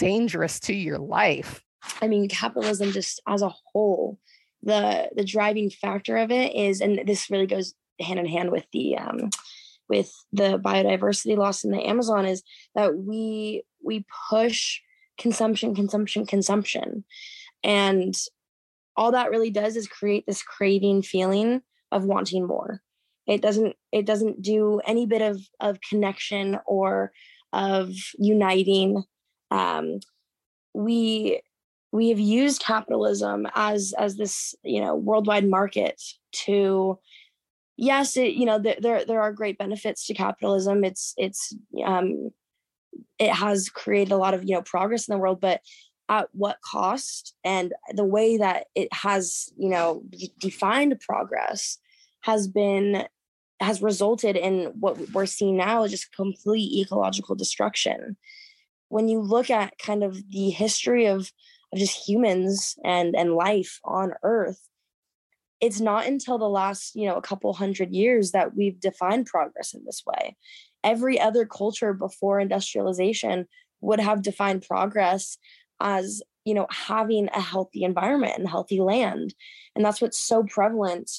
dangerous 0.00 0.58
to 0.60 0.74
your 0.74 0.98
life. 0.98 1.62
I 2.02 2.08
mean, 2.08 2.28
capitalism 2.28 2.90
just 2.90 3.20
as 3.28 3.42
a 3.42 3.54
whole, 3.72 4.18
the 4.62 5.10
the 5.14 5.24
driving 5.24 5.70
factor 5.70 6.16
of 6.16 6.30
it 6.30 6.54
is, 6.54 6.80
and 6.80 7.00
this 7.06 7.30
really 7.30 7.46
goes 7.46 7.74
hand 8.00 8.18
in 8.18 8.26
hand 8.26 8.50
with 8.50 8.66
the 8.72 8.96
um, 8.96 9.30
with 9.88 10.12
the 10.32 10.58
biodiversity 10.58 11.36
loss 11.36 11.62
in 11.62 11.70
the 11.70 11.86
Amazon, 11.86 12.26
is 12.26 12.42
that 12.74 12.96
we 12.96 13.62
we 13.82 14.04
push 14.28 14.80
consumption, 15.18 15.74
consumption, 15.74 16.26
consumption, 16.26 17.04
and 17.62 18.14
all 18.96 19.12
that 19.12 19.30
really 19.30 19.50
does 19.50 19.76
is 19.76 19.86
create 19.86 20.24
this 20.26 20.42
craving 20.42 21.02
feeling 21.02 21.62
of 21.92 22.04
wanting 22.04 22.46
more 22.46 22.82
it 23.30 23.40
doesn't 23.40 23.76
it 23.92 24.04
doesn't 24.04 24.42
do 24.42 24.80
any 24.86 25.06
bit 25.06 25.22
of 25.22 25.40
of 25.60 25.78
connection 25.88 26.58
or 26.66 27.12
of 27.52 27.92
uniting 28.18 29.04
um, 29.50 30.00
we 30.74 31.40
we 31.92 32.08
have 32.10 32.20
used 32.20 32.62
capitalism 32.62 33.46
as 33.54 33.94
as 33.98 34.16
this 34.16 34.54
you 34.62 34.80
know 34.80 34.94
worldwide 34.94 35.48
market 35.48 36.00
to 36.32 36.98
yes 37.76 38.16
it, 38.16 38.34
you 38.34 38.46
know 38.46 38.60
th- 38.60 38.78
there 38.80 39.04
there 39.04 39.20
are 39.20 39.32
great 39.32 39.58
benefits 39.58 40.06
to 40.06 40.14
capitalism. 40.14 40.84
It's 40.84 41.14
it's 41.16 41.54
um 41.84 42.30
it 43.18 43.30
has 43.30 43.68
created 43.68 44.12
a 44.12 44.16
lot 44.16 44.34
of 44.34 44.44
you 44.44 44.54
know 44.54 44.62
progress 44.62 45.08
in 45.08 45.12
the 45.12 45.18
world 45.18 45.40
but 45.40 45.60
at 46.10 46.28
what 46.32 46.58
cost? 46.62 47.34
And 47.44 47.72
the 47.94 48.04
way 48.04 48.36
that 48.36 48.66
it 48.74 48.92
has 48.92 49.48
you 49.56 49.70
know 49.70 50.02
defined 50.38 51.00
progress 51.00 51.78
has 52.22 52.48
been 52.48 53.06
has 53.60 53.80
resulted 53.82 54.36
in 54.36 54.72
what 54.80 54.98
we're 55.12 55.26
seeing 55.26 55.56
now 55.56 55.84
is 55.84 55.90
just 55.90 56.14
complete 56.14 56.80
ecological 56.80 57.34
destruction 57.34 58.16
when 58.90 59.08
you 59.08 59.20
look 59.20 59.50
at 59.50 59.78
kind 59.78 60.04
of 60.04 60.30
the 60.30 60.50
history 60.50 61.06
of 61.06 61.32
of 61.72 61.78
just 61.78 62.06
humans 62.06 62.76
and 62.84 63.16
and 63.16 63.34
life 63.34 63.80
on 63.84 64.12
earth 64.22 64.60
it's 65.60 65.80
not 65.80 66.06
until 66.06 66.38
the 66.38 66.48
last 66.48 66.94
you 66.96 67.06
know 67.06 67.16
a 67.16 67.22
couple 67.22 67.52
hundred 67.52 67.92
years 67.92 68.32
that 68.32 68.56
we've 68.56 68.80
defined 68.80 69.26
progress 69.26 69.74
in 69.74 69.84
this 69.84 70.02
way. 70.06 70.36
Every 70.82 71.20
other 71.20 71.44
culture 71.46 71.92
before 71.92 72.40
industrialization 72.40 73.46
would 73.80 74.00
have 74.00 74.22
defined 74.22 74.62
progress 74.66 75.36
as 75.80 76.22
you 76.44 76.54
know 76.54 76.66
having 76.70 77.28
a 77.34 77.40
healthy 77.40 77.84
environment 77.84 78.38
and 78.38 78.48
healthy 78.48 78.80
land. 78.80 79.34
And 79.76 79.84
that's 79.84 80.00
what's 80.00 80.18
so 80.18 80.44
prevalent 80.44 81.10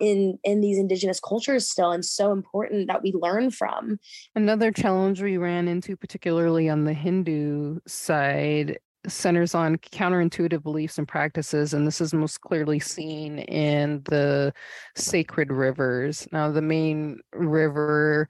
in 0.00 0.38
in 0.44 0.60
these 0.60 0.78
indigenous 0.78 1.20
cultures 1.20 1.68
still 1.68 1.92
and 1.92 2.04
so 2.04 2.32
important 2.32 2.86
that 2.88 3.02
we 3.02 3.12
learn 3.12 3.50
from. 3.50 3.98
Another 4.34 4.70
challenge 4.72 5.22
we 5.22 5.36
ran 5.36 5.68
into 5.68 5.96
particularly 5.96 6.68
on 6.68 6.84
the 6.84 6.94
hindu 6.94 7.78
side 7.86 8.78
centers 9.06 9.54
on 9.54 9.76
counterintuitive 9.76 10.62
beliefs 10.62 10.98
and 10.98 11.08
practices 11.08 11.72
and 11.72 11.86
this 11.86 12.02
is 12.02 12.12
most 12.12 12.40
clearly 12.42 12.78
seen 12.78 13.38
in 13.40 14.02
the 14.04 14.52
sacred 14.94 15.50
rivers. 15.50 16.28
Now 16.32 16.50
the 16.50 16.62
main 16.62 17.20
river 17.32 18.28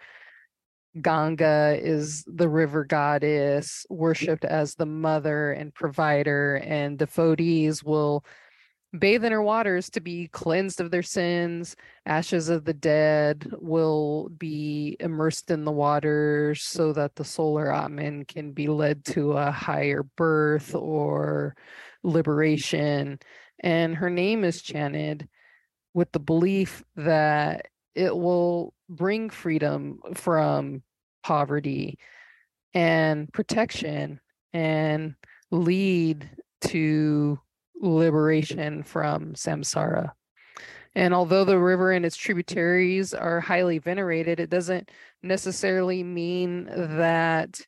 Ganga 1.00 1.78
is 1.80 2.24
the 2.26 2.48
river 2.48 2.84
goddess, 2.84 3.86
worshipped 3.88 4.44
as 4.44 4.74
the 4.74 4.86
mother 4.86 5.52
and 5.52 5.72
provider, 5.72 6.56
and 6.56 6.98
devotees 6.98 7.84
will 7.84 8.24
bathe 8.98 9.24
in 9.24 9.32
her 9.32 9.42
waters 9.42 9.88
to 9.90 10.00
be 10.00 10.28
cleansed 10.28 10.80
of 10.80 10.90
their 10.90 11.02
sins. 11.02 11.76
Ashes 12.06 12.48
of 12.48 12.64
the 12.64 12.74
dead 12.74 13.50
will 13.60 14.28
be 14.30 14.96
immersed 14.98 15.50
in 15.50 15.64
the 15.64 15.72
waters 15.72 16.62
so 16.62 16.92
that 16.92 17.14
the 17.14 17.24
solar 17.24 17.72
Atman 17.72 18.24
can 18.24 18.52
be 18.52 18.66
led 18.66 19.04
to 19.06 19.32
a 19.32 19.50
higher 19.50 20.02
birth 20.02 20.74
or 20.74 21.54
liberation. 22.02 23.18
And 23.60 23.94
her 23.96 24.10
name 24.10 24.42
is 24.44 24.62
chanted 24.62 25.28
with 25.94 26.10
the 26.12 26.20
belief 26.20 26.82
that 26.96 27.66
it 27.94 28.16
will 28.16 28.74
bring 28.88 29.30
freedom 29.30 30.00
from 30.14 30.82
poverty 31.22 31.98
and 32.74 33.32
protection 33.32 34.20
and 34.52 35.14
lead 35.50 36.28
to 36.62 37.38
liberation 37.80 38.82
from 38.82 39.34
samsara. 39.34 40.12
And 40.94 41.14
although 41.14 41.44
the 41.44 41.58
river 41.58 41.92
and 41.92 42.04
its 42.04 42.16
tributaries 42.16 43.14
are 43.14 43.40
highly 43.40 43.78
venerated, 43.78 44.40
it 44.40 44.50
doesn't 44.50 44.90
necessarily 45.22 46.02
mean 46.02 46.64
that 46.64 47.60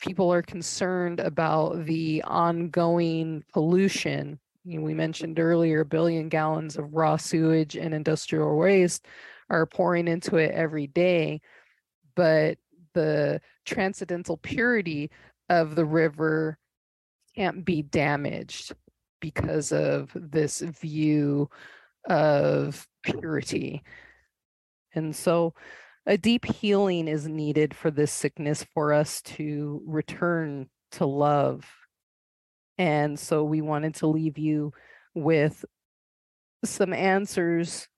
people 0.00 0.32
are 0.32 0.42
concerned 0.42 1.20
about 1.20 1.84
the 1.84 2.22
ongoing 2.22 3.44
pollution. 3.52 4.38
You 4.64 4.78
know, 4.78 4.84
we 4.84 4.94
mentioned 4.94 5.38
earlier, 5.38 5.80
a 5.80 5.86
billion 5.86 6.28
gallons 6.28 6.76
of 6.76 6.94
raw 6.94 7.16
sewage 7.16 7.76
and 7.76 7.94
industrial 7.94 8.56
waste 8.56 9.06
are 9.50 9.66
pouring 9.66 10.08
into 10.08 10.36
it 10.36 10.50
every 10.52 10.86
day. 10.86 11.40
But 12.14 12.58
the 12.94 13.40
transcendental 13.66 14.38
purity 14.38 15.10
of 15.50 15.74
the 15.74 15.84
river 15.84 16.58
can't 17.36 17.64
be 17.64 17.82
damaged 17.82 18.72
because 19.20 19.72
of 19.72 20.10
this 20.14 20.60
view 20.60 21.50
of 22.08 22.86
purity. 23.02 23.82
And 24.94 25.14
so 25.14 25.54
a 26.06 26.16
deep 26.16 26.44
healing 26.44 27.08
is 27.08 27.26
needed 27.26 27.74
for 27.74 27.90
this 27.90 28.12
sickness 28.12 28.64
for 28.74 28.92
us 28.92 29.20
to 29.22 29.82
return 29.86 30.68
to 30.92 31.06
love. 31.06 31.66
And 32.78 33.18
so 33.18 33.42
we 33.44 33.60
wanted 33.60 33.96
to 33.96 34.06
leave 34.06 34.38
you 34.38 34.72
with 35.14 35.64
some 36.64 36.92
answers 36.92 37.88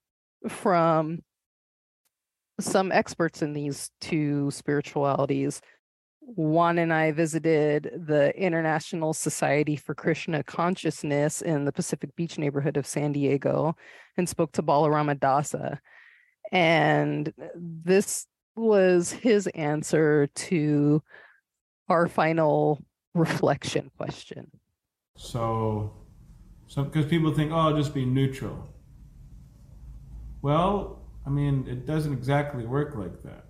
from 0.49 1.23
some 2.61 2.91
experts 2.91 3.43
in 3.43 3.53
these 3.53 3.91
two 4.01 4.51
spiritualities. 4.51 5.61
Juan 6.35 6.77
and 6.79 6.93
I 6.93 7.11
visited 7.13 7.91
the 8.07 8.37
International 8.39 9.15
Society 9.15 9.77
for 9.77 9.95
Krishna 9.95 10.43
Consciousness 10.43 11.41
in 11.41 11.65
the 11.65 11.73
Pacific 11.73 12.15
Beach 12.17 12.39
neighborhood 12.39 12.77
of 12.77 12.87
San 12.87 13.13
Diego 13.13 13.75
and 14.19 14.29
spoke 14.29 14.53
to 14.53 14.63
Balarama 14.63 15.19
Dasa. 15.19 15.79
And 16.53 17.33
this 17.55 18.27
was 18.57 19.11
his 19.11 19.47
answer 19.49 20.27
to 20.35 21.03
our 21.89 22.09
final 22.09 22.85
reflection 23.15 23.91
question. 23.97 24.51
So, 25.17 25.95
so 26.67 26.85
because 26.85 27.07
people 27.07 27.33
think, 27.33 27.53
oh, 27.55 27.75
just 27.75 27.95
be 27.95 28.05
neutral. 28.05 28.69
Well, 30.43 31.07
I 31.27 31.31
mean, 31.31 31.67
it 31.67 31.87
doesn't 31.87 32.13
exactly 32.13 32.67
work 32.67 32.95
like 32.97 33.23
that. 33.23 33.48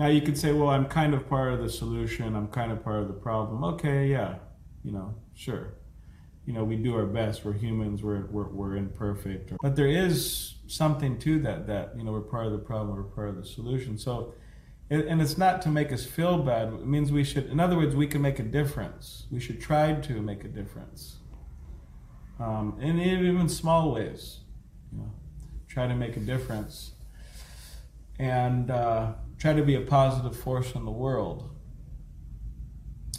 Now 0.00 0.06
you 0.06 0.22
could 0.22 0.38
say, 0.38 0.52
well, 0.52 0.70
I'm 0.70 0.86
kind 0.86 1.12
of 1.12 1.28
part 1.28 1.52
of 1.52 1.60
the 1.60 1.68
solution, 1.68 2.34
I'm 2.34 2.48
kind 2.48 2.72
of 2.72 2.82
part 2.82 3.02
of 3.02 3.08
the 3.08 3.12
problem. 3.12 3.62
Okay, 3.62 4.06
yeah, 4.06 4.36
you 4.82 4.92
know, 4.92 5.14
sure. 5.34 5.74
You 6.46 6.54
know, 6.54 6.64
we 6.64 6.76
do 6.76 6.96
our 6.96 7.04
best. 7.04 7.44
We're 7.44 7.52
humans. 7.52 8.02
We're, 8.02 8.24
we're, 8.30 8.48
we're 8.48 8.76
imperfect. 8.76 9.52
But 9.60 9.76
there 9.76 9.88
is 9.88 10.54
something 10.66 11.18
to 11.18 11.38
that, 11.40 11.66
that, 11.66 11.92
you 11.98 12.02
know, 12.02 12.12
we're 12.12 12.22
part 12.22 12.46
of 12.46 12.52
the 12.52 12.58
problem, 12.58 12.96
we're 12.96 13.02
part 13.02 13.28
of 13.28 13.36
the 13.36 13.44
solution. 13.44 13.98
So, 13.98 14.32
and 14.88 15.20
it's 15.20 15.36
not 15.36 15.60
to 15.62 15.68
make 15.68 15.92
us 15.92 16.06
feel 16.06 16.38
bad. 16.38 16.68
It 16.68 16.86
means 16.86 17.12
we 17.12 17.22
should, 17.22 17.50
in 17.50 17.60
other 17.60 17.76
words, 17.76 17.94
we 17.94 18.06
can 18.06 18.22
make 18.22 18.38
a 18.38 18.42
difference. 18.42 19.26
We 19.30 19.38
should 19.38 19.60
try 19.60 19.92
to 19.92 20.12
make 20.22 20.44
a 20.44 20.48
difference. 20.48 21.18
Um, 22.38 22.78
in 22.80 22.98
even 22.98 23.50
small 23.50 23.92
ways, 23.92 24.38
you 24.90 25.00
know 25.00 25.12
try 25.68 25.86
to 25.86 25.94
make 25.94 26.16
a 26.16 26.20
difference, 26.20 26.92
and 28.18 28.70
uh, 28.72 29.12
try 29.40 29.54
to 29.54 29.62
be 29.62 29.74
a 29.74 29.80
positive 29.80 30.36
force 30.36 30.74
in 30.74 30.84
the 30.84 30.90
world. 30.90 31.50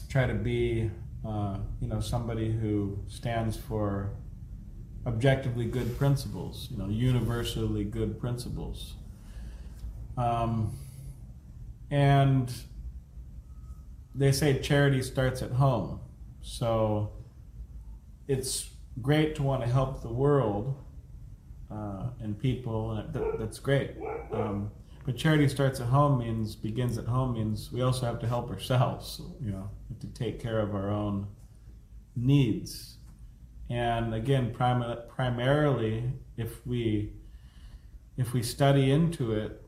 Try 0.07 0.27
to 0.27 0.35
be, 0.35 0.91
uh, 1.27 1.57
you 1.81 1.87
know, 1.87 1.99
somebody 1.99 2.51
who 2.51 2.99
stands 3.07 3.57
for 3.57 4.11
objectively 5.07 5.65
good 5.65 5.97
principles, 5.97 6.67
you 6.69 6.77
know, 6.77 6.87
universally 6.87 7.83
good 7.83 8.19
principles. 8.19 8.93
Um, 10.15 10.77
and 11.89 12.53
they 14.13 14.31
say 14.31 14.59
charity 14.59 15.01
starts 15.01 15.41
at 15.41 15.51
home. 15.51 16.01
So 16.41 17.11
it's 18.27 18.69
great 19.01 19.35
to 19.35 19.43
want 19.43 19.63
to 19.63 19.67
help 19.67 20.03
the 20.03 20.13
world, 20.13 20.75
uh, 21.71 22.09
and 22.21 22.37
people. 22.37 22.91
And 22.91 23.13
that, 23.13 23.39
that's 23.39 23.57
great. 23.57 23.95
Um, 24.31 24.71
but 25.03 25.17
charity 25.17 25.47
starts 25.47 25.79
at 25.79 25.87
home 25.87 26.19
means 26.19 26.55
begins 26.55 26.97
at 26.97 27.05
home 27.05 27.33
means 27.33 27.71
we 27.71 27.81
also 27.81 28.05
have 28.05 28.19
to 28.19 28.27
help 28.27 28.49
ourselves. 28.49 29.21
You 29.41 29.51
know, 29.51 29.69
to 29.99 30.07
take 30.07 30.39
care 30.39 30.59
of 30.59 30.75
our 30.75 30.89
own 30.89 31.27
needs. 32.15 32.97
And 33.69 34.13
again, 34.13 34.53
prim- 34.53 34.97
primarily, 35.07 36.11
if 36.37 36.65
we 36.67 37.13
if 38.17 38.33
we 38.33 38.43
study 38.43 38.91
into 38.91 39.33
it, 39.33 39.63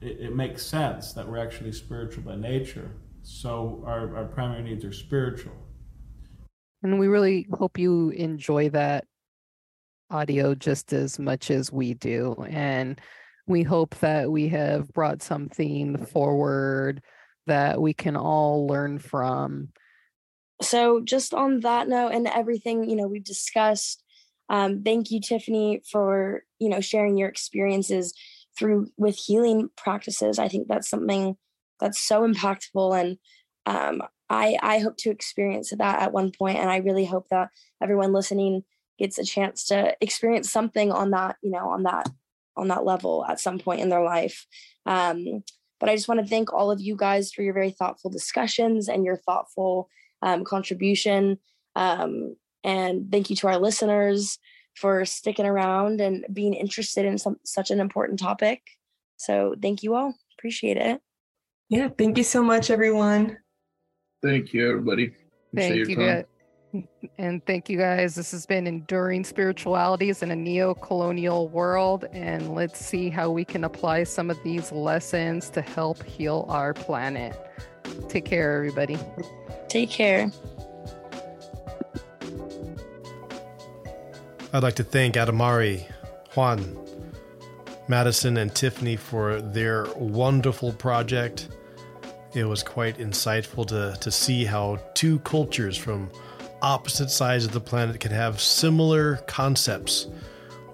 it, 0.00 0.20
it 0.20 0.36
makes 0.36 0.64
sense 0.64 1.12
that 1.12 1.28
we're 1.28 1.38
actually 1.38 1.72
spiritual 1.72 2.22
by 2.22 2.36
nature. 2.36 2.90
So 3.22 3.82
our, 3.84 4.16
our 4.16 4.24
primary 4.24 4.62
needs 4.62 4.84
are 4.84 4.92
spiritual. 4.92 5.52
And 6.82 6.98
we 6.98 7.08
really 7.08 7.46
hope 7.52 7.78
you 7.78 8.10
enjoy 8.10 8.70
that 8.70 9.04
audio 10.10 10.54
just 10.54 10.92
as 10.92 11.18
much 11.18 11.50
as 11.50 11.72
we 11.72 11.94
do. 11.94 12.34
And 12.48 13.00
we 13.48 13.62
hope 13.62 13.94
that 13.96 14.30
we 14.30 14.48
have 14.48 14.92
brought 14.92 15.22
something 15.22 16.04
forward 16.06 17.02
that 17.46 17.80
we 17.80 17.94
can 17.94 18.16
all 18.16 18.66
learn 18.66 18.98
from. 18.98 19.70
So, 20.60 21.00
just 21.00 21.34
on 21.34 21.60
that 21.60 21.88
note, 21.88 22.12
and 22.12 22.26
everything 22.26 22.88
you 22.88 22.96
know 22.96 23.06
we've 23.06 23.24
discussed, 23.24 24.02
um, 24.48 24.82
thank 24.82 25.10
you, 25.10 25.20
Tiffany, 25.20 25.82
for 25.90 26.42
you 26.58 26.68
know 26.68 26.80
sharing 26.80 27.16
your 27.16 27.28
experiences 27.28 28.12
through 28.56 28.88
with 28.96 29.16
healing 29.16 29.70
practices. 29.76 30.38
I 30.38 30.48
think 30.48 30.68
that's 30.68 30.90
something 30.90 31.36
that's 31.80 32.00
so 32.00 32.26
impactful, 32.26 33.00
and 33.00 33.18
um, 33.66 34.02
I 34.28 34.58
I 34.60 34.78
hope 34.78 34.96
to 34.98 35.10
experience 35.10 35.70
that 35.70 36.02
at 36.02 36.12
one 36.12 36.32
point, 36.32 36.58
and 36.58 36.70
I 36.70 36.78
really 36.78 37.06
hope 37.06 37.28
that 37.30 37.50
everyone 37.82 38.12
listening 38.12 38.64
gets 38.98 39.16
a 39.18 39.24
chance 39.24 39.64
to 39.66 39.96
experience 40.00 40.50
something 40.50 40.90
on 40.90 41.12
that 41.12 41.36
you 41.40 41.50
know 41.50 41.68
on 41.68 41.84
that 41.84 42.08
on 42.58 42.68
that 42.68 42.84
level 42.84 43.24
at 43.28 43.40
some 43.40 43.58
point 43.58 43.80
in 43.80 43.88
their 43.88 44.02
life. 44.02 44.46
Um, 44.86 45.42
but 45.80 45.88
i 45.88 45.94
just 45.94 46.08
want 46.08 46.20
to 46.20 46.26
thank 46.26 46.52
all 46.52 46.70
of 46.70 46.80
you 46.80 46.96
guys 46.96 47.32
for 47.32 47.42
your 47.42 47.54
very 47.54 47.70
thoughtful 47.70 48.10
discussions 48.10 48.88
and 48.88 49.04
your 49.04 49.16
thoughtful 49.16 49.88
um, 50.22 50.44
contribution. 50.44 51.38
Um, 51.76 52.36
and 52.64 53.10
thank 53.10 53.30
you 53.30 53.36
to 53.36 53.48
our 53.48 53.58
listeners 53.58 54.38
for 54.74 55.04
sticking 55.04 55.46
around 55.46 56.00
and 56.00 56.26
being 56.32 56.54
interested 56.54 57.04
in 57.04 57.18
some, 57.18 57.36
such 57.44 57.70
an 57.70 57.80
important 57.80 58.18
topic. 58.18 58.62
So 59.16 59.54
thank 59.60 59.82
you 59.82 59.94
all. 59.94 60.14
Appreciate 60.38 60.76
it. 60.76 61.00
Yeah 61.68 61.88
thank 61.96 62.16
you 62.18 62.24
so 62.24 62.42
much 62.42 62.70
everyone. 62.70 63.38
Thank 64.22 64.52
you 64.52 64.68
everybody. 64.68 65.14
Appreciate 65.52 65.86
thank 65.86 65.98
you 65.98 66.37
and 67.18 67.44
thank 67.46 67.68
you 67.68 67.78
guys. 67.78 68.14
This 68.14 68.30
has 68.32 68.46
been 68.46 68.66
Enduring 68.66 69.24
Spiritualities 69.24 70.22
in 70.22 70.30
a 70.30 70.36
Neo 70.36 70.74
Colonial 70.74 71.48
World. 71.48 72.04
And 72.12 72.54
let's 72.54 72.84
see 72.84 73.10
how 73.10 73.30
we 73.30 73.44
can 73.44 73.64
apply 73.64 74.04
some 74.04 74.30
of 74.30 74.42
these 74.42 74.70
lessons 74.72 75.50
to 75.50 75.62
help 75.62 76.02
heal 76.02 76.46
our 76.48 76.74
planet. 76.74 77.38
Take 78.08 78.26
care, 78.26 78.56
everybody. 78.56 78.98
Take 79.68 79.90
care. 79.90 80.30
I'd 84.52 84.62
like 84.62 84.76
to 84.76 84.84
thank 84.84 85.16
Adamari, 85.16 85.90
Juan, 86.34 86.78
Madison, 87.86 88.38
and 88.38 88.54
Tiffany 88.54 88.96
for 88.96 89.40
their 89.40 89.86
wonderful 89.96 90.72
project. 90.72 91.48
It 92.34 92.44
was 92.44 92.62
quite 92.62 92.98
insightful 92.98 93.66
to, 93.68 93.96
to 94.00 94.10
see 94.10 94.44
how 94.44 94.78
two 94.94 95.18
cultures 95.20 95.76
from 95.76 96.10
opposite 96.62 97.10
sides 97.10 97.44
of 97.44 97.52
the 97.52 97.60
planet 97.60 98.00
can 98.00 98.10
have 98.10 98.40
similar 98.40 99.16
concepts 99.26 100.08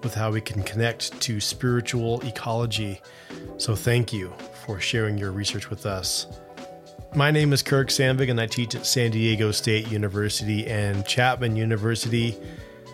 with 0.03 0.13
how 0.13 0.31
we 0.31 0.41
can 0.41 0.63
connect 0.63 1.19
to 1.21 1.39
spiritual 1.39 2.21
ecology. 2.21 3.01
So, 3.57 3.75
thank 3.75 4.13
you 4.13 4.33
for 4.65 4.79
sharing 4.79 5.17
your 5.17 5.31
research 5.31 5.69
with 5.69 5.85
us. 5.85 6.27
My 7.15 7.31
name 7.31 7.53
is 7.53 7.63
Kirk 7.63 7.87
Sandvig, 7.87 8.29
and 8.29 8.41
I 8.41 8.45
teach 8.45 8.75
at 8.75 8.85
San 8.85 9.11
Diego 9.11 9.51
State 9.51 9.89
University 9.89 10.67
and 10.67 11.05
Chapman 11.05 11.55
University. 11.55 12.37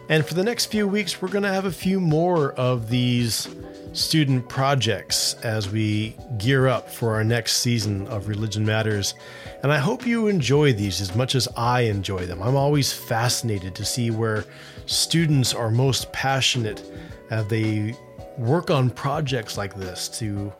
And 0.09 0.25
for 0.25 0.35
the 0.35 0.43
next 0.43 0.67
few 0.67 0.87
weeks, 0.87 1.21
we're 1.21 1.29
going 1.29 1.43
to 1.43 1.51
have 1.51 1.65
a 1.65 1.71
few 1.71 1.99
more 1.99 2.53
of 2.53 2.89
these 2.89 3.47
student 3.93 4.47
projects 4.47 5.33
as 5.43 5.69
we 5.69 6.15
gear 6.37 6.67
up 6.67 6.89
for 6.89 7.15
our 7.15 7.23
next 7.23 7.57
season 7.57 8.07
of 8.07 8.27
Religion 8.27 8.65
Matters. 8.65 9.15
And 9.63 9.71
I 9.71 9.77
hope 9.77 10.07
you 10.07 10.27
enjoy 10.27 10.73
these 10.73 11.01
as 11.01 11.15
much 11.15 11.35
as 11.35 11.47
I 11.55 11.81
enjoy 11.81 12.25
them. 12.25 12.41
I'm 12.41 12.55
always 12.55 12.91
fascinated 12.91 13.75
to 13.75 13.85
see 13.85 14.09
where 14.09 14.43
students 14.87 15.53
are 15.53 15.69
most 15.69 16.11
passionate 16.11 16.83
as 17.29 17.45
they 17.47 17.95
work 18.37 18.71
on 18.71 18.89
projects 18.89 19.57
like 19.57 19.75
this 19.75 20.07
to 20.19 20.51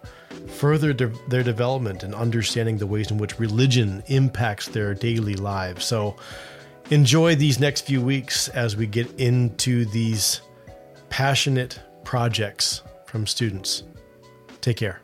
further 0.48 0.94
de- 0.94 1.12
their 1.28 1.44
development 1.44 2.04
and 2.04 2.14
understanding 2.14 2.78
the 2.78 2.86
ways 2.86 3.10
in 3.10 3.18
which 3.18 3.40
religion 3.40 4.04
impacts 4.08 4.68
their 4.68 4.94
daily 4.94 5.36
lives. 5.36 5.84
So 5.84 6.16
enjoy 6.92 7.36
these 7.36 7.60
next 7.60 7.82
few 7.82 8.02
weeks 8.02 8.50
as 8.50 8.78
we 8.78 8.86
get 8.86 9.20
into 9.20 9.86
these 9.86 10.42
passionate 11.10 11.80
projects 12.04 12.84
from 13.06 13.26
students. 13.26 13.84
Take 14.62 14.78
care. 14.78 15.02